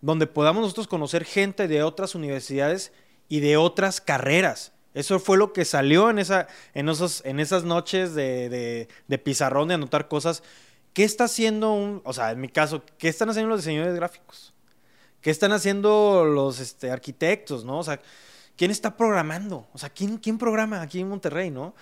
donde 0.00 0.26
podamos 0.26 0.62
nosotros 0.62 0.86
conocer 0.86 1.24
gente 1.24 1.68
de 1.68 1.82
otras 1.82 2.14
universidades 2.14 2.92
y 3.28 3.40
de 3.40 3.56
otras 3.58 4.00
carreras? 4.00 4.72
Eso 4.94 5.20
fue 5.20 5.38
lo 5.38 5.52
que 5.52 5.64
salió 5.64 6.10
en, 6.10 6.18
esa, 6.18 6.48
en, 6.74 6.88
esos, 6.88 7.24
en 7.24 7.38
esas 7.38 7.64
noches 7.64 8.14
de, 8.14 8.88
de, 9.06 9.18
pizarrón, 9.18 9.68
de 9.68 9.74
anotar 9.74 10.08
cosas. 10.08 10.42
¿Qué 10.92 11.04
está 11.04 11.24
haciendo 11.24 11.72
un, 11.72 12.02
o 12.04 12.12
sea, 12.12 12.32
en 12.32 12.40
mi 12.40 12.48
caso, 12.48 12.82
qué 12.98 13.08
están 13.08 13.30
haciendo 13.30 13.50
los 13.50 13.60
diseñadores 13.60 13.94
gráficos? 13.94 14.52
¿Qué 15.20 15.30
están 15.30 15.52
haciendo 15.52 16.24
los 16.24 16.58
este, 16.58 16.90
arquitectos, 16.90 17.64
no? 17.64 17.78
O 17.78 17.84
sea, 17.84 18.00
¿quién 18.56 18.70
está 18.70 18.96
programando? 18.96 19.68
O 19.72 19.78
sea, 19.78 19.90
¿quién, 19.90 20.18
¿quién 20.18 20.38
programa 20.38 20.82
aquí 20.82 21.00
en 21.00 21.08
Monterrey, 21.08 21.50
no? 21.50 21.74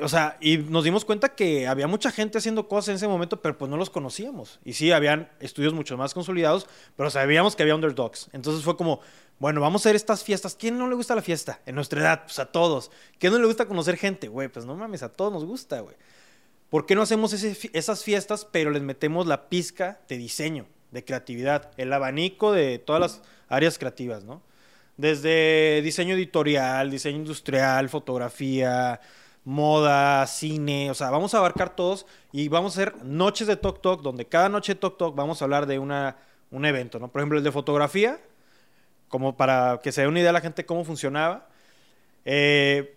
O 0.00 0.08
sea, 0.08 0.36
y 0.40 0.58
nos 0.58 0.84
dimos 0.84 1.04
cuenta 1.04 1.34
que 1.34 1.66
había 1.66 1.86
mucha 1.86 2.10
gente 2.10 2.38
haciendo 2.38 2.68
cosas 2.68 2.88
en 2.90 2.94
ese 2.96 3.08
momento, 3.08 3.40
pero 3.40 3.56
pues 3.56 3.70
no 3.70 3.76
los 3.76 3.90
conocíamos. 3.90 4.60
Y 4.64 4.74
sí, 4.74 4.92
habían 4.92 5.30
estudios 5.40 5.72
mucho 5.72 5.96
más 5.96 6.14
consolidados, 6.14 6.66
pero 6.96 7.10
sabíamos 7.10 7.56
que 7.56 7.62
había 7.62 7.74
underdogs. 7.74 8.28
Entonces 8.32 8.62
fue 8.62 8.76
como, 8.76 9.00
bueno, 9.38 9.60
vamos 9.60 9.80
a 9.80 9.88
hacer 9.88 9.96
estas 9.96 10.22
fiestas. 10.22 10.54
¿Quién 10.54 10.78
no 10.78 10.88
le 10.88 10.94
gusta 10.94 11.14
la 11.14 11.22
fiesta? 11.22 11.60
En 11.66 11.74
nuestra 11.74 12.00
edad, 12.00 12.22
pues 12.24 12.38
a 12.38 12.46
todos. 12.46 12.90
¿Quién 13.18 13.32
no 13.32 13.38
le 13.38 13.46
gusta 13.46 13.66
conocer 13.66 13.96
gente? 13.96 14.28
Güey, 14.28 14.48
pues 14.48 14.66
no 14.66 14.76
mames, 14.76 15.02
a 15.02 15.08
todos 15.08 15.32
nos 15.32 15.44
gusta, 15.44 15.80
güey. 15.80 15.96
¿Por 16.70 16.84
qué 16.84 16.94
no 16.94 17.02
hacemos 17.02 17.32
esas 17.32 18.04
fiestas, 18.04 18.44
pero 18.44 18.70
les 18.70 18.82
metemos 18.82 19.26
la 19.26 19.48
pizca 19.48 20.00
de 20.08 20.18
diseño, 20.18 20.66
de 20.90 21.04
creatividad, 21.04 21.70
el 21.76 21.92
abanico 21.92 22.52
de 22.52 22.78
todas 22.78 23.00
las 23.00 23.22
áreas 23.48 23.78
creativas, 23.78 24.24
¿no? 24.24 24.42
Desde 24.96 25.80
diseño 25.82 26.14
editorial, 26.14 26.90
diseño 26.90 27.18
industrial, 27.18 27.88
fotografía, 27.88 29.00
moda, 29.46 30.26
cine, 30.26 30.90
o 30.90 30.94
sea, 30.94 31.08
vamos 31.10 31.32
a 31.32 31.38
abarcar 31.38 31.76
todos 31.76 32.04
y 32.32 32.48
vamos 32.48 32.76
a 32.76 32.82
hacer 32.82 33.04
noches 33.04 33.46
de 33.46 33.56
Talk 33.56 33.80
Talk, 33.80 34.02
donde 34.02 34.26
cada 34.26 34.48
noche 34.48 34.74
de 34.74 34.80
Talk 34.80 34.98
Talk 34.98 35.14
vamos 35.14 35.40
a 35.40 35.44
hablar 35.44 35.66
de 35.66 35.78
una, 35.78 36.16
un 36.50 36.64
evento, 36.64 36.98
¿no? 36.98 37.06
Por 37.06 37.20
ejemplo, 37.20 37.38
el 37.38 37.44
de 37.44 37.52
fotografía, 37.52 38.18
como 39.08 39.36
para 39.36 39.78
que 39.84 39.92
se 39.92 40.00
dé 40.00 40.08
una 40.08 40.18
idea 40.18 40.30
a 40.30 40.32
la 40.32 40.40
gente 40.40 40.66
cómo 40.66 40.84
funcionaba. 40.84 41.46
Eh, 42.24 42.96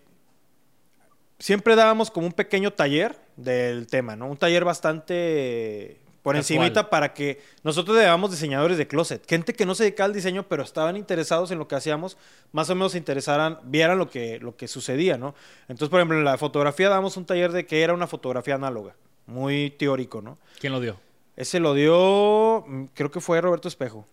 siempre 1.38 1.76
dábamos 1.76 2.10
como 2.10 2.26
un 2.26 2.32
pequeño 2.32 2.72
taller 2.72 3.16
del 3.36 3.86
tema, 3.86 4.16
¿no? 4.16 4.26
Un 4.26 4.36
taller 4.36 4.64
bastante 4.64 5.99
por 6.22 6.36
encimita 6.36 6.90
para 6.90 7.14
que 7.14 7.40
nosotros 7.62 7.96
le 7.96 8.04
llamamos 8.04 8.30
diseñadores 8.30 8.78
de 8.78 8.86
closet. 8.86 9.26
Gente 9.28 9.54
que 9.54 9.66
no 9.66 9.74
se 9.74 9.84
dedicaba 9.84 10.06
al 10.06 10.12
diseño, 10.12 10.46
pero 10.48 10.62
estaban 10.62 10.96
interesados 10.96 11.50
en 11.50 11.58
lo 11.58 11.68
que 11.68 11.74
hacíamos, 11.74 12.16
más 12.52 12.68
o 12.70 12.74
menos 12.74 12.92
se 12.92 12.98
interesaran, 12.98 13.58
vieran 13.64 13.98
lo 13.98 14.10
que, 14.10 14.38
lo 14.38 14.56
que 14.56 14.68
sucedía, 14.68 15.16
¿no? 15.16 15.34
Entonces, 15.62 15.88
por 15.88 16.00
ejemplo, 16.00 16.18
en 16.18 16.24
la 16.24 16.38
fotografía 16.38 16.88
damos 16.88 17.16
un 17.16 17.24
taller 17.24 17.52
de 17.52 17.66
que 17.66 17.82
era 17.82 17.94
una 17.94 18.06
fotografía 18.06 18.54
análoga, 18.54 18.94
muy 19.26 19.70
teórico, 19.70 20.20
¿no? 20.20 20.38
¿Quién 20.58 20.72
lo 20.72 20.80
dio? 20.80 21.00
Ese 21.36 21.58
lo 21.58 21.74
dio, 21.74 22.64
mm, 22.66 22.84
creo 22.92 23.10
que 23.10 23.20
fue 23.20 23.40
Roberto 23.40 23.68
Espejo. 23.68 24.06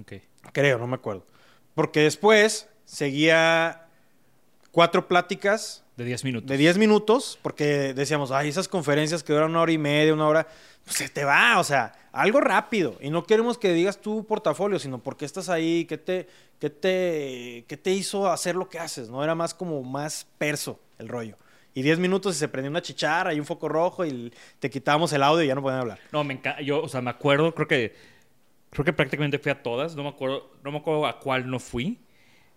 Ok. 0.00 0.14
Creo, 0.52 0.78
no 0.78 0.86
me 0.86 0.96
acuerdo. 0.96 1.24
Porque 1.74 2.00
después 2.00 2.68
seguía 2.84 3.86
cuatro 4.70 5.06
pláticas. 5.08 5.84
De 5.96 6.04
10 6.04 6.24
minutos. 6.24 6.48
De 6.48 6.56
10 6.56 6.78
minutos, 6.78 7.38
porque 7.42 7.94
decíamos, 7.94 8.32
ay, 8.32 8.48
esas 8.48 8.66
conferencias 8.66 9.22
que 9.22 9.32
duran 9.32 9.50
una 9.50 9.60
hora 9.60 9.72
y 9.72 9.78
media, 9.78 10.12
una 10.12 10.26
hora, 10.26 10.48
se 10.86 11.08
te 11.08 11.24
va, 11.24 11.58
o 11.58 11.64
sea, 11.64 11.92
algo 12.12 12.40
rápido. 12.40 12.96
Y 13.00 13.10
no 13.10 13.24
queremos 13.24 13.58
que 13.58 13.72
digas 13.72 14.00
tu 14.00 14.24
portafolio, 14.26 14.78
sino 14.78 14.98
por 14.98 15.16
qué 15.16 15.24
estás 15.24 15.48
ahí, 15.48 15.84
qué 15.86 15.98
te, 15.98 16.28
qué 16.58 16.70
te, 16.70 17.64
qué 17.68 17.76
te 17.76 17.90
hizo 17.90 18.30
hacer 18.30 18.54
lo 18.54 18.68
que 18.68 18.78
haces, 18.78 19.08
¿no? 19.10 19.22
Era 19.22 19.34
más 19.34 19.54
como 19.54 19.82
más 19.82 20.26
perso 20.38 20.80
el 20.98 21.08
rollo. 21.08 21.36
Y 21.76 21.82
10 21.82 21.98
minutos 21.98 22.36
y 22.36 22.38
se 22.38 22.48
prendió 22.48 22.70
una 22.70 22.82
chichara 22.82 23.34
y 23.34 23.40
un 23.40 23.46
foco 23.46 23.68
rojo 23.68 24.06
y 24.06 24.32
te 24.60 24.70
quitábamos 24.70 25.12
el 25.12 25.24
audio 25.24 25.42
y 25.42 25.48
ya 25.48 25.56
no 25.56 25.62
podían 25.62 25.80
hablar. 25.80 25.98
No, 26.12 26.22
me 26.22 26.34
encanta. 26.34 26.62
Yo, 26.62 26.80
o 26.80 26.88
sea, 26.88 27.00
me 27.00 27.10
acuerdo, 27.10 27.52
creo 27.52 27.66
que 27.66 28.14
creo 28.70 28.84
que 28.84 28.92
prácticamente 28.92 29.38
fui 29.38 29.50
a 29.50 29.62
todas. 29.62 29.96
No 29.96 30.02
me 30.02 30.10
acuerdo, 30.10 30.52
no 30.62 30.70
me 30.70 30.78
acuerdo 30.78 31.06
a 31.06 31.18
cuál 31.18 31.50
no 31.50 31.58
fui. 31.58 31.98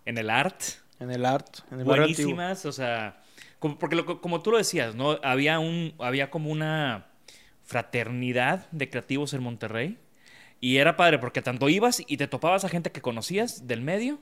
En 0.04 0.18
el 0.18 0.30
art. 0.30 0.62
En 1.00 1.10
el 1.10 1.24
art. 1.24 1.58
En 1.70 1.80
el 1.80 1.84
Buenísimas, 1.84 2.64
o 2.64 2.72
sea, 2.72 3.22
como, 3.58 3.78
porque 3.78 3.96
lo, 3.96 4.20
como 4.20 4.40
tú 4.40 4.50
lo 4.52 4.58
decías, 4.58 4.94
¿no? 4.94 5.18
Había 5.22 5.58
un, 5.58 5.94
había 5.98 6.30
como 6.30 6.50
una 6.50 7.07
fraternidad 7.68 8.66
de 8.72 8.88
creativos 8.88 9.34
en 9.34 9.42
Monterrey. 9.42 9.98
Y 10.58 10.78
era 10.78 10.96
padre 10.96 11.18
porque 11.18 11.42
tanto 11.42 11.68
ibas 11.68 12.02
y 12.04 12.16
te 12.16 12.26
topabas 12.26 12.64
a 12.64 12.68
gente 12.68 12.90
que 12.90 13.02
conocías 13.02 13.68
del 13.68 13.82
medio, 13.82 14.18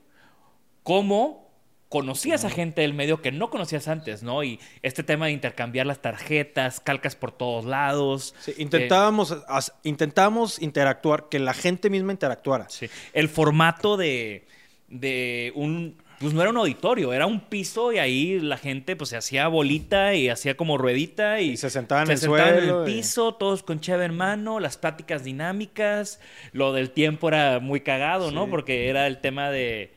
como 0.83 1.47
conocías 1.87 2.43
a 2.43 2.49
gente 2.49 2.81
del 2.81 2.93
medio 2.93 3.21
que 3.21 3.31
no 3.31 3.49
conocías 3.49 3.87
antes, 3.87 4.21
¿no? 4.21 4.43
Y 4.43 4.59
este 4.81 5.01
tema 5.01 5.27
de 5.27 5.31
intercambiar 5.31 5.85
las 5.85 6.01
tarjetas, 6.01 6.81
calcas 6.81 7.15
por 7.15 7.31
todos 7.31 7.63
lados. 7.63 8.35
Sí, 8.41 8.53
intentábamos, 8.57 9.35
intentábamos 9.83 10.61
interactuar, 10.61 11.29
que 11.29 11.39
la 11.39 11.53
gente 11.53 11.89
misma 11.89 12.11
interactuara. 12.11 12.69
Sí. 12.69 12.89
El 13.13 13.29
formato 13.29 13.95
de, 13.95 14.45
de 14.89 15.53
un... 15.55 16.03
Pues 16.19 16.33
no 16.33 16.41
era 16.41 16.49
un 16.49 16.57
auditorio, 16.57 17.13
era 17.13 17.27
un 17.27 17.39
piso 17.41 17.91
y 17.93 17.99
ahí 17.99 18.39
la 18.39 18.57
gente 18.57 18.95
pues 18.95 19.11
se 19.11 19.17
hacía 19.17 19.47
bolita 19.47 20.15
y 20.15 20.29
hacía 20.29 20.57
como 20.57 20.77
ruedita 20.79 21.41
y, 21.41 21.51
y 21.51 21.57
se 21.57 21.69
sentaban, 21.69 22.07
se 22.07 22.13
en, 22.13 22.17
sentaban 22.17 22.55
el 22.55 22.63
en 22.63 22.69
el 22.69 22.83
piso, 22.85 23.35
todos 23.35 23.61
con 23.61 23.79
cheve 23.81 24.05
en 24.05 24.15
mano, 24.15 24.59
las 24.59 24.77
pláticas 24.77 25.23
dinámicas, 25.23 26.19
lo 26.53 26.73
del 26.73 26.89
tiempo 26.89 27.27
era 27.27 27.59
muy 27.59 27.81
cagado, 27.81 28.29
Sí. 28.29 28.35
¿no? 28.35 28.49
Porque 28.49 28.89
era 28.89 29.05
el 29.05 29.19
tema 29.19 29.51
de 29.51 29.93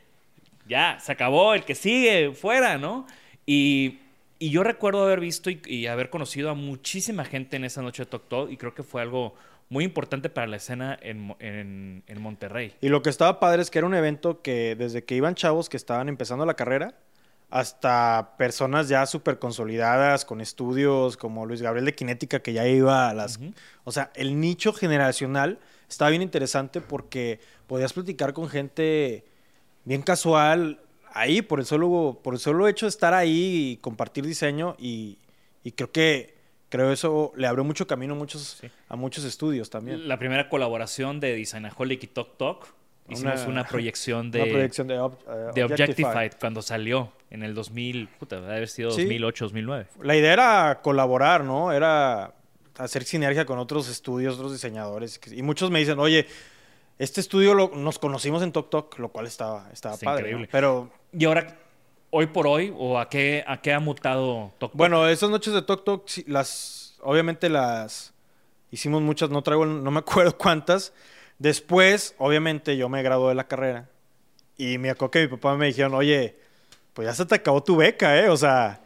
ya, 0.69 0.99
se 1.01 1.13
acabó, 1.13 1.55
el 1.55 1.65
que 1.65 1.75
sigue, 1.75 2.33
fuera, 2.33 2.77
¿no? 2.79 3.07
Y, 3.47 3.99
y 4.39 4.51
yo 4.51 4.63
recuerdo 4.63 5.03
haber 5.05 5.21
visto 5.21 5.51
y, 5.51 5.61
y 5.67 5.87
haber 5.87 6.11
conocido 6.11 6.51
a 6.51 6.55
muchísima 6.55 7.25
gente 7.25 7.57
en 7.57 7.65
esa 7.65 7.83
noche 7.83 8.05
de 8.05 8.11
Talk 8.11 8.29
Talk 8.29 8.51
y 8.51 8.57
creo 8.57 8.75
que 8.75 8.83
fue 8.83 9.03
algo 9.03 9.35
muy 9.71 9.85
importante 9.85 10.29
para 10.29 10.47
la 10.49 10.57
escena 10.57 10.99
en, 11.01 11.35
en- 11.39 12.03
en 12.07 12.21
Monterrey. 12.21 12.75
Y 12.83 12.89
lo 12.91 13.01
que 13.03 13.09
estaba 13.09 13.41
padre 13.41 13.63
es 13.63 13.71
que 13.71 13.79
era 13.79 13.87
un 13.87 13.95
evento 13.95 14.43
que 14.43 14.77
desde 14.77 15.05
que 15.05 15.15
iban 15.15 15.35
chavos 15.35 15.69
que 15.71 15.79
estaban 15.79 16.09
empezando 16.09 16.45
la 16.45 16.55
carrera 16.55 16.95
hasta 17.51 18.35
personas 18.37 18.89
ya 18.89 19.07
súper 19.07 19.39
consolidadas 19.39 20.25
con 20.25 20.41
estudios 20.41 21.17
como 21.17 21.47
Luis 21.47 21.63
Gabriel 21.63 21.85
de 21.87 21.95
Kinética 21.95 22.41
que 22.41 22.53
ya 22.53 22.67
iba 22.67 23.09
a 23.09 23.15
las... 23.15 23.41
O 23.85 23.93
sea, 23.93 24.11
el 24.15 24.39
nicho 24.41 24.73
generacional 24.73 25.59
estaba 25.89 26.11
bien 26.11 26.23
interesante 26.23 26.81
porque 26.81 27.41
podías 27.67 27.93
platicar 27.93 28.33
con 28.33 28.49
gente 28.49 29.25
bien 29.85 30.03
casual 30.03 30.81
ahí 31.13 31.43
por 31.43 31.59
el 31.59 31.67
solo, 31.67 32.21
por 32.23 32.35
el 32.35 32.41
solo 32.41 32.69
hecho 32.69 32.87
de 32.87 32.91
estar 32.91 33.15
ahí 33.15 33.73
y 33.73 33.77
compartir 33.79 34.25
diseño 34.27 34.77
y, 34.79 35.19
y 35.65 35.73
creo 35.73 35.91
que 35.91 36.40
creo 36.71 36.91
eso 36.93 37.33
le 37.37 37.47
abrió 37.47 37.63
mucho 37.65 37.87
camino 37.87 38.15
a 38.15 38.17
muchos, 38.17 38.59
Sí. 38.63 38.71
a 38.89 38.97
muchos 38.97 39.25
estudios 39.25 39.69
también. 39.69 40.09
La 40.09 40.19
primera 40.19 40.49
colaboración 40.49 41.21
de 41.21 41.37
Designaholic 41.37 42.03
y 42.05 42.07
Talk 42.07 42.39
Talk 42.39 42.67
Hicimos 43.09 43.45
una, 43.47 43.65
proyección 43.65 44.31
de, 44.31 44.43
una 44.43 44.51
proyección 44.53 44.87
de, 44.87 44.99
ob- 45.01 45.19
eh, 45.29 45.51
de. 45.55 45.65
Objectified 45.65 46.33
cuando 46.41 46.63
salió 46.63 47.13
en 47.31 47.43
el 47.43 47.55
2000, 47.55 48.09
puta, 48.19 48.37
debe 48.41 48.55
haber 48.57 48.69
sido 48.69 48.93
Sí. 48.93 49.03
2008, 49.03 49.45
2009. 49.47 49.87
La 50.03 50.17
idea 50.17 50.33
era 50.33 50.81
colaborar, 50.83 51.43
¿no? 51.45 51.73
Era 51.73 52.35
hacer 52.79 53.03
sinergia 53.05 53.45
con 53.45 53.59
otros 53.59 53.89
estudios, 53.89 54.37
otros 54.37 54.53
diseñadores. 54.53 55.21
Y 55.33 55.43
muchos 55.43 55.71
me 55.73 55.81
dicen, 55.81 55.99
oye, 55.99 56.27
este 56.99 57.21
estudio 57.21 57.55
lo- 57.55 57.73
nos 57.75 57.99
conocimos 57.99 58.43
en 58.45 58.53
Tok 58.53 58.71
Tok, 58.71 58.99
lo 59.01 59.09
cual 59.09 59.27
estaba, 59.27 59.69
estaba 59.73 59.97
padre. 59.97 60.23
¿no? 60.23 60.29
increíble. 60.29 60.49
Pero 60.53 60.91
Y 61.13 61.25
ahora, 61.25 61.59
hoy 62.11 62.27
por 62.27 62.47
hoy, 62.47 62.73
o 62.77 62.99
a 62.99 63.09
qué, 63.09 63.45
a 63.47 63.61
qué 63.61 63.73
ha 63.73 63.81
mutado 63.81 64.53
Tok 64.59 64.73
Tok? 64.73 64.75
bueno, 64.75 65.09
esas 65.09 65.31
noches 65.31 65.55
de 65.55 65.63
Tok 65.63 65.85
Tok, 65.85 66.09
las, 66.27 66.95
obviamente 67.03 67.49
las 67.49 68.13
hicimos 68.71 69.03
muchas, 69.03 69.31
no 69.31 69.43
traigo, 69.43 69.67
no 69.67 69.91
me 69.91 70.01
acuerdo 70.01 70.37
cuántas. 70.39 70.93
Después, 71.39 72.15
obviamente, 72.19 72.77
yo 72.77 72.89
me 72.89 73.03
gradué 73.03 73.31
de 73.31 73.35
la 73.35 73.49
carrera. 73.49 73.89
Y 74.57 74.77
me 74.79 74.91
acuerdo 74.91 75.11
que 75.13 75.23
mi 75.23 75.29
papá 75.29 75.57
me 75.57 75.67
dijeron, 75.67 75.95
oye, 75.95 76.37
pues 76.93 77.07
ya 77.07 77.15
se 77.15 77.25
te 77.25 77.37
acabó 77.37 77.63
tu 77.63 77.77
beca, 77.77 78.19
¿eh? 78.19 78.29
O 78.29 78.37
sea, 78.37 78.81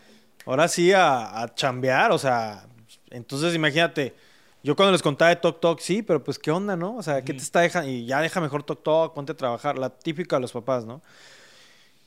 ahora 0.46 0.68
sí 0.68 0.92
a, 0.92 1.42
a 1.42 1.52
chambear, 1.54 2.12
o 2.12 2.18
sea, 2.18 2.66
entonces 3.10 3.54
imagínate, 3.54 4.14
yo 4.62 4.76
cuando 4.76 4.92
les 4.92 5.02
contaba 5.02 5.30
de 5.30 5.36
Tok 5.36 5.60
Tok, 5.60 5.80
sí, 5.80 6.02
pero 6.02 6.22
pues 6.22 6.38
qué 6.38 6.50
onda, 6.50 6.76
¿no? 6.76 6.96
O 6.96 7.02
sea, 7.02 7.22
¿qué 7.22 7.34
te 7.34 7.42
está 7.42 7.60
dejando? 7.60 7.90
Y 7.90 8.06
ya 8.06 8.20
deja 8.20 8.40
mejor 8.40 8.62
Tok 8.62 8.82
Tok, 8.82 9.14
ponte 9.14 9.32
a 9.32 9.36
trabajar, 9.36 9.76
la 9.78 9.90
típica 9.90 10.36
de 10.36 10.40
los 10.40 10.52
papás, 10.52 10.84
¿no? 10.84 11.02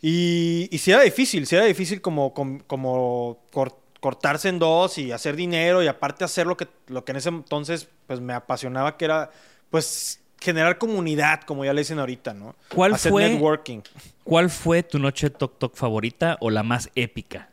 Y, 0.02 0.68
y 0.72 0.78
sí 0.78 0.92
era 0.92 1.02
difícil, 1.02 1.48
sí 1.48 1.56
era 1.56 1.66
difícil 1.66 2.02
como, 2.02 2.34
com- 2.34 2.60
como 2.68 3.40
cor- 3.52 3.78
cortarse 4.00 4.48
en 4.50 4.60
dos 4.60 4.98
y 5.00 5.12
hacer 5.12 5.36
dinero 5.36 5.82
y 5.82 5.88
aparte 5.88 6.24
hacer 6.24 6.46
lo 6.46 6.56
que, 6.56 6.68
lo 6.88 7.04
que 7.04 7.12
en 7.14 7.16
ese 7.18 7.30
entonces 7.30 7.88
pues 8.06 8.20
me 8.22 8.34
apasionaba 8.34 8.96
que 8.96 9.06
era 9.06 9.32
pues 9.72 10.22
generar 10.40 10.78
comunidad, 10.78 11.42
como 11.42 11.66
ya 11.66 11.74
le 11.74 11.82
dicen 11.82 11.98
ahorita, 11.98 12.34
¿no? 12.36 12.56
¿Cuál 12.74 12.94
hacer 12.94 13.12
fue- 13.12 13.30
networking. 13.30 13.82
¿Cuál 14.24 14.50
fue 14.52 14.84
tu 14.84 15.00
noche 15.00 15.30
Tok 15.32 15.58
Tok 15.58 15.76
favorita 15.76 16.38
o 16.42 16.50
la 16.52 16.62
más 16.62 16.90
épica? 16.96 17.50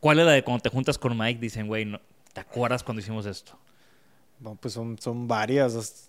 ¿Cuál 0.00 0.20
es 0.20 0.26
la 0.26 0.32
de 0.32 0.42
cuando 0.44 0.62
te 0.62 0.70
juntas 0.70 0.96
con 0.98 1.16
Mike? 1.18 1.40
Dicen, 1.40 1.66
güey, 1.66 1.84
no, 1.84 2.00
¿te 2.32 2.40
acuerdas 2.40 2.82
cuando 2.84 3.00
hicimos 3.02 3.26
esto? 3.26 3.58
No, 4.40 4.54
pues 4.54 4.72
son, 4.74 4.98
son 4.98 5.26
varias. 5.28 5.74
as- 5.74 6.08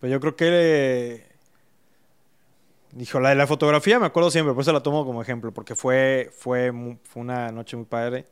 Pues 0.00 0.10
yo 0.12 0.20
creo 0.20 0.34
que. 0.36 1.29
Dijo, 2.92 3.20
la 3.20 3.28
de 3.30 3.34
la 3.36 3.46
fotografía 3.46 3.98
me 4.00 4.06
acuerdo 4.06 4.30
siempre, 4.30 4.52
por 4.52 4.62
eso 4.62 4.72
la 4.72 4.82
tomo 4.82 5.04
como 5.04 5.22
ejemplo, 5.22 5.52
porque 5.52 5.74
fue, 5.76 6.30
fue, 6.36 6.72
fue 7.04 7.22
una 7.22 7.50
noche 7.52 7.76
muy 7.76 7.86
padre. 7.86 8.26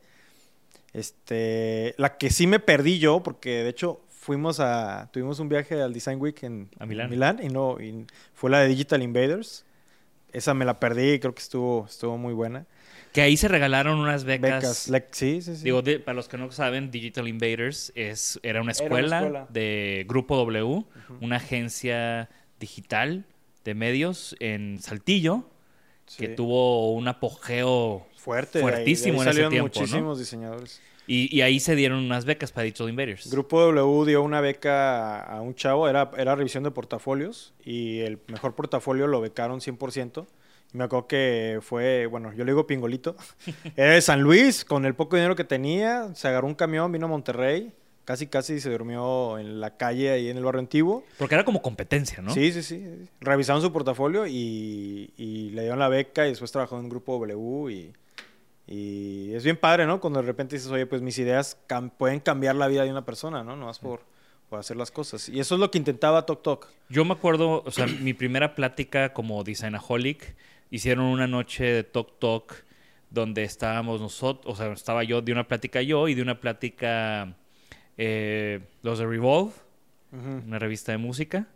Este, 0.93 1.93
la 1.97 2.17
que 2.17 2.29
sí 2.29 2.47
me 2.47 2.59
perdí 2.59 2.99
yo, 2.99 3.21
porque 3.21 3.63
de 3.63 3.69
hecho 3.69 4.01
fuimos 4.09 4.59
a, 4.59 5.09
tuvimos 5.13 5.39
un 5.39 5.47
viaje 5.49 5.81
al 5.81 5.93
Design 5.93 6.19
Week 6.19 6.41
en, 6.43 6.69
A 6.79 6.85
Milán. 6.85 7.05
en 7.05 7.09
Milán 7.11 7.39
y 7.43 7.47
no, 7.49 7.79
y 7.79 8.05
fue 8.33 8.49
la 8.49 8.59
de 8.61 8.67
Digital 8.69 9.01
Invaders. 9.03 9.65
Esa 10.31 10.53
me 10.53 10.65
la 10.65 10.79
perdí 10.79 11.13
y 11.13 11.19
creo 11.19 11.33
que 11.33 11.41
estuvo, 11.41 11.85
estuvo 11.87 12.17
muy 12.17 12.33
buena. 12.33 12.65
Que 13.13 13.21
ahí 13.21 13.35
se 13.37 13.47
regalaron 13.47 13.97
unas 13.99 14.23
becas. 14.23 14.61
Becas, 14.61 14.87
le- 14.89 15.07
sí, 15.11 15.41
sí, 15.41 15.55
sí. 15.55 15.63
Digo, 15.63 15.81
de- 15.81 15.99
para 15.99 16.15
los 16.15 16.27
que 16.27 16.37
no 16.37 16.51
saben, 16.51 16.91
Digital 16.91 17.27
Invaders 17.27 17.91
es, 17.95 18.39
era 18.43 18.61
una 18.61 18.71
Era 18.71 18.85
una 18.85 18.85
escuela, 18.99 19.17
escuela. 19.19 19.47
de 19.49 20.05
Grupo 20.07 20.35
W, 20.37 20.85
una 21.21 21.37
agencia 21.37 22.29
digital 22.59 23.25
de 23.65 23.73
medios 23.75 24.35
en 24.39 24.79
Saltillo, 24.81 25.43
que 26.17 26.29
tuvo 26.29 26.93
un 26.93 27.07
apogeo 27.07 28.05
fuerte. 28.15 28.59
de 28.59 28.65
ahí- 28.65 28.71
de 28.71 28.75
ahí 28.77 28.83
fuertísimo 28.85 29.23
en 29.23 29.29
ese 29.29 29.37
tiempo, 29.39 29.55
¿no? 29.57 29.61
muchísimos 29.81 30.19
diseñadores. 30.19 30.81
Y, 31.07 31.35
y 31.35 31.41
ahí 31.41 31.59
se 31.59 31.75
dieron 31.75 31.99
unas 31.99 32.25
becas 32.25 32.51
para 32.51 32.65
Digital 32.65 32.89
Invaders. 32.89 33.31
Grupo 33.31 33.61
W 33.71 34.05
dio 34.05 34.21
una 34.21 34.41
beca 34.41 35.19
a, 35.21 35.41
un 35.41 35.55
chavo, 35.55 35.89
era, 35.89 36.11
era 36.17 36.35
revisión 36.35 36.63
de 36.63 36.69
portafolios 36.71 37.53
y 37.65 37.99
el 38.01 38.19
mejor 38.27 38.53
portafolio 38.53 39.07
lo 39.07 39.19
becaron 39.19 39.59
100%. 39.59 40.27
Y 40.71 40.77
me 40.77 40.83
acuerdo 40.83 41.07
que 41.07 41.57
fue, 41.63 42.05
bueno, 42.05 42.31
yo 42.33 42.45
le 42.45 42.51
digo 42.51 42.67
pingolito, 42.67 43.15
era 43.75 43.93
de 43.95 44.01
San 44.01 44.21
Luis, 44.21 44.63
con 44.65 44.85
el 44.85 44.93
poco 44.93 45.15
dinero 45.15 45.35
que 45.35 45.43
tenía, 45.43 46.13
se 46.13 46.27
agarró 46.27 46.45
un 46.45 46.53
camión, 46.53 46.91
vino 46.91 47.07
a 47.07 47.09
Monterrey, 47.09 47.71
casi 48.09 48.25
casi 48.25 48.59
se 48.59 48.71
durmió 48.71 49.37
en 49.37 49.59
la 49.59 49.77
calle 49.77 50.09
ahí 50.09 50.29
en 50.29 50.37
el 50.37 50.43
barrio 50.43 50.61
antiguo. 50.61 51.03
Porque 51.19 51.35
era 51.35 51.45
como 51.45 51.61
competencia, 51.61 52.23
¿no? 52.23 52.33
Sí, 52.33 52.51
sí, 52.51 52.63
sí. 52.63 52.83
Revisaron 53.21 53.61
su 53.61 53.71
portafolio 53.71 54.25
y, 54.25 55.13
y 55.15 55.51
le 55.51 55.61
dieron 55.61 55.77
la 55.77 55.89
beca 55.89 56.25
y 56.25 56.29
después 56.29 56.51
trabajó 56.51 56.79
en 56.79 56.89
Grupo 56.89 57.13
W 57.19 57.71
y, 57.71 57.93
y 58.65 59.31
es 59.35 59.43
bien 59.43 59.57
padre, 59.57 59.85
¿no? 59.85 59.99
Cuando 59.99 60.21
de 60.21 60.25
repente 60.25 60.55
dices, 60.55 60.71
oye, 60.71 60.87
pues 60.87 61.03
mis 61.03 61.19
ideas 61.19 61.55
cam- 61.67 61.91
pueden 61.95 62.19
cambiar 62.19 62.55
la 62.55 62.67
vida 62.67 62.83
de 62.83 62.89
una 62.89 63.05
persona, 63.05 63.43
¿no? 63.43 63.55
No 63.55 63.67
más 63.67 63.77
por, 63.77 64.01
por 64.49 64.59
hacer 64.59 64.75
las 64.75 64.89
cosas. 64.89 65.29
Y 65.29 65.39
eso 65.39 65.53
es 65.53 65.61
lo 65.61 65.69
que 65.69 65.77
intentaba 65.77 66.25
Tok 66.25 66.41
Tok. 66.41 66.67
Yo 66.89 67.05
me 67.05 67.13
acuerdo, 67.13 67.61
o 67.63 67.69
sea, 67.69 67.85
mi 67.85 68.15
primera 68.15 68.55
plática 68.55 69.13
como 69.13 69.43
designaholic, 69.43 70.35
hicieron 70.71 71.05
una 71.05 71.27
noche 71.27 71.63
de 71.63 71.83
Talk 71.83 72.17
Talk 72.17 72.65
donde 73.11 73.43
estábamos 73.43 74.01
nosotros, 74.01 74.51
o 74.51 74.57
sea, 74.57 74.73
estaba 74.73 75.03
yo 75.03 75.21
de 75.21 75.31
una 75.31 75.47
plática 75.47 75.83
yo 75.83 76.07
y 76.07 76.15
de 76.15 76.23
una 76.23 76.39
plática 76.39 77.35
eh, 78.01 78.61
los 78.81 78.97
de 78.99 79.05
Revolve, 79.05 79.51
una 80.13 80.57
revista 80.57 80.91
de 80.93 80.97
música, 80.97 81.47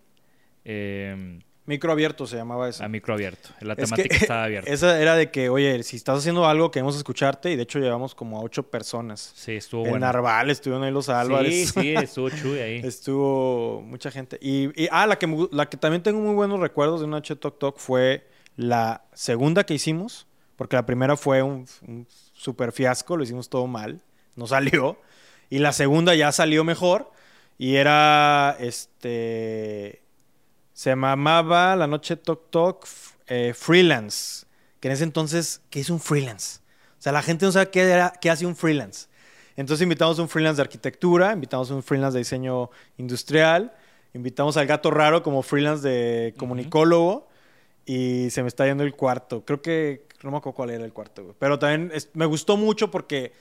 eh, 0.65 1.39
Micro 1.65 1.93
abierto 1.93 2.27
se 2.27 2.35
llamaba 2.35 2.67
eso. 2.67 2.83
a 2.83 2.89
micro 2.89 3.13
abierto. 3.13 3.47
La 3.61 3.71
Es 3.71 3.89
temática 3.89 4.09
que 4.09 4.15
estaba 4.21 4.43
abierta. 4.43 4.69
Esa 4.69 4.99
era 5.01 5.15
de 5.15 5.31
que, 5.31 5.47
oye, 5.47 5.81
si 5.83 5.95
estás 5.95 6.19
haciendo 6.19 6.45
algo, 6.45 6.69
queremos 6.71 6.97
escucharte. 6.97 7.51
Y 7.51 7.55
de 7.55 7.63
hecho 7.63 7.79
llevamos 7.79 8.13
como 8.15 8.37
a 8.37 8.41
ocho 8.41 8.63
personas. 8.63 9.31
Sí, 9.33 9.53
estuvo 9.53 9.85
en 9.85 9.91
bueno. 9.91 10.05
Narval, 10.05 10.49
estuvieron 10.49 10.83
ahí 10.83 10.91
los 10.91 11.07
Álvarez. 11.07 11.69
Sí, 11.69 11.81
sí, 11.81 11.93
estuvo 11.97 12.29
chuy 12.29 12.59
ahí. 12.59 12.81
Estuvo 12.83 13.79
mucha 13.81 14.11
gente. 14.11 14.37
Y, 14.41 14.83
y- 14.83 14.89
ah, 14.91 15.07
la 15.07 15.17
que, 15.17 15.47
la 15.53 15.69
que 15.69 15.77
también 15.77 16.03
tengo 16.03 16.19
muy 16.19 16.35
buenos 16.35 16.59
recuerdos 16.59 16.99
de 16.99 17.05
una 17.07 17.15
noche 17.17 17.37
Tok 17.37 17.57
Tok 17.57 17.77
fue 17.77 18.27
la 18.57 19.05
segunda 19.13 19.63
que 19.65 19.73
hicimos, 19.73 20.27
porque 20.57 20.75
la 20.75 20.85
primera 20.85 21.15
fue 21.15 21.43
un, 21.43 21.65
un 21.87 22.05
super 22.33 22.73
fiasco, 22.73 23.15
lo 23.15 23.23
hicimos 23.23 23.47
todo 23.49 23.67
mal, 23.67 24.01
no 24.35 24.47
salió. 24.47 24.97
Y 25.53 25.59
la 25.59 25.71
segunda 25.71 26.15
ya 26.15 26.31
salió 26.31 26.63
mejor. 26.63 27.11
Y 27.59 27.75
era, 27.75 28.57
este, 28.59 30.01
se 30.73 30.89
llamaba 30.89 31.75
la 31.75 31.85
noche 31.85 32.15
Tok 32.15 32.49
Tok 32.49 32.87
eh, 33.27 33.53
Freelance, 33.55 34.47
que 34.79 34.87
en 34.87 34.93
ese 34.95 35.03
entonces, 35.03 35.61
¿qué 35.69 35.79
es 35.81 35.91
un 35.91 35.99
freelance? 35.99 36.57
O 36.97 37.01
sea, 37.03 37.11
la 37.11 37.21
gente 37.21 37.45
no 37.45 37.51
sabe 37.51 37.69
qué, 37.69 37.81
era, 37.83 38.13
qué 38.19 38.31
hace 38.31 38.47
un 38.47 38.55
freelance. 38.55 39.05
Entonces 39.55 39.83
invitamos 39.83 40.17
a 40.17 40.23
un 40.23 40.27
freelance 40.29 40.55
de 40.57 40.63
arquitectura, 40.63 41.33
invitamos 41.33 41.69
a 41.69 41.75
un 41.75 41.83
freelance 41.83 42.13
de 42.15 42.21
diseño 42.21 42.71
industrial, 42.97 43.71
invitamos 44.15 44.57
al 44.57 44.65
gato 44.65 44.89
raro 44.89 45.21
como 45.21 45.43
freelance 45.43 45.87
de 45.87 46.33
comunicólogo 46.35 47.27
y 47.85 48.31
se 48.31 48.41
me 48.41 48.47
está 48.47 48.65
yendo 48.65 48.83
el 48.83 48.95
cuarto. 48.95 49.45
Creo 49.45 49.61
que 49.61 50.07
no 50.23 50.31
me 50.31 50.37
acuerdo 50.37 50.55
cuál 50.55 50.71
era 50.71 50.83
el 50.83 50.93
cuarto, 50.93 51.21
güey. 51.23 51.35
pero 51.37 51.59
también 51.59 51.91
es- 51.93 52.09
me 52.15 52.25
gustó 52.25 52.57
mucho 52.57 52.89
porque 52.89 53.33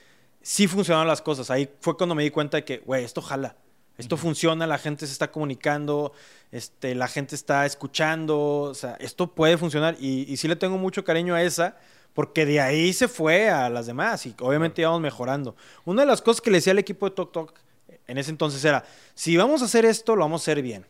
sí 0.43 0.67
funcionaron 0.67 1.07
las 1.07 1.23
cosas. 1.23 1.49
Ahí 1.49 1.67
fue 1.79 1.97
cuando 1.97 2.13
me 2.13 2.21
di 2.21 2.29
cuenta 2.29 2.57
de 2.57 2.65
que, 2.65 2.77
güey, 2.79 3.03
esto 3.03 3.21
jala. 3.21 3.55
Esto 3.97 4.17
funciona, 4.17 4.65
la 4.65 4.79
gente 4.79 5.05
se 5.05 5.13
está 5.13 5.31
comunicando, 5.31 6.13
este, 6.51 6.95
la 6.95 7.07
gente 7.07 7.35
está 7.35 7.65
escuchando, 7.65 8.61
o 8.61 8.73
sea, 8.73 8.95
esto 8.99 9.33
puede 9.33 9.55
funcionar 9.55 9.95
y, 9.99 10.31
y 10.31 10.37
sí 10.37 10.47
le 10.47 10.55
tengo 10.55 10.79
mucho 10.79 11.03
cariño 11.03 11.35
a 11.35 11.43
esa 11.43 11.77
porque 12.13 12.45
de 12.45 12.59
ahí 12.59 12.93
se 12.93 13.07
fue 13.07 13.49
a 13.49 13.69
las 13.69 13.85
demás 13.85 14.25
y 14.25 14.35
obviamente 14.39 14.81
íbamos 14.81 15.01
mejorando. 15.01 15.55
Una 15.85 16.01
de 16.03 16.07
las 16.07 16.21
cosas 16.21 16.41
que 16.41 16.51
le 16.51 16.57
decía 16.57 16.71
al 16.71 16.79
equipo 16.79 17.07
de 17.07 17.15
Tok 17.15 17.31
Tok 17.31 17.59
en 18.07 18.17
ese 18.17 18.31
entonces 18.31 18.63
era, 18.65 18.83
si 19.15 19.37
vamos 19.37 19.61
a 19.61 19.65
hacer 19.65 19.85
esto, 19.85 20.15
lo 20.15 20.21
vamos 20.21 20.41
a 20.41 20.43
hacer 20.43 20.61
bien. 20.61 20.85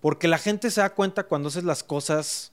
Porque 0.00 0.28
la 0.28 0.38
gente 0.38 0.70
se 0.70 0.80
da 0.80 0.90
cuenta 0.90 1.24
cuando 1.24 1.48
haces 1.48 1.64
las 1.64 1.84
cosas, 1.84 2.52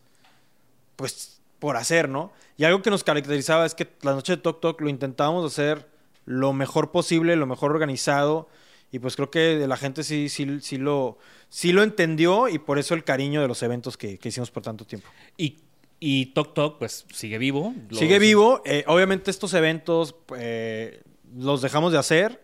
pues, 0.96 1.42
por 1.58 1.78
hacer, 1.78 2.08
¿no? 2.08 2.32
Y 2.58 2.64
algo 2.64 2.82
que 2.82 2.92
nos 2.92 3.04
caracterizaba 3.04 3.66
es 3.66 3.74
que 3.74 3.90
la 4.02 4.14
noche 4.14 4.36
de 4.36 4.42
Tok 4.42 4.62
Tok 4.62 4.82
lo 4.82 4.90
intentábamos 4.90 5.52
hacer 5.52 5.88
lo 6.30 6.54
mejor 6.54 6.92
posible, 6.92 7.36
lo 7.36 7.48
mejor 7.48 7.72
organizado. 7.72 8.48
Y 8.92 9.00
pues 9.00 9.16
creo 9.16 9.32
que 9.32 9.66
la 9.68 9.78
gente 9.78 10.04
sí, 10.04 10.30
sí, 10.30 10.60
sí, 10.62 10.78
lo, 10.78 11.18
sí 11.50 11.72
lo 11.72 11.82
entendió 11.82 12.48
y 12.48 12.60
por 12.60 12.78
eso 12.78 12.94
el 12.94 13.04
cariño 13.04 13.42
de 13.42 13.48
los 13.48 13.64
eventos 13.64 13.98
que, 13.98 14.20
que 14.20 14.30
hicimos 14.30 14.52
por 14.52 14.62
tanto 14.62 14.86
tiempo. 14.86 15.10
Y, 15.38 15.58
y 16.00 16.28
Tok 16.28 16.54
Tok, 16.54 16.78
pues, 16.78 17.08
sigue 17.12 17.40
vivo. 17.40 17.74
Sigue 17.92 18.20
vivo. 18.20 18.62
Eh, 18.64 18.84
obviamente 18.86 19.32
estos 19.32 19.56
eventos 19.56 20.16
eh, 20.38 21.02
los 21.36 21.64
dejamos 21.64 21.92
de 21.94 21.98
hacer 21.98 22.44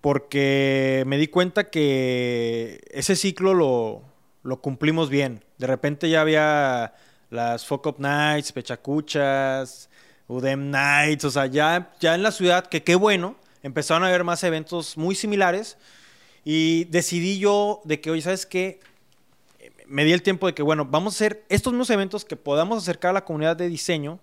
porque 0.00 1.02
me 1.08 1.18
di 1.18 1.26
cuenta 1.26 1.70
que 1.70 2.80
ese 2.92 3.16
ciclo 3.16 3.52
lo, 3.52 4.02
lo 4.44 4.60
cumplimos 4.60 5.10
bien. 5.10 5.44
De 5.58 5.66
repente 5.66 6.08
ya 6.08 6.20
había 6.20 6.94
las 7.30 7.66
Fuck 7.66 7.86
Up 7.86 7.96
Nights, 7.98 8.52
Pechacuchas, 8.52 9.90
Udem 10.32 10.70
Nights, 10.70 11.24
o 11.24 11.30
sea, 11.30 11.46
ya, 11.46 11.92
ya 12.00 12.14
en 12.14 12.22
la 12.22 12.32
ciudad, 12.32 12.66
que 12.66 12.82
qué 12.82 12.94
bueno, 12.94 13.36
empezaron 13.62 14.04
a 14.04 14.08
haber 14.08 14.24
más 14.24 14.42
eventos 14.44 14.96
muy 14.96 15.14
similares 15.14 15.76
y 16.44 16.84
decidí 16.84 17.38
yo 17.38 17.80
de 17.84 18.00
que, 18.00 18.10
oye, 18.10 18.22
¿sabes 18.22 18.46
qué? 18.46 18.80
me 19.92 20.06
di 20.06 20.12
el 20.12 20.22
tiempo 20.22 20.46
de 20.46 20.54
que, 20.54 20.62
bueno, 20.62 20.86
vamos 20.86 21.12
a 21.12 21.16
hacer 21.16 21.44
estos 21.50 21.74
mismos 21.74 21.90
eventos 21.90 22.24
que 22.24 22.34
podamos 22.34 22.82
acercar 22.82 23.10
a 23.10 23.12
la 23.12 23.24
comunidad 23.26 23.56
de 23.56 23.68
diseño, 23.68 24.20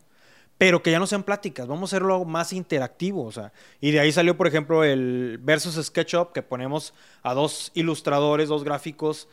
pero 0.57 0.82
que 0.82 0.89
ya 0.89 0.97
no 0.97 1.05
sean 1.05 1.22
pláticas, 1.22 1.68
vamos 1.68 1.84
a 1.84 1.95
hacerlo 1.95 2.16
algo 2.16 2.26
más 2.26 2.53
interactivo, 2.53 3.24
o 3.24 3.32
sea, 3.32 3.53
y 3.80 3.91
de 3.91 3.99
ahí 3.99 4.12
salió, 4.12 4.36
por 4.36 4.47
ejemplo, 4.47 4.84
el 4.84 5.38
Versus 5.39 5.76
SketchUp, 5.76 6.34
que 6.34 6.41
ponemos 6.41 6.95
a 7.22 7.36
dos 7.36 7.72
ilustradores, 7.76 8.49
dos 8.49 8.64
gráficos, 8.64 9.28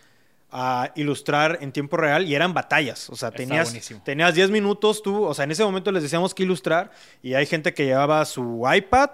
a 0.51 0.93
ilustrar 0.95 1.59
en 1.61 1.73
tiempo 1.73 1.97
real 1.97 2.27
y 2.27 2.35
eran 2.35 2.55
batallas. 2.55 3.11
O 3.11 3.17
sea, 3.17 3.31
tenías, 3.31 3.75
tenías 4.05 4.35
10 4.35 4.51
minutos 4.51 5.03
tú, 5.03 5.25
o 5.25 5.35
sea, 5.35 5.45
en 5.45 5.51
ese 5.51 5.65
momento 5.65 5.91
les 5.93 6.03
decíamos 6.03 6.35
que 6.35 6.45
ilustrar 6.45 6.91
y 7.23 7.35
hay 7.35 7.47
gente 7.47 7.75
que 7.75 7.85
llevaba 7.85 8.25
su 8.25 8.65
iPad, 8.73 9.11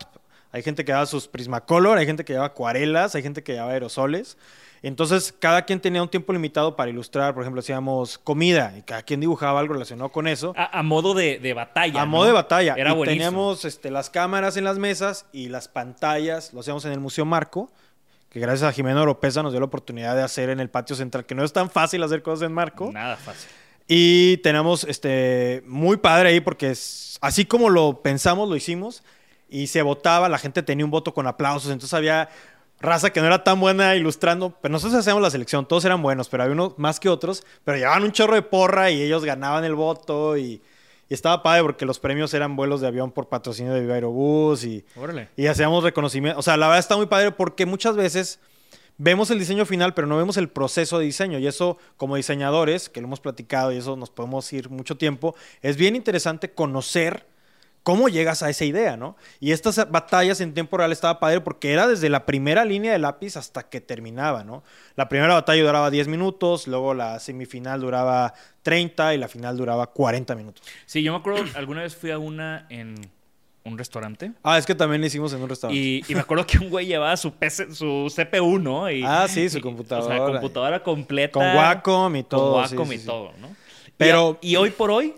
hay 0.52 0.62
gente 0.62 0.84
que 0.84 0.92
llevaba 0.92 1.06
sus 1.06 1.28
Prismacolor, 1.28 1.98
hay 1.98 2.06
gente 2.06 2.24
que 2.24 2.34
llevaba 2.34 2.48
acuarelas, 2.48 3.14
hay 3.14 3.22
gente 3.22 3.42
que 3.42 3.52
llevaba 3.52 3.72
aerosoles. 3.72 4.36
Entonces, 4.82 5.32
cada 5.38 5.64
quien 5.64 5.80
tenía 5.80 6.02
un 6.02 6.08
tiempo 6.08 6.32
limitado 6.32 6.74
para 6.74 6.90
ilustrar. 6.90 7.34
Por 7.34 7.44
ejemplo, 7.44 7.60
hacíamos 7.60 8.18
comida 8.18 8.74
y 8.76 8.82
cada 8.82 9.02
quien 9.02 9.20
dibujaba 9.20 9.60
algo 9.60 9.74
relacionado 9.74 10.10
con 10.10 10.26
eso. 10.26 10.52
A, 10.56 10.78
a 10.78 10.82
modo 10.82 11.14
de, 11.14 11.38
de 11.38 11.54
batalla. 11.54 12.02
A 12.02 12.04
¿no? 12.04 12.10
modo 12.10 12.26
de 12.26 12.32
batalla. 12.32 12.74
Era 12.76 12.90
y 12.90 12.94
buenísimo. 12.94 13.24
teníamos 13.24 13.64
este, 13.64 13.92
las 13.92 14.10
cámaras 14.10 14.56
en 14.56 14.64
las 14.64 14.78
mesas 14.78 15.26
y 15.32 15.48
las 15.48 15.68
pantallas. 15.68 16.52
Lo 16.52 16.60
hacíamos 16.60 16.84
en 16.84 16.92
el 16.92 16.98
Museo 16.98 17.24
Marco, 17.24 17.70
que 18.32 18.40
gracias 18.40 18.66
a 18.66 18.72
Jimeno 18.72 19.02
Oropesa 19.02 19.42
nos 19.42 19.52
dio 19.52 19.60
la 19.60 19.66
oportunidad 19.66 20.16
de 20.16 20.22
hacer 20.22 20.48
en 20.48 20.58
el 20.58 20.70
patio 20.70 20.96
central, 20.96 21.26
que 21.26 21.34
no 21.34 21.44
es 21.44 21.52
tan 21.52 21.68
fácil 21.68 22.02
hacer 22.02 22.22
cosas 22.22 22.46
en 22.46 22.54
Marco. 22.54 22.90
Nada 22.90 23.16
fácil. 23.18 23.50
Y 23.86 24.38
tenemos 24.38 24.84
este, 24.84 25.62
muy 25.66 25.98
padre 25.98 26.30
ahí 26.30 26.40
porque 26.40 26.70
es- 26.70 27.18
así 27.20 27.44
como 27.44 27.68
lo 27.68 28.00
pensamos, 28.00 28.48
lo 28.48 28.56
hicimos. 28.56 29.02
Y 29.50 29.66
se 29.66 29.82
votaba, 29.82 30.30
la 30.30 30.38
gente 30.38 30.62
tenía 30.62 30.82
un 30.86 30.90
voto 30.90 31.12
con 31.12 31.26
aplausos. 31.26 31.70
Entonces 31.70 31.92
había 31.92 32.30
raza 32.80 33.10
que 33.10 33.20
no 33.20 33.26
era 33.26 33.44
tan 33.44 33.60
buena 33.60 33.94
ilustrando. 33.96 34.56
Pero 34.62 34.72
nosotros 34.72 34.98
hacíamos 34.98 35.22
la 35.22 35.30
selección, 35.30 35.66
todos 35.68 35.84
eran 35.84 36.00
buenos, 36.00 36.30
pero 36.30 36.44
había 36.44 36.54
unos 36.54 36.78
más 36.78 36.98
que 37.00 37.10
otros. 37.10 37.44
Pero 37.64 37.76
llevaban 37.76 38.02
un 38.02 38.12
chorro 38.12 38.34
de 38.34 38.40
porra 38.40 38.90
y 38.90 39.02
ellos 39.02 39.26
ganaban 39.26 39.64
el 39.64 39.74
voto. 39.74 40.38
Y, 40.38 40.62
y 41.12 41.14
estaba 41.14 41.42
padre 41.42 41.62
porque 41.62 41.84
los 41.84 41.98
premios 41.98 42.32
eran 42.32 42.56
vuelos 42.56 42.80
de 42.80 42.86
avión 42.86 43.12
por 43.12 43.28
patrocinio 43.28 43.74
de 43.74 43.82
Viva 43.82 43.92
Aerobús. 43.92 44.64
Y, 44.64 44.82
Órale. 44.96 45.28
y 45.36 45.46
hacíamos 45.46 45.84
reconocimiento. 45.84 46.38
O 46.38 46.42
sea, 46.42 46.56
la 46.56 46.68
verdad 46.68 46.78
está 46.78 46.96
muy 46.96 47.04
padre 47.04 47.32
porque 47.32 47.66
muchas 47.66 47.96
veces 47.96 48.40
vemos 48.96 49.30
el 49.30 49.38
diseño 49.38 49.66
final, 49.66 49.92
pero 49.92 50.06
no 50.06 50.16
vemos 50.16 50.38
el 50.38 50.48
proceso 50.48 50.98
de 50.98 51.04
diseño. 51.04 51.38
Y 51.38 51.46
eso, 51.46 51.76
como 51.98 52.16
diseñadores, 52.16 52.88
que 52.88 53.02
lo 53.02 53.08
hemos 53.08 53.20
platicado 53.20 53.72
y 53.72 53.76
eso 53.76 53.94
nos 53.94 54.08
podemos 54.08 54.50
ir 54.54 54.70
mucho 54.70 54.96
tiempo, 54.96 55.34
es 55.60 55.76
bien 55.76 55.96
interesante 55.96 56.50
conocer 56.50 57.26
cómo 57.82 58.08
llegas 58.08 58.42
a 58.42 58.50
esa 58.50 58.64
idea, 58.64 58.96
¿no? 58.96 59.16
Y 59.40 59.52
estas 59.52 59.90
batallas 59.90 60.40
en 60.40 60.54
tiempo 60.54 60.76
real 60.76 60.92
estaba 60.92 61.18
padre 61.18 61.40
porque 61.40 61.72
era 61.72 61.86
desde 61.88 62.08
la 62.08 62.26
primera 62.26 62.64
línea 62.64 62.92
de 62.92 62.98
lápiz 62.98 63.36
hasta 63.36 63.64
que 63.68 63.80
terminaba, 63.80 64.44
¿no? 64.44 64.62
La 64.96 65.08
primera 65.08 65.34
batalla 65.34 65.62
duraba 65.62 65.90
10 65.90 66.08
minutos, 66.08 66.66
luego 66.68 66.94
la 66.94 67.18
semifinal 67.18 67.80
duraba 67.80 68.34
30 68.62 69.14
y 69.14 69.18
la 69.18 69.28
final 69.28 69.56
duraba 69.56 69.88
40 69.88 70.34
minutos. 70.36 70.62
Sí, 70.86 71.02
yo 71.02 71.12
me 71.12 71.18
acuerdo, 71.18 71.44
alguna 71.56 71.82
vez 71.82 71.96
fui 71.96 72.10
a 72.12 72.18
una 72.18 72.66
en 72.70 72.94
un 73.64 73.78
restaurante. 73.78 74.32
Ah, 74.42 74.58
es 74.58 74.66
que 74.66 74.74
también 74.74 75.00
lo 75.00 75.06
hicimos 75.06 75.32
en 75.32 75.40
un 75.42 75.48
restaurante. 75.48 75.80
Y, 75.80 76.02
y 76.08 76.14
me 76.14 76.20
acuerdo 76.20 76.44
que 76.46 76.58
un 76.58 76.68
güey 76.68 76.86
llevaba 76.86 77.16
su, 77.16 77.32
PC, 77.32 77.72
su 77.74 78.12
CPU, 78.14 78.58
¿no? 78.58 78.90
Y, 78.90 79.04
Ah, 79.06 79.26
sí, 79.28 79.48
su 79.48 79.58
y- 79.58 79.60
computadora. 79.60 80.16
O 80.16 80.26
sea, 80.26 80.32
computadora 80.40 80.82
completa. 80.82 81.32
Con 81.32 81.56
Wacom 81.56 82.16
y 82.16 82.22
todo, 82.24 82.52
Con 82.54 82.62
Wacom 82.62 82.88
sí, 82.88 82.94
y 82.94 82.96
sí, 82.98 83.02
sí. 83.02 83.06
todo, 83.06 83.32
¿no? 83.40 83.48
Pero- 83.96 84.38
Y, 84.40 84.56
hoy 84.56 84.70
por 84.70 84.90
hoy, 84.90 85.14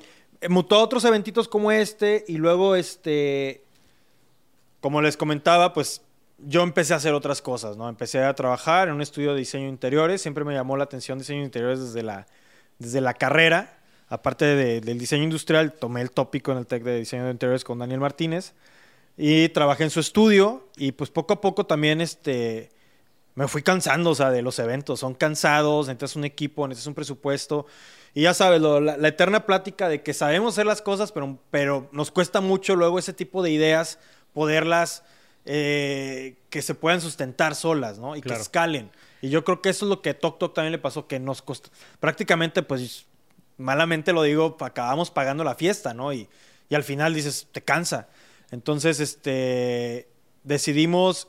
mutó 0.48 0.76
a 0.76 0.82
otros 0.82 1.04
eventitos 1.04 1.48
como 1.48 1.72
este 1.72 2.24
y 2.28 2.36
luego 2.36 2.76
este 2.76 3.64
como 4.80 5.00
les 5.02 5.16
comentaba 5.16 5.72
pues 5.72 6.02
yo 6.38 6.62
empecé 6.62 6.92
a 6.94 6.96
hacer 6.96 7.14
otras 7.14 7.40
cosas 7.42 7.76
no 7.76 7.88
empecé 7.88 8.22
a 8.22 8.34
trabajar 8.34 8.88
en 8.88 8.94
un 8.94 9.02
estudio 9.02 9.32
de 9.32 9.38
diseño 9.38 9.68
interiores 9.68 10.20
siempre 10.22 10.44
me 10.44 10.54
llamó 10.54 10.76
la 10.76 10.84
atención 10.84 11.18
diseño 11.18 11.42
interiores 11.42 11.80
desde 11.80 12.02
la 12.02 12.26
desde 12.78 13.00
la 13.00 13.14
carrera 13.14 13.78
aparte 14.08 14.44
de- 14.44 14.80
del 14.80 14.98
diseño 14.98 15.22
industrial 15.24 15.72
tomé 15.72 16.00
el 16.02 16.10
tópico 16.10 16.52
en 16.52 16.58
el 16.58 16.66
tech 16.66 16.82
de 16.82 16.98
diseño 16.98 17.24
de 17.24 17.30
interiores 17.30 17.64
con 17.64 17.78
Daniel 17.78 18.00
Martínez 18.00 18.52
y 19.16 19.48
trabajé 19.50 19.84
en 19.84 19.90
su 19.90 20.00
estudio 20.00 20.68
y 20.76 20.92
pues 20.92 21.10
poco 21.10 21.34
a 21.34 21.40
poco 21.40 21.66
también 21.66 22.00
este 22.00 22.70
me 23.36 23.48
fui 23.48 23.62
cansando, 23.62 24.10
o 24.10 24.14
sea, 24.14 24.30
de 24.30 24.42
los 24.42 24.60
eventos. 24.60 25.00
Son 25.00 25.12
cansados, 25.14 25.88
necesitas 25.88 26.14
un 26.14 26.24
equipo, 26.24 26.68
necesitas 26.68 26.86
un 26.86 26.94
presupuesto. 26.94 27.66
Y 28.14 28.22
ya 28.22 28.32
sabes, 28.34 28.60
lo- 28.60 28.80
la, 28.80 28.96
la 28.96 29.08
eterna 29.08 29.44
plática 29.44 29.88
de 29.88 30.02
que 30.02 30.14
sabemos 30.14 30.54
hacer 30.54 30.66
las 30.66 30.82
cosas, 30.82 31.10
pero, 31.12 31.38
pero 31.50 31.88
nos 31.92 32.10
cuesta 32.12 32.40
mucho 32.40 32.76
luego 32.76 32.98
ese 32.98 33.12
tipo 33.12 33.42
de 33.42 33.50
ideas 33.50 33.98
poderlas, 34.32 35.02
eh, 35.46 36.36
que 36.48 36.62
se 36.62 36.74
puedan 36.74 37.00
sustentar 37.00 37.54
solas, 37.54 37.98
¿no? 37.98 38.16
Y 38.16 38.20
Claro. 38.22 38.38
que 38.38 38.42
escalen. 38.42 38.90
Y 39.20 39.28
yo 39.30 39.44
creo 39.44 39.60
que 39.60 39.68
eso 39.70 39.84
es 39.84 39.88
lo 39.90 40.00
que 40.00 40.10
a 40.10 40.18
Tok 40.18 40.38
Tok 40.38 40.54
también 40.54 40.72
le 40.72 40.78
pasó, 40.78 41.06
que 41.06 41.18
nos 41.18 41.42
costó, 41.42 41.70
prácticamente, 42.00 42.62
pues, 42.62 43.06
malamente 43.58 44.12
lo 44.12 44.22
digo, 44.22 44.56
acabamos 44.60 45.10
pagando 45.10 45.44
la 45.44 45.54
fiesta, 45.54 45.92
¿no? 45.92 46.12
Y, 46.12 46.28
y 46.68 46.74
al 46.74 46.82
final 46.84 47.14
dices, 47.14 47.48
te 47.52 47.62
cansa. 47.62 48.08
Entonces, 48.50 49.00
este, 49.00 50.08
decidimos 50.44 51.28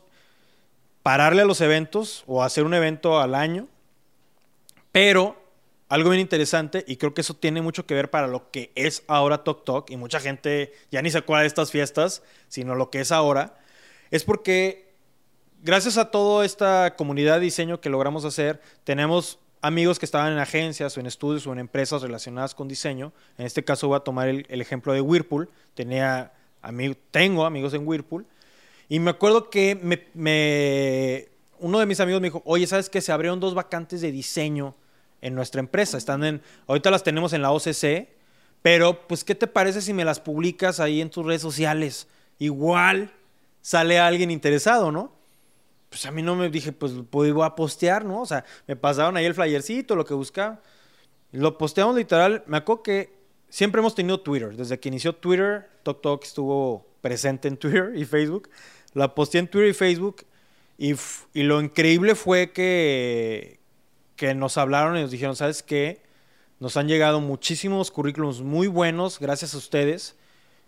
pararle 1.03 1.41
a 1.41 1.45
los 1.45 1.61
eventos 1.61 2.23
o 2.27 2.43
hacer 2.43 2.63
un 2.63 2.73
evento 2.73 3.19
al 3.19 3.35
año. 3.35 3.67
Pero 4.91 5.35
algo 5.89 6.09
bien 6.09 6.21
interesante, 6.21 6.83
y 6.87 6.97
creo 6.97 7.13
que 7.13 7.21
eso 7.21 7.35
tiene 7.35 7.61
mucho 7.61 7.85
que 7.85 7.93
ver 7.93 8.09
para 8.09 8.27
lo 8.27 8.49
que 8.51 8.71
es 8.75 9.03
ahora 9.07 9.43
Tok 9.43 9.63
Tok, 9.63 9.91
y 9.91 9.97
mucha 9.97 10.19
gente 10.19 10.73
ya 10.91 11.01
ni 11.01 11.11
se 11.11 11.19
acuerda 11.19 11.41
de 11.41 11.47
estas 11.47 11.71
fiestas, 11.71 12.23
sino 12.47 12.75
lo 12.75 12.89
que 12.89 13.01
es 13.01 13.11
ahora, 13.11 13.57
es 14.11 14.23
porque 14.23 14.93
gracias 15.61 15.97
a 15.97 16.11
toda 16.11 16.45
esta 16.45 16.95
comunidad 16.95 17.35
de 17.35 17.41
diseño 17.41 17.81
que 17.81 17.89
logramos 17.89 18.25
hacer, 18.25 18.61
tenemos 18.83 19.39
amigos 19.61 19.97
que 19.97 20.05
estaban 20.05 20.31
en 20.31 20.37
agencias 20.37 20.95
o 20.95 20.99
en 20.99 21.07
estudios 21.07 21.47
o 21.47 21.53
en 21.53 21.57
empresas 21.57 22.03
relacionadas 22.03 22.53
con 22.53 22.67
diseño. 22.67 23.13
En 23.39 23.47
este 23.47 23.63
caso 23.63 23.87
voy 23.87 23.97
a 23.97 24.01
tomar 24.01 24.27
el, 24.27 24.61
ejemplo 24.61 24.93
de 24.93 25.01
Whirlpool. 25.01 25.49
Tenía 25.73 26.33
ami- 26.61 26.95
tengo 27.09 27.45
amigos 27.45 27.73
en 27.73 27.87
Whirlpool. 27.87 28.27
Y 28.89 28.99
me 28.99 29.09
acuerdo 29.09 29.49
que 29.49 29.73
me, 29.73 30.05
me- 30.13 31.29
uno 31.57 31.79
de 31.79 31.87
mis 31.87 31.99
amigos 31.99 32.21
me 32.21 32.27
dijo, 32.27 32.43
oye, 32.45 32.67
¿sabes 32.67 32.91
qué? 32.91 33.01
Se 33.01 33.11
abrieron 33.11 33.39
dos 33.39 33.55
vacantes 33.55 34.01
de 34.01 34.11
diseño 34.11 34.75
en 35.25 35.33
nuestra 35.33 35.59
empresa. 35.59 35.97
Están 35.97 36.23
en, 36.23 36.41
ahorita 36.67 36.91
las 36.91 37.03
tenemos 37.03 37.33
en 37.33 37.41
la 37.41 37.51
OCC, 37.51 38.09
pero 38.61 39.07
pues, 39.07 39.23
¿qué 39.23 39.33
te 39.33 39.47
parece 39.47 39.81
si 39.81 39.91
me 39.91 40.05
las 40.05 40.19
publicas 40.19 40.79
ahí 40.79 41.01
en 41.01 41.09
tus 41.09 41.25
redes 41.25 41.41
sociales? 41.41 42.07
Igual 42.37 43.11
sale 43.61 43.97
alguien 43.99 44.29
interesado, 44.29 44.91
¿no? 44.91 45.11
Pues 45.89 46.05
a 46.05 46.11
mí 46.11 46.21
no 46.21 46.35
me 46.35 46.49
dije, 46.49 46.71
pues 46.71 46.93
voy 47.09 47.33
a 47.43 47.55
postear, 47.55 48.05
¿no? 48.05 48.21
O 48.21 48.25
sea, 48.25 48.45
me 48.67 48.75
pasaron 48.75 49.17
ahí 49.17 49.25
el 49.25 49.33
flyercito, 49.33 49.95
lo 49.95 50.05
que 50.05 50.13
buscaba. 50.13 50.61
Lo 51.31 51.57
posteamos 51.57 51.95
literal. 51.95 52.43
Me 52.45 52.57
acuerdo 52.57 52.83
que 52.83 53.15
siempre 53.49 53.79
hemos 53.79 53.95
tenido 53.95 54.19
Twitter. 54.19 54.55
Desde 54.55 54.79
que 54.79 54.89
inició 54.89 55.15
Twitter, 55.15 55.67
Tok 55.81 56.01
Tok 56.01 56.23
estuvo 56.23 56.85
presente 57.01 57.47
en 57.47 57.57
Twitter 57.57 57.93
y 57.95 58.05
Facebook. 58.05 58.49
La 58.93 59.15
posteé 59.15 59.39
en 59.39 59.47
Twitter 59.47 59.69
y 59.69 59.73
Facebook. 59.73 60.25
Y, 60.77 60.93
y 61.33 61.43
lo 61.43 61.61
increíble 61.61 62.13
fue 62.13 62.51
que, 62.51 63.59
que 64.15 64.33
nos 64.33 64.57
hablaron 64.57 64.97
y 64.97 65.01
nos 65.01 65.11
dijeron, 65.11 65.35
¿sabes 65.35 65.63
qué? 65.63 66.01
Nos 66.59 66.77
han 66.77 66.87
llegado 66.87 67.19
muchísimos 67.19 67.91
currículums 67.91 68.41
muy 68.41 68.67
buenos 68.67 69.19
gracias 69.19 69.53
a 69.53 69.57
ustedes. 69.57 70.15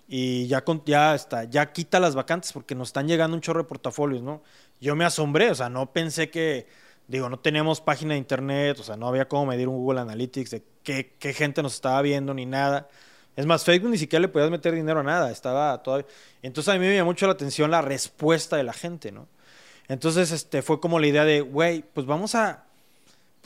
Y 0.08 0.48
ya, 0.48 0.64
ya, 0.86 1.16
está, 1.16 1.44
ya 1.44 1.72
quita 1.74 2.00
las 2.00 2.16
vacantes 2.16 2.54
porque 2.54 2.76
nos 2.76 2.90
están 2.90 3.08
llegando 3.08 3.36
un 3.36 3.42
chorro 3.42 3.64
de 3.64 3.68
portafolios, 3.68 4.22
¿no? 4.22 4.42
Yo 4.80 4.96
me 4.96 5.04
asombré, 5.04 5.52
o 5.52 5.56
sea, 5.56 5.70
no 5.70 5.92
pensé 5.92 6.30
que, 6.30 6.68
digo, 7.08 7.30
no 7.30 7.40
teníamos 7.40 7.82
página 7.82 8.14
de 8.14 8.20
internet, 8.20 8.80
o 8.80 8.84
sea, 8.84 8.96
no 8.96 9.08
había 9.08 9.28
cómo 9.28 9.46
medir 9.48 9.68
un 9.68 9.78
Google 9.78 10.00
Analytics 10.02 10.52
de 10.52 10.64
qué, 10.84 11.16
qué 11.20 11.34
gente 11.34 11.62
nos 11.62 11.74
estaba 11.74 12.02
viendo 12.02 12.34
ni 12.34 12.46
nada. 12.46 12.88
Es 13.36 13.46
más, 13.46 13.66
Facebook 13.66 13.92
ni 13.92 13.98
siquiera 13.98 14.22
le 14.22 14.30
podías 14.30 14.50
meter 14.50 14.74
dinero 14.74 15.02
a 15.02 15.04
nada, 15.04 15.30
estaba 15.32 15.84
todavía... 15.84 16.08
Entonces 16.42 16.74
a 16.74 16.78
mí 16.78 16.86
me 16.86 16.96
llamó 16.96 17.12
mucho 17.12 17.28
la 17.28 17.34
atención 17.34 17.70
la 17.70 17.82
respuesta 17.82 18.56
de 18.56 18.64
la 18.64 18.74
gente, 18.74 19.12
¿no? 19.12 19.28
Entonces 19.90 20.32
este, 20.32 20.62
fue 20.62 20.80
como 20.80 21.00
la 21.00 21.08
idea 21.08 21.26
de, 21.26 21.42
güey, 21.42 21.84
pues 21.94 22.08
vamos 22.08 22.34
a, 22.36 22.67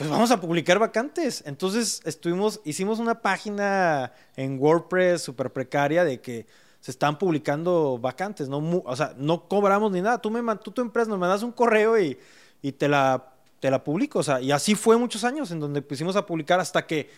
pues 0.02 0.10
vamos 0.10 0.30
a 0.32 0.40
publicar 0.40 0.78
vacantes. 0.78 1.44
Entonces 1.46 2.00
estuvimos, 2.04 2.60
hicimos 2.64 2.98
una 2.98 3.20
página 3.20 4.12
en 4.36 4.58
WordPress 4.58 5.22
súper 5.22 5.52
precaria 5.52 6.04
de 6.04 6.20
que 6.20 6.46
se 6.80 6.90
están 6.90 7.16
publicando 7.16 7.96
vacantes, 7.98 8.48
no, 8.48 8.58
o 8.84 8.96
sea, 8.96 9.14
no 9.16 9.46
cobramos 9.48 9.92
ni 9.92 10.00
nada. 10.00 10.20
Tú, 10.20 10.30
me, 10.30 10.56
tú 10.56 10.72
tu 10.72 10.82
empresa 10.82 11.08
nos 11.08 11.20
mandas 11.20 11.44
un 11.44 11.52
correo 11.52 11.98
y, 12.00 12.18
y 12.60 12.72
te, 12.72 12.88
la, 12.88 13.34
te 13.60 13.70
la 13.70 13.84
publico. 13.84 14.18
O 14.18 14.22
sea, 14.24 14.40
y 14.40 14.50
así 14.50 14.74
fue 14.74 14.96
muchos 14.96 15.22
años 15.22 15.52
en 15.52 15.60
donde 15.60 15.80
pusimos 15.80 16.16
a 16.16 16.26
publicar 16.26 16.58
hasta 16.58 16.84
que 16.84 17.08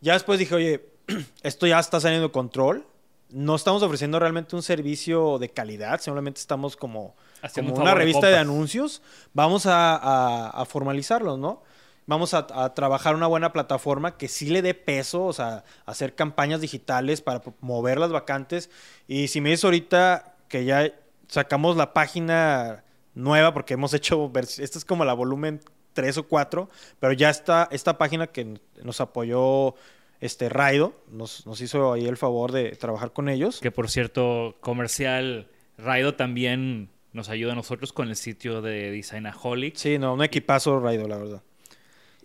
ya 0.00 0.14
después 0.14 0.40
dije, 0.40 0.54
oye, 0.56 0.88
esto 1.44 1.68
ya 1.68 1.78
está 1.78 2.00
saliendo 2.00 2.26
de 2.26 2.32
control. 2.32 2.84
No 3.30 3.54
estamos 3.54 3.84
ofreciendo 3.84 4.18
realmente 4.18 4.56
un 4.56 4.62
servicio 4.62 5.38
de 5.38 5.50
calidad, 5.50 6.00
simplemente 6.00 6.40
estamos 6.40 6.76
como, 6.76 7.14
como 7.54 7.74
un 7.74 7.80
una 7.82 7.90
de 7.90 7.96
revista 7.96 8.26
de, 8.26 8.38
anuncios. 8.38 9.02
Vamos 9.34 9.66
a, 9.66 9.94
a, 9.96 10.48
a 10.48 10.64
formalizarlos, 10.64 11.38
¿no? 11.38 11.62
Vamos 12.06 12.34
a, 12.34 12.46
a 12.50 12.74
trabajar 12.74 13.14
una 13.14 13.26
buena 13.26 13.52
plataforma 13.52 14.16
que 14.16 14.28
sí 14.28 14.48
le 14.48 14.62
dé 14.62 14.74
peso, 14.74 15.24
o 15.24 15.32
sea, 15.32 15.64
hacer 15.84 16.14
campañas 16.14 16.60
digitales 16.60 17.20
para 17.20 17.42
mover 17.60 17.98
las 17.98 18.10
vacantes. 18.10 18.70
Y 19.08 19.28
si 19.28 19.40
me 19.40 19.50
dices 19.50 19.64
ahorita 19.64 20.36
que 20.48 20.64
ya 20.64 20.92
sacamos 21.28 21.76
la 21.76 21.92
página 21.92 22.84
nueva, 23.14 23.52
porque 23.52 23.74
hemos 23.74 23.94
hecho, 23.94 24.30
esta 24.36 24.78
es 24.78 24.84
como 24.84 25.04
la 25.04 25.14
volumen 25.14 25.60
3 25.94 26.18
o 26.18 26.28
4, 26.28 26.68
pero 27.00 27.12
ya 27.12 27.30
está 27.30 27.68
esta 27.72 27.98
página 27.98 28.28
que 28.28 28.60
nos 28.82 29.00
apoyó 29.00 29.74
este 30.20 30.48
Raido, 30.48 30.94
nos, 31.10 31.46
nos 31.46 31.60
hizo 31.60 31.92
ahí 31.92 32.06
el 32.06 32.16
favor 32.16 32.52
de 32.52 32.70
trabajar 32.76 33.12
con 33.12 33.28
ellos. 33.28 33.60
que 33.60 33.70
por 33.70 33.90
cierto, 33.90 34.56
comercial, 34.60 35.48
Raido 35.76 36.14
también 36.14 36.90
nos 37.12 37.28
ayuda 37.28 37.52
a 37.52 37.56
nosotros 37.56 37.92
con 37.92 38.08
el 38.08 38.16
sitio 38.16 38.62
de 38.62 38.90
Designaholic. 38.90 39.76
Sí, 39.76 39.98
no, 39.98 40.14
un 40.14 40.22
equipazo 40.22 40.78
Raido, 40.80 41.08
la 41.08 41.16
verdad. 41.16 41.42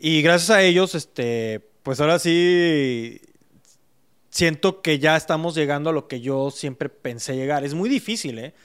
Y 0.04 0.24
gracias 0.24 0.50
a 0.50 0.64
ellos, 0.64 0.96
este, 0.96 1.62
pues 1.84 2.02
ahora 2.02 2.18
sí 2.18 3.22
siento 4.32 4.82
que 4.82 4.98
ya 4.98 5.16
estamos 5.16 5.54
llegando 5.54 5.92
a 5.92 5.94
lo 5.94 6.08
que 6.08 6.22
yo 6.22 6.50
siempre 6.50 6.90
pensé 6.90 7.36
llegar. 7.36 7.64
Es 7.64 7.76
muy 7.76 7.88
difícil, 7.88 8.40
¿eh? 8.40 8.56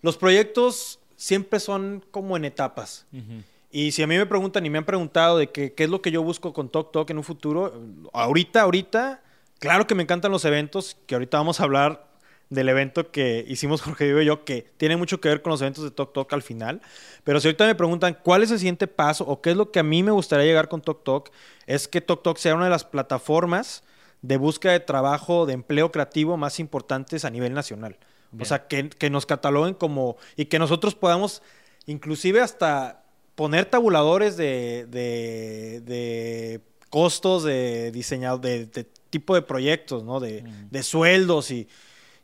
Los 0.00 0.16
proyectos 0.16 0.98
siempre 1.14 1.60
son 1.60 2.04
como 2.10 2.36
en 2.36 2.44
etapas. 2.44 3.06
Y 3.70 3.92
si 3.92 4.02
a 4.02 4.08
mí 4.08 4.16
me 4.16 4.26
preguntan 4.26 4.66
y 4.66 4.70
me 4.70 4.78
han 4.78 4.84
preguntado 4.84 5.38
de 5.38 5.50
qué 5.50 5.72
es 5.76 5.88
lo 5.88 6.02
que 6.02 6.10
yo 6.10 6.24
busco 6.24 6.52
con 6.52 6.68
Tok 6.68 6.90
Tok 6.90 7.10
en 7.10 7.18
un 7.18 7.24
futuro, 7.24 7.80
ahorita, 8.12 8.62
ahorita, 8.62 9.22
claro 9.60 9.86
que 9.86 9.94
me 9.94 10.02
encantan 10.02 10.32
los 10.32 10.44
eventos, 10.44 10.96
que 11.06 11.14
ahorita 11.14 11.38
vamos 11.38 11.60
a 11.60 11.62
hablar 11.62 12.11
del 12.52 12.68
evento 12.68 13.10
que 13.10 13.44
hicimos 13.48 13.80
Jorge 13.80 14.04
Diego 14.04 14.20
y 14.20 14.26
yo, 14.26 14.44
que 14.44 14.70
tiene 14.76 14.98
mucho 14.98 15.20
que 15.20 15.28
ver 15.30 15.40
con 15.40 15.52
los 15.52 15.62
eventos 15.62 15.84
de 15.84 15.90
Tok 15.90 16.12
Tok 16.12 16.32
al 16.34 16.42
final. 16.42 16.82
Pero 17.24 17.40
si 17.40 17.48
ahorita 17.48 17.64
me 17.64 17.74
preguntan 17.74 18.18
cuál 18.22 18.42
es 18.42 18.50
el 18.50 18.58
siguiente 18.58 18.86
paso 18.86 19.24
o 19.24 19.40
qué 19.40 19.52
es 19.52 19.56
lo 19.56 19.70
que 19.70 19.78
a 19.78 19.82
mí 19.82 20.02
me 20.02 20.10
gustaría 20.10 20.44
llegar 20.44 20.68
con 20.68 20.82
Tok 20.82 21.02
Tok, 21.02 21.30
es 21.66 21.88
que 21.88 22.02
Tok 22.02 22.22
Tok 22.22 22.36
sea 22.36 22.54
una 22.54 22.64
de 22.64 22.70
las 22.70 22.84
plataformas 22.84 23.84
de 24.20 24.36
búsqueda 24.36 24.72
de 24.72 24.80
trabajo, 24.80 25.46
de 25.46 25.54
empleo 25.54 25.90
creativo 25.90 26.36
más 26.36 26.60
importantes 26.60 27.24
a 27.24 27.30
nivel 27.30 27.54
nacional. 27.54 27.96
O 28.38 28.44
sea, 28.44 28.66
que, 28.66 29.10
nos 29.10 29.26
cataloguen 29.26 29.74
como... 29.74 30.16
y 30.36 30.46
que 30.46 30.58
nosotros 30.58 30.94
podamos 30.94 31.42
inclusive 31.86 32.40
hasta 32.40 33.02
poner 33.34 33.64
tabuladores 33.66 34.36
de, 34.36 34.86
de, 34.90 36.60
costos 36.90 37.44
de 37.44 37.90
diseñado, 37.92 38.38
de, 38.38 38.66
tipo 39.10 39.34
de 39.34 39.42
proyectos, 39.42 40.04
¿no? 40.04 40.20
De, 40.20 40.44
de 40.70 40.82
sueldos 40.82 41.50
y, 41.50 41.66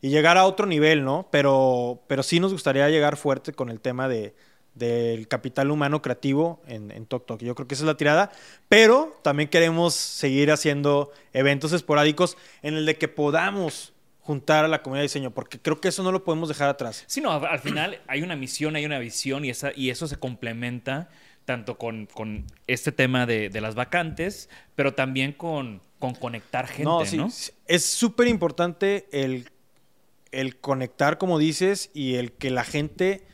y, 0.01 0.09
llegar 0.11 0.39
a 0.39 0.45
otro 0.45 0.67
nivel, 0.67 1.05
¿no? 1.05 1.29
Pero, 1.31 2.03
pero 2.07 2.23
sí 2.23 2.41
nos 2.41 2.53
gustaría 2.53 2.89
llegar 2.89 3.17
fuerte 3.17 3.53
con 3.53 3.71
el 3.71 3.81
tema 3.81 4.09
de, 4.09 4.35
del 4.75 5.29
capital 5.29 5.71
humano 5.71 6.03
creativo 6.03 6.63
en, 6.67 6.91
en 6.91 7.07
Tok 7.07 7.27
Tok. 7.27 7.43
Yo 7.43 7.55
creo 7.55 7.69
que 7.69 7.75
esa 7.75 7.85
es 7.85 7.89
la 7.89 7.97
tirada, 7.97 8.31
pero 8.69 9.19
también 9.23 9.49
queremos 9.49 9.95
seguir 9.95 10.51
haciendo 10.51 11.11
eventos 11.33 11.73
esporádicos 11.73 12.37
en 12.63 12.75
el 12.75 12.87
de 12.87 12.97
que 12.97 13.09
podamos 13.09 13.93
juntar 14.29 14.67
a 14.67 14.69
la 14.69 14.83
comunidad 14.83 15.01
de 15.01 15.09
diseño, 15.09 15.31
porque 15.31 15.59
creo 15.59 15.81
que 15.81 15.89
eso 15.89 16.03
no 16.03 16.13
lo 16.13 16.23
podemos 16.23 16.51
dejar 16.51 16.69
atrás. 16.69 17.03
Sí, 17.07 17.23
no, 17.23 17.33
al 17.33 17.61
final 17.61 18.03
hay 18.07 18.21
una 18.21 18.37
misión, 18.37 18.77
hay 18.77 18.85
una 18.85 18.99
visión 18.99 19.43
y, 19.47 19.49
esa, 19.49 19.73
y 19.75 19.89
eso 19.89 20.07
se 20.07 20.17
complementa 20.17 21.09
tanto 21.47 21.79
con, 21.79 22.05
con 22.05 22.45
este 22.67 22.93
tema 22.93 23.25
de, 23.25 23.49
de, 23.49 23.61
las 23.63 23.75
vacantes, 23.75 24.51
pero 24.75 24.93
también 24.93 25.33
con, 25.33 25.81
con 25.99 26.15
conectar 26.15 26.67
gente, 26.67 26.85
¿no? 27.17 27.31
Sí, 27.31 27.53
Es 27.67 27.87
súper 27.87 28.29
importante 28.29 29.09
el, 29.13 29.51
el 30.33 30.59
conectar, 30.59 31.19
como 31.19 31.39
dices, 31.39 31.91
y 31.95 32.15
el 32.15 32.33
que 32.33 32.51
la 32.51 32.65
gente 32.65 33.25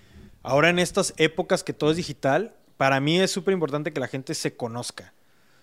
Ahora 0.44 0.68
en 0.68 0.78
estas 0.78 1.14
épocas 1.16 1.64
que 1.64 1.72
todo 1.72 1.90
es 1.90 1.96
digital, 1.96 2.54
para 2.76 3.00
mí 3.00 3.18
es 3.18 3.30
súper 3.30 3.54
importante 3.54 3.94
que 3.94 4.00
la 4.00 4.08
gente 4.08 4.34
se 4.34 4.54
conozca. 4.54 5.14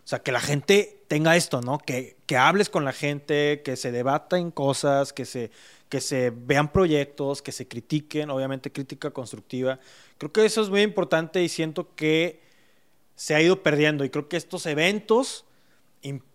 O 0.03 0.07
sea, 0.07 0.23
que 0.23 0.31
la 0.31 0.41
gente 0.41 1.03
tenga 1.07 1.35
esto, 1.35 1.61
¿no? 1.61 1.77
Que, 1.77 2.17
que 2.25 2.35
hables 2.35 2.67
con 2.67 2.83
la 2.83 2.91
gente, 2.91 3.61
que 3.63 3.75
se 3.75 3.91
debata 3.91 4.39
en 4.39 4.49
cosas, 4.49 5.13
que 5.13 5.25
se, 5.25 5.51
que 5.87 6.01
se 6.01 6.31
vean 6.31 6.71
proyectos, 6.71 7.43
que 7.43 7.51
se 7.51 7.67
critiquen, 7.67 8.31
obviamente 8.31 8.71
crítica 8.71 9.11
constructiva. 9.11 9.79
Creo 10.17 10.31
que 10.33 10.45
eso 10.45 10.63
es 10.63 10.69
muy 10.69 10.81
importante 10.81 11.43
y 11.43 11.49
siento 11.49 11.93
que 11.93 12.41
se 13.15 13.35
ha 13.35 13.41
ido 13.41 13.61
perdiendo. 13.61 14.03
Y 14.03 14.09
creo 14.09 14.29
que 14.29 14.37
estos 14.37 14.65
eventos 14.65 15.45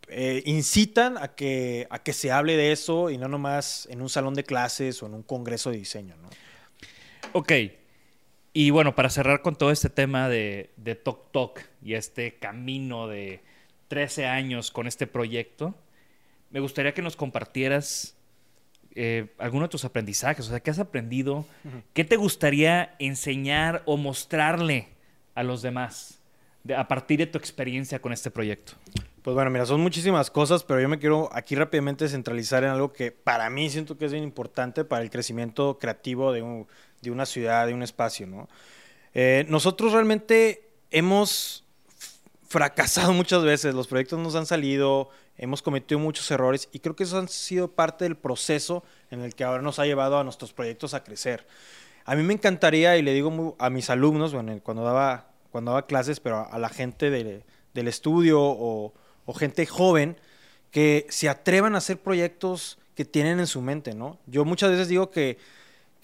eh, 0.09 0.42
incitan 0.46 1.18
a 1.18 1.34
que, 1.34 1.86
a 1.90 2.02
que 2.02 2.12
se 2.12 2.30
hable 2.30 2.57
de 2.57 2.72
eso 2.72 3.11
y 3.11 3.18
no 3.18 3.28
nomás 3.28 3.88
en 3.90 4.02
un 4.02 4.09
salón 4.09 4.34
de 4.34 4.44
clases 4.44 5.02
o 5.02 5.07
en 5.07 5.14
un 5.14 5.22
congreso 5.22 5.70
de 5.70 5.78
diseño, 5.78 6.16
¿no? 6.16 6.28
Ok, 7.32 7.52
y 8.52 8.70
bueno, 8.70 8.94
para 8.94 9.11
cerrar 9.11 9.42
con 9.42 9.57
todo 9.57 9.70
este 9.70 9.90
tema 9.90 10.28
de, 10.28 10.70
de 10.76 10.94
Tok 10.94 11.32
Tok 11.32 11.61
y 11.82 11.94
este 11.94 12.36
camino 12.36 13.09
de 13.09 13.42
13 13.88 14.26
años 14.26 14.70
con 14.70 14.86
este 14.86 15.07
proyecto, 15.07 15.74
me 16.50 16.61
gustaría 16.61 16.94
que 16.94 17.02
nos 17.02 17.16
compartieras 17.16 18.16
eh, 18.94 19.26
algunos 19.36 19.68
de 19.68 19.72
tus 19.72 19.84
aprendizajes, 19.84 20.46
o 20.46 20.48
sea, 20.48 20.61
¿qué 20.61 20.70
has 20.70 20.78
aprendido? 20.78 21.44
¿Qué 21.92 22.04
te 22.04 22.16
gustaría 22.16 22.94
enseñar 22.98 23.82
o 23.84 23.98
mostrarle 23.98 24.88
a 25.34 25.42
los 25.42 25.61
demás 25.61 26.18
a 26.74 26.88
partir 26.88 27.18
de 27.18 27.26
tu 27.26 27.36
experiencia 27.36 28.00
con 28.00 28.14
este 28.14 28.30
proyecto? 28.30 28.72
Pues 29.26 29.34
bueno, 29.34 29.50
mira, 29.50 29.66
son 29.66 29.80
muchísimas 29.80 30.30
cosas, 30.30 30.62
pero 30.62 30.80
yo 30.80 30.88
me 30.88 31.00
quiero 31.00 31.28
aquí 31.32 31.56
rápidamente 31.56 32.08
centralizar 32.08 32.62
en 32.62 32.70
algo 32.70 32.92
que 32.92 33.10
para 33.10 33.50
mí 33.50 33.68
siento 33.70 33.98
que 33.98 34.04
es 34.04 34.12
bien 34.12 34.22
importante 34.22 34.84
para 34.84 35.02
el 35.02 35.10
crecimiento 35.10 35.80
creativo 35.80 36.30
de 36.30 36.42
un, 36.42 36.68
de 37.02 37.10
una 37.10 37.26
ciudad, 37.26 37.66
de 37.66 37.74
un 37.74 37.82
espacio, 37.82 38.28
¿no? 38.28 38.48
Eh, 39.14 39.44
nosotros 39.48 39.92
realmente 39.92 40.68
hemos 40.92 41.64
fracasado 42.46 43.12
muchas 43.14 43.42
veces, 43.42 43.74
los 43.74 43.88
proyectos 43.88 44.20
nos 44.20 44.36
han 44.36 44.46
salido, 44.46 45.10
hemos 45.38 45.60
cometido 45.60 45.98
muchos 45.98 46.30
errores 46.30 46.68
y 46.70 46.78
creo 46.78 46.94
que 46.94 47.02
eso 47.02 47.18
han 47.18 47.26
sido 47.26 47.72
parte 47.72 48.04
del 48.04 48.16
proceso 48.16 48.84
en 49.10 49.22
el 49.22 49.34
que 49.34 49.42
ahora 49.42 49.60
nos 49.60 49.80
ha 49.80 49.86
llevado 49.86 50.20
a 50.20 50.22
nuestros 50.22 50.52
proyectos 50.52 50.94
a 50.94 51.02
crecer. 51.02 51.48
A 52.04 52.14
mí 52.14 52.22
me 52.22 52.34
encantaría, 52.34 52.96
y 52.96 53.02
le 53.02 53.12
digo 53.12 53.56
a 53.58 53.70
mis 53.70 53.90
alumnos, 53.90 54.32
bueno, 54.32 54.56
cuando 54.62 54.84
daba, 54.84 55.30
cuando 55.50 55.72
daba 55.72 55.86
clases, 55.86 56.20
pero 56.20 56.46
a 56.48 56.58
la 56.60 56.68
gente 56.68 57.10
del 57.10 57.88
estudio 57.88 58.40
o, 58.40 58.94
o, 59.26 59.34
gente 59.34 59.66
joven, 59.66 60.16
que 60.70 61.06
se 61.10 61.28
atrevan 61.28 61.74
a 61.74 61.78
hacer 61.78 61.98
proyectos 61.98 62.78
que 62.94 63.04
tienen 63.04 63.40
en 63.40 63.46
su 63.46 63.60
mente, 63.60 63.94
¿no? 63.94 64.18
Yo 64.26 64.44
muchas 64.46 64.70
veces 64.70 64.88
digo 64.88 65.10
que 65.10 65.38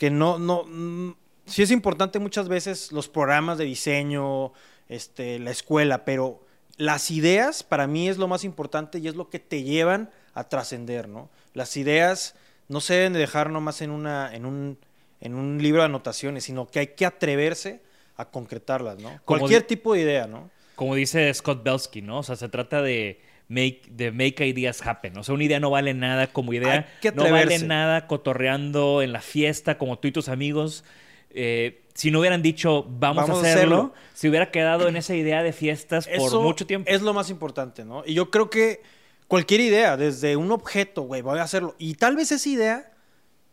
que 0.03 0.11
no, 0.11 0.37
no, 0.37 0.65
mm, 0.65 1.15
sí 1.47 1.63
es 1.63 1.71
importante 1.71 2.19
muchas 2.19 2.49
veces 2.49 2.91
los 2.91 3.09
programas 3.09 3.57
de 3.57 3.67
diseño, 3.67 4.53
este, 4.89 5.39
la 5.39 5.53
escuela, 5.53 6.05
pero 6.05 6.41
las 6.77 7.13
ideas 7.13 7.63
para 7.63 7.87
mí 7.87 8.09
es 8.09 8.19
lo 8.19 8.27
más 8.27 8.43
importante 8.43 8.99
y 8.99 9.07
es 9.07 9.15
lo 9.15 9.31
que 9.31 9.39
te 9.39 9.63
llevan 9.63 10.11
a 10.35 10.49
trascender, 10.49 11.09
¿no? 11.09 11.31
Las 11.55 11.77
ideas 11.77 12.35
no 12.67 12.81
se 12.81 12.95
deben 12.95 13.13
de 13.13 13.21
dejar 13.21 13.51
nomás 13.51 13.81
en, 13.81 13.93
una, 13.93 14.35
en, 14.35 14.45
un, 14.45 14.77
en 15.21 15.37
un 15.37 15.63
libro 15.63 15.83
de 15.83 15.87
anotaciones, 15.87 16.43
sino 16.43 16.67
que 16.67 16.81
hay 16.81 16.87
que 16.89 17.07
atreverse 17.07 17.81
a 18.17 18.25
concretarlas, 18.25 18.99
¿no? 18.99 19.21
Cualquier 19.25 19.63
tipo 19.63 19.95
de 19.95 20.01
idea, 20.01 20.27
¿no? 20.27 20.51
Como 20.75 20.95
dice 20.95 21.33
Scott 21.35 21.63
Belsky, 21.63 22.03
¿no? 22.03 22.19
O 22.19 22.23
sea, 22.23 22.37
se 22.37 22.49
trata 22.49 22.83
de 22.83 23.21
make, 23.49 23.83
de 23.91 24.11
make 24.11 24.47
ideas 24.47 24.85
happen. 24.87 25.17
O 25.19 25.23
sea, 25.23 25.35
una 25.35 25.45
idea 25.45 25.61
no 25.61 25.71
vale 25.71 25.95
nada 25.95 26.27
como 26.27 26.53
idea. 26.53 26.89
no 27.15 27.31
vale 27.31 27.59
nada 27.61 28.07
cotorreando 28.07 29.03
en 29.03 29.13
la 29.13 29.21
fiesta 29.21 29.79
como 29.79 29.99
tú 29.99 30.09
y 30.09 30.13
tus 30.13 30.29
amigos. 30.29 30.85
Eh, 31.31 31.83
si 31.95 32.11
no 32.11 32.21
hubieran 32.21 32.43
dicho 32.43 32.87
vamos, 32.89 33.29
a, 33.29 33.33
hacerlo, 33.33 33.93
si 34.15 34.29
hubiera 34.29 34.51
quedado 34.51 34.89
en 34.89 34.97
esa 34.97 35.15
idea 35.15 35.43
de 35.43 35.53
fiestas 35.53 36.09
por 36.09 36.41
mucho 36.41 36.67
tiempo. 36.67 36.91
Es 36.91 37.03
lo 37.03 37.13
más 37.13 37.31
importante, 37.31 37.85
¿no? 37.85 38.03
Y 38.07 38.15
yo 38.15 38.31
creo 38.31 38.49
que 38.51 38.83
cualquier 39.29 39.61
idea, 39.61 39.97
desde 39.97 40.37
un 40.37 40.51
objeto, 40.53 41.03
güey, 41.03 41.23
voy 41.23 41.39
a 41.39 41.43
hacerlo. 41.43 41.75
Y 41.79 41.95
tal 41.95 42.17
vez 42.17 42.33
esa 42.33 42.49
idea 42.49 42.93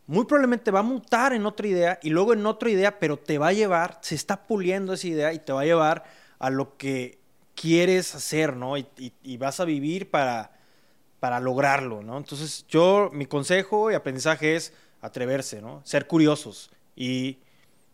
muy 0.08 0.26
probablemente 0.26 0.72
va 0.72 0.80
a 0.80 0.84
mutar 0.84 1.34
en 1.34 1.46
otra 1.46 1.68
idea 1.68 2.00
y 2.02 2.10
luego 2.10 2.34
en 2.34 2.46
otra 2.46 2.70
idea, 2.70 2.98
pero 2.98 3.18
te 3.18 3.38
va 3.38 3.50
a 3.50 3.54
llevar, 3.54 4.00
se 4.02 4.16
está 4.16 4.48
puliendo 4.48 4.94
esa 4.94 5.08
idea 5.08 5.34
y 5.34 5.40
te 5.40 5.54
va 5.54 5.62
a 5.62 5.66
llevar 5.66 6.04
a 6.40 6.50
lo 6.50 6.78
que 6.78 7.20
quieres 7.56 8.16
hacer, 8.16 8.56
¿no? 8.56 8.78
Y, 8.78 9.38
vas 9.38 9.60
a 9.60 9.66
vivir 9.66 10.10
para, 10.10 10.52
para 11.20 11.40
lograrlo, 11.40 12.02
¿no? 12.02 12.18
Entonces, 12.18 12.66
yo, 12.68 13.12
mi 13.14 13.26
consejo 13.26 13.92
y 13.92 13.96
aprendizaje 13.96 14.56
es 14.56 14.74
atreverse, 15.02 15.62
¿no? 15.62 15.82
Ser 15.86 16.08
curiosos 16.08 16.72
y 16.96 17.38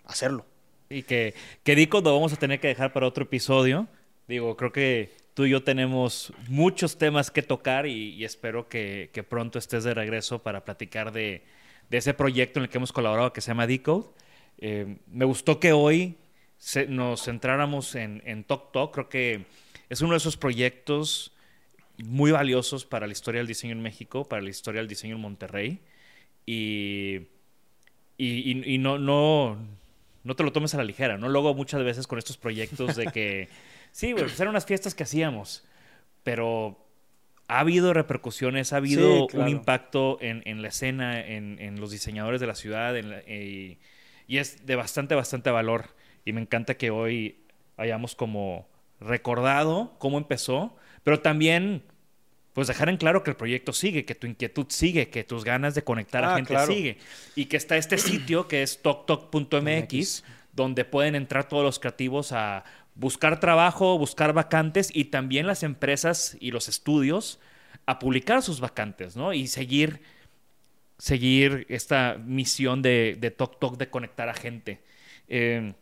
hacerlo. 0.06 0.46
Y 0.90 1.04
que, 1.04 1.34
que 1.64 1.76
lo 1.76 2.02
vamos 2.02 2.34
a 2.34 2.38
tener 2.38 2.60
que 2.60 2.68
dejar 2.68 2.94
para 2.94 3.08
otro 3.08 3.24
episodio. 3.24 3.88
Digo, 4.28 4.56
creo 4.56 4.72
que 4.72 5.16
tú 5.34 5.46
y 5.46 5.50
yo 5.50 5.64
tenemos 5.64 6.32
muchos 6.48 6.98
temas 6.98 7.32
que 7.32 7.42
tocar 7.42 7.88
y, 7.88 8.24
espero 8.24 8.70
que, 8.70 9.26
pronto 9.28 9.60
estés 9.60 9.84
de 9.84 9.94
regreso 9.94 10.42
para 10.42 10.64
platicar 10.64 11.12
de, 11.12 11.44
ese 11.90 12.14
proyecto 12.14 12.60
en 12.60 12.64
el 12.64 12.70
que 12.70 12.78
hemos 12.78 12.92
colaborado 12.92 13.34
que 13.34 13.42
se 13.42 13.50
llama 13.50 13.68
Decode. 13.68 14.08
Eh, 14.58 14.98
me 15.08 15.26
gustó 15.26 15.60
que 15.60 15.74
hoy 15.74 16.18
nos 16.88 17.24
centráramos 17.24 17.96
en, 17.96 18.22
en 18.26 18.44
Tok 18.44 18.72
Tok. 18.72 18.94
Creo 18.94 19.10
que 19.10 19.46
es 19.90 20.02
uno 20.02 20.12
de 20.12 20.18
esos 20.18 20.38
proyectos 20.38 21.32
muy 21.98 22.32
valiosos 22.32 22.86
para 22.86 23.08
la 23.08 23.14
historia 23.14 23.40
del 23.40 23.48
diseño 23.48 23.74
en 23.74 23.82
México, 23.82 24.28
para 24.28 24.42
la 24.42 24.50
historia 24.50 24.82
del 24.82 24.88
diseño 24.88 25.16
en 25.16 25.22
Monterrey. 25.22 25.80
Y, 26.46 27.28
y, 28.18 28.78
no, 28.78 28.98
no, 29.00 29.58
no 30.24 30.36
te 30.36 30.44
lo 30.44 30.52
tomes 30.52 30.74
a 30.74 30.78
la 30.78 30.84
ligera, 30.84 31.18
¿no? 31.18 31.30
Luego 31.30 31.54
muchas 31.54 31.84
veces 31.84 32.08
con 32.08 32.20
estos 32.20 32.38
proyectos 32.38 32.96
de 32.96 33.08
que, 33.08 33.50
sí, 33.92 34.14
pues 34.14 34.40
eran 34.40 34.50
unas 34.50 34.66
fiestas 34.66 34.94
que 34.94 35.04
hacíamos, 35.04 35.64
pero 36.24 36.78
ha 37.48 37.60
habido 37.60 37.94
repercusiones, 37.94 38.74
ha 38.74 38.78
habido 38.78 39.28
un 39.28 39.50
impacto 39.50 40.18
en, 40.22 40.62
la 40.62 40.68
escena, 40.68 41.20
en, 41.20 41.80
los 41.80 41.92
diseñadores 41.92 42.42
de 42.42 42.48
la 42.48 42.56
ciudad, 42.56 42.96
y 43.28 43.78
es 44.28 44.66
de 44.66 44.76
bastante, 44.76 45.16
bastante 45.16 45.50
valor. 45.52 45.95
Y 46.26 46.34
me 46.34 46.42
encanta 46.42 46.76
que 46.76 46.90
hoy 46.90 47.40
hayamos 47.78 48.16
como 48.16 48.68
recordado 49.00 49.96
cómo 50.00 50.18
empezó, 50.18 50.76
pero 51.04 51.22
también 51.22 51.84
pues 52.54 52.70
dejar 52.70 52.88
en 52.88 52.96
claro 52.96 53.22
que 53.22 53.32
el 53.32 53.36
proyecto 53.36 53.74
sigue, 53.74 54.06
que 54.06 54.16
tu 54.16 54.28
inquietud 54.28 54.68
sigue, 54.70 55.10
que 55.10 55.26
tus 55.26 55.44
ganas 55.44 55.76
de 55.76 55.84
conectar 55.84 56.24
a 56.24 56.34
ah, 56.34 56.36
gente 56.38 56.58
sigue. 56.66 56.98
Y 57.36 57.46
que 57.46 57.58
está 57.58 57.76
este 57.76 57.98
sitio 57.98 58.48
que 58.48 58.64
es 58.64 58.82
toktok.mx, 58.82 60.24
donde 60.54 60.86
pueden 60.86 61.16
entrar 61.16 61.50
todos 61.50 61.66
los 61.66 61.80
creativos 61.80 62.32
a 62.32 62.64
buscar 62.96 63.42
trabajo, 63.42 63.98
buscar 63.98 64.32
vacantes 64.32 64.90
y 64.94 65.06
también 65.06 65.48
las 65.48 65.64
empresas 65.64 66.38
y 66.40 66.52
los 66.52 66.70
estudios 66.70 67.42
a 67.86 68.00
publicar 68.00 68.42
sus 68.42 68.62
vacantes, 68.62 69.18
¿no? 69.18 69.34
Y 69.34 69.48
seguir, 69.48 70.02
seguir 70.98 71.66
esta 71.68 72.18
misión 72.18 72.82
de, 72.82 73.18
de 73.20 73.36
de 73.78 73.90
conectar 73.90 74.30
a 74.30 74.34
gente. 74.34 74.82
Eh, 75.28 75.74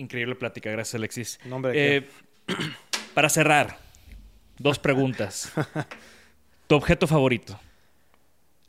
increíble 0.00 0.34
plática, 0.34 0.70
gracias 0.70 0.94
Alexis. 0.96 1.38
No, 1.44 1.56
hombre, 1.56 1.72
¿de 1.72 1.96
Eh, 1.98 2.08
para 3.14 3.28
cerrar, 3.28 3.78
dos 4.58 4.78
preguntas. 4.78 5.52
¿Tu 6.66 6.74
objeto 6.74 7.06
favorito? 7.06 7.58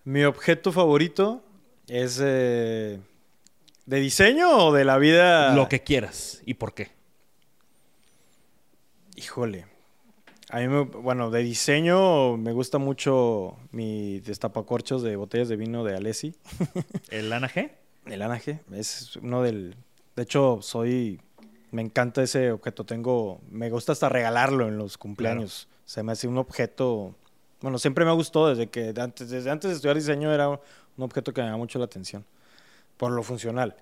Mi 0.04 0.24
objeto 0.24 0.72
favorito 0.72 1.44
es 1.88 2.20
eh, 2.24 3.00
de 3.86 4.00
diseño 4.00 4.50
o 4.68 4.74
de 4.74 4.86
la 4.86 4.98
vida. 4.98 5.54
Lo 5.56 5.68
que 5.70 5.82
quieras 5.82 6.42
y 6.46 6.56
por 6.56 6.74
qué. 6.74 6.90
Híjole. 9.16 9.66
A 10.50 10.60
mí, 10.60 10.68
me- 10.68 10.84
bueno, 10.84 11.30
de 11.32 11.44
diseño 11.44 12.36
me 12.38 12.52
gusta 12.52 12.78
mucho 12.78 13.58
mi 13.72 14.20
destapacorchos 14.20 15.02
de 15.04 15.16
botellas 15.16 15.48
de 15.48 15.56
vino 15.56 15.84
de 15.84 15.96
Alessi. 15.96 16.36
¿El 17.10 17.32
Ana 17.32 17.48
G? 17.50 17.72
El 18.06 18.22
Anaje 18.24 18.60
es 18.74 19.16
uno 19.18 19.44
del. 19.44 19.76
De 20.16 20.24
hecho, 20.24 20.60
soy. 20.62 21.22
Me 21.72 21.82
encanta 21.82 22.22
ese 22.22 22.52
objeto. 22.52 22.86
Tengo. 22.86 23.42
Me 23.50 23.70
gusta 23.70 23.94
hasta 23.94 24.10
regalarlo 24.10 24.68
en 24.68 24.78
los 24.78 24.98
cumpleaños. 24.98 25.68
Se 25.86 26.04
me 26.04 26.12
hace 26.12 26.28
un 26.28 26.38
objeto. 26.38 27.16
Bueno, 27.62 27.78
siempre 27.78 28.06
me 28.06 28.12
gustado 28.12 28.50
desde 28.50 28.70
que 28.70 28.94
antes, 28.98 29.30
desde 29.30 29.52
antes 29.52 29.70
de 29.70 29.76
estudiar 29.76 29.96
diseño 29.96 30.34
era 30.34 30.50
un 30.50 30.60
objeto 30.98 31.34
que 31.34 31.42
me 31.42 31.50
da 31.50 31.58
mucho 31.58 31.80
la 31.80 31.86
atención. 31.86 32.26
Por 32.98 33.12
lo 33.12 33.24
funcional. 33.24 33.76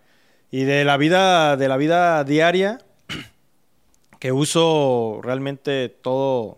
Y 0.51 0.63
de 0.63 0.83
la 0.83 0.97
vida, 0.97 1.57
de 1.57 1.67
la 1.67 1.77
vida 1.77 2.23
diaria, 2.23 2.79
que 4.19 4.31
uso 4.31 5.19
realmente 5.23 5.89
todo, 5.89 6.57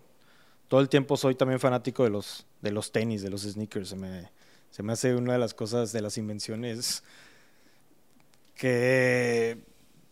todo 0.68 0.80
el 0.80 0.90
tiempo, 0.90 1.18
soy 1.18 1.36
también 1.36 1.60
fanático 1.60 2.04
de 2.04 2.10
los, 2.10 2.46
de 2.62 2.72
los 2.72 2.92
tenis, 2.92 3.22
de 3.22 3.30
los 3.30 3.42
sneakers. 3.44 3.90
Se 3.90 3.96
me, 3.96 4.30
se 4.72 4.84
me 4.84 4.94
hace 4.94 5.16
una 5.16 5.34
de 5.34 5.40
las 5.40 5.54
cosas, 5.54 5.92
de 5.92 6.02
las 6.02 6.18
invenciones 6.18 7.04
que 8.62 9.58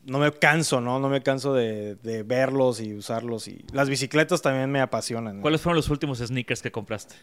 no 0.05 0.17
me 0.17 0.31
canso, 0.31 0.81
¿no? 0.81 0.99
No 0.99 1.07
me 1.07 1.21
canso 1.21 1.53
de, 1.53 1.93
de 1.97 2.23
verlos 2.23 2.81
y 2.81 2.95
usarlos. 2.95 3.47
Y 3.47 3.63
las 3.73 3.89
bicicletas 3.89 4.41
también 4.41 4.71
me 4.71 4.81
apasionan. 4.81 5.35
¿no? 5.35 5.41
¿Cuáles 5.43 5.61
fueron 5.61 5.75
los 5.75 5.89
últimos 5.89 6.17
sneakers 6.17 6.63
que 6.63 6.71
compraste? 6.71 7.13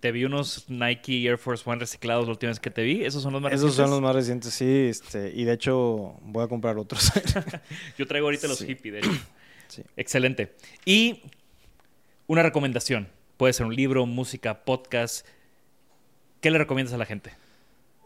Te 0.00 0.12
vi 0.12 0.26
unos 0.26 0.68
Nike 0.68 1.26
Air 1.26 1.38
Force 1.38 1.62
One 1.64 1.80
reciclados 1.80 2.26
la 2.26 2.32
última 2.32 2.50
vez 2.50 2.60
que 2.60 2.70
te 2.70 2.82
vi. 2.82 3.02
¿Esos 3.06 3.22
son 3.22 3.32
los 3.32 3.40
más 3.40 3.54
Esos 3.54 3.74
son 3.74 3.84
recientes? 3.86 3.90
los 3.90 4.00
más 4.02 4.14
recientes, 4.14 4.52
sí. 4.52 4.86
Este, 4.90 5.32
y 5.34 5.44
de 5.44 5.54
hecho 5.54 6.18
voy 6.20 6.44
a 6.44 6.48
comprar 6.48 6.76
otros. 6.76 7.10
Yo 7.98 8.06
traigo 8.06 8.26
ahorita 8.26 8.46
los 8.46 8.58
Sí. 8.58 8.66
hippie, 8.70 8.92
de 8.92 8.98
hecho. 8.98 9.10
Sí. 9.66 9.82
Excelente. 9.96 10.54
Y 10.84 11.22
una 12.26 12.42
recomendación. 12.42 13.08
Puede 13.38 13.54
ser 13.54 13.64
un 13.64 13.74
libro, 13.74 14.04
música, 14.04 14.62
podcast. 14.62 15.26
¿Qué 16.42 16.50
le 16.50 16.58
recomiendas 16.58 16.92
a 16.94 16.98
la 16.98 17.06
gente? 17.06 17.32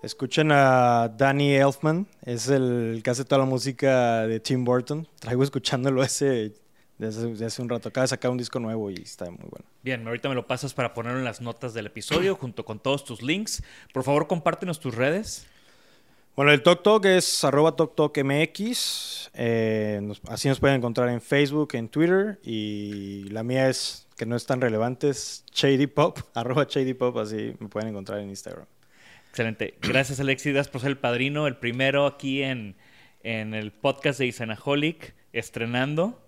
Escuchen 0.03 0.53
a 0.53 1.09
Danny 1.09 1.55
Elfman, 1.57 2.07
es 2.24 2.49
el 2.49 3.01
que 3.03 3.11
hace 3.11 3.24
toda 3.24 3.40
la 3.40 3.46
música 3.46 4.26
de 4.28 4.38
Tim 4.38 4.64
Burton. 4.64 5.09
Traigo 5.18 5.42
escuchándolo 5.42 6.05
ese 6.05 6.53
desde, 6.99 7.30
desde 7.30 7.46
hace 7.46 7.62
un 7.62 7.68
rato. 7.68 7.88
Acaba 7.88 8.05
de 8.05 8.09
sacar 8.09 8.30
un 8.30 8.38
disco 8.38 8.61
nuevo 8.61 8.90
y 8.90 8.94
está 8.94 9.24
muy 9.24 9.40
bueno. 9.51 9.64
Bien, 9.82 10.07
ahorita 10.07 10.28
me 10.28 10.36
lo 10.36 10.46
pasas 10.46 10.72
para 10.72 10.94
ponerlo 10.94 11.18
en 11.18 11.24
las 11.24 11.40
notas 11.40 11.74
del 11.74 11.86
episodio 11.86 12.36
junto 12.40 12.64
con 12.64 12.78
todos 12.78 13.05
tus 13.05 13.22
links. 13.22 13.62
Por 13.92 14.05
favor, 14.05 14.28
compártenos 14.28 14.78
tus 14.78 14.94
redes. 14.94 15.46
Bueno, 16.36 16.53
el 16.53 16.62
Tok 16.62 16.84
Tok 16.84 17.05
es 17.07 17.42
arroba 17.42 17.74
TokTokMX. 17.74 19.30
Eh, 19.34 19.99
nos- 20.01 20.20
así 20.28 20.46
nos 20.49 20.61
pueden 20.61 20.76
encontrar 20.76 21.09
en 21.09 21.20
Facebook, 21.20 21.70
en 21.74 21.88
Twitter. 21.88 22.38
Y 22.44 23.24
la 23.30 23.42
mía 23.42 23.68
es, 23.68 24.07
que 24.16 24.26
no 24.26 24.36
es 24.36 24.46
tan 24.46 24.61
relevante, 24.61 25.09
es 25.09 25.44
Shady 25.53 25.88
Pop, 25.88 26.20
arroba 26.34 26.66
Shady 26.70 26.94
Pop. 26.94 27.16
Así 27.18 27.57
me 27.59 27.66
pueden 27.66 27.88
encontrar 27.88 28.20
en 28.20 28.28
Instagram. 28.28 28.66
Excelente. 29.39 29.74
Gracias, 29.82 30.18
Alexis. 30.18 30.53
Gracias 30.53 30.72
por 30.72 30.80
ser 30.80 30.91
el 30.91 30.99
padrino, 30.99 31.47
el 31.47 31.55
primero 31.55 32.07
aquí 32.07 32.43
en, 32.43 32.74
en 33.22 33.55
el 33.55 33.70
podcast 33.70 34.18
de 34.18 34.26
Isanaholic, 34.26 35.14
estrenando. 35.32 36.20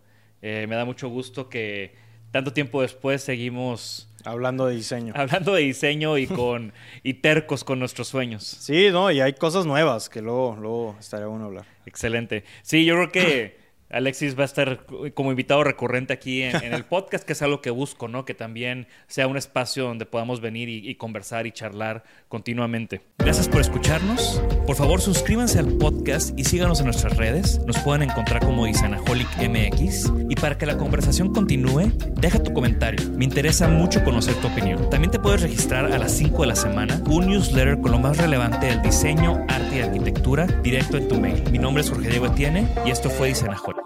Eh, 0.43 0.67
me 0.69 0.77
da 0.77 0.85
mucho 0.85 1.09
gusto 1.09 1.49
que 1.49 1.97
tanto 2.31 2.53
tiempo 2.53 2.83
después 2.83 3.21
seguimos 3.21 4.09
Hablando 4.25 4.67
de 4.67 4.77
diseño. 4.77 5.13
hablando 5.17 5.55
de 5.55 5.63
diseño 5.63 6.19
y 6.19 6.29
con 6.29 6.73
y 7.03 7.15
tercos 7.15 7.65
con 7.65 7.81
nuestros 7.81 8.07
sueños. 8.07 8.45
Sí, 8.45 8.91
no, 8.93 9.11
y 9.11 9.21
hay 9.21 9.33
cosas 9.33 9.67
nuevas 9.67 10.09
que 10.09 10.23
luego, 10.23 10.57
luego 10.61 10.97
estaría 11.01 11.27
bueno 11.27 11.47
hablar. 11.47 11.65
Excelente. 11.87 12.45
Sí, 12.63 12.85
yo 12.85 12.95
creo 12.95 13.11
que 13.11 13.60
Alexis 13.91 14.39
va 14.39 14.43
a 14.43 14.47
estar 14.47 14.87
como 15.15 15.31
invitado 15.31 15.65
recurrente 15.65 16.13
aquí 16.13 16.43
en, 16.43 16.73
el 16.73 16.85
podcast, 16.85 17.25
que 17.25 17.33
es 17.33 17.43
algo 17.43 17.61
que 17.61 17.71
busco, 17.71 18.09
¿no? 18.09 18.25
Que 18.25 18.35
también 18.35 18.87
sea 19.09 19.27
un 19.27 19.37
espacio 19.37 19.85
donde 19.85 20.07
podamos 20.07 20.41
venir 20.41 20.69
y, 20.69 20.89
y 20.89 20.95
conversar 20.95 21.47
y 21.47 21.53
charlar 21.53 22.05
continuamente. 22.29 23.01
Gracias 23.19 23.49
por 23.49 23.61
escucharnos. 23.61 24.43
Por 24.67 24.77
favor, 24.77 25.01
suscríbanse 25.01 25.59
al 25.59 25.77
podcast 25.79 26.39
y 26.39 26.45
síganos 26.45 26.81
en 26.81 26.87
nuestras 26.87 27.17
redes. 27.17 27.61
Nos 27.67 27.79
pueden 27.81 28.09
encontrar 28.09 28.45
como 28.45 28.67
Isanaholic 28.67 29.29
MX. 29.37 30.13
Y 30.29 30.37
para 30.37 30.57
que 30.57 30.67
la 30.67 30.77
conversación 30.77 31.33
continúe, 31.33 31.93
deja 32.15 32.43
tu 32.43 32.53
comentario. 32.53 33.01
Me 33.17 33.25
interesa 33.25 33.69
mucho 33.69 34.03
conocer 34.05 34.35
tu 34.37 34.47
opinión. 34.49 34.89
También 34.91 35.11
te 35.11 35.19
puedes 35.19 35.43
registrar 35.43 35.87
a 35.87 35.99
las 35.99 36.13
5 36.13 36.43
de 36.43 36.49
la 36.49 36.57
semana 36.57 37.03
un 37.07 37.27
newsletter 37.27 37.81
con 37.81 37.93
lo 37.93 37.99
más 37.99 38.17
relevante 38.19 38.67
del 38.67 38.83
diseño, 38.83 39.45
arte 39.49 39.79
y 39.79 39.81
arquitectura 39.81 40.47
directo 40.47 40.97
en 40.97 41.09
tu 41.09 41.21
mail. 41.21 41.43
Mi 41.51 41.59
nombre 41.59 41.83
es 41.83 41.91
Jorge 41.91 42.09
Diego 42.09 42.27
Etienne 42.27 42.69
y 42.87 42.91
esto 42.91 43.11
fue 43.11 43.31
Isanaholic. 43.31 43.80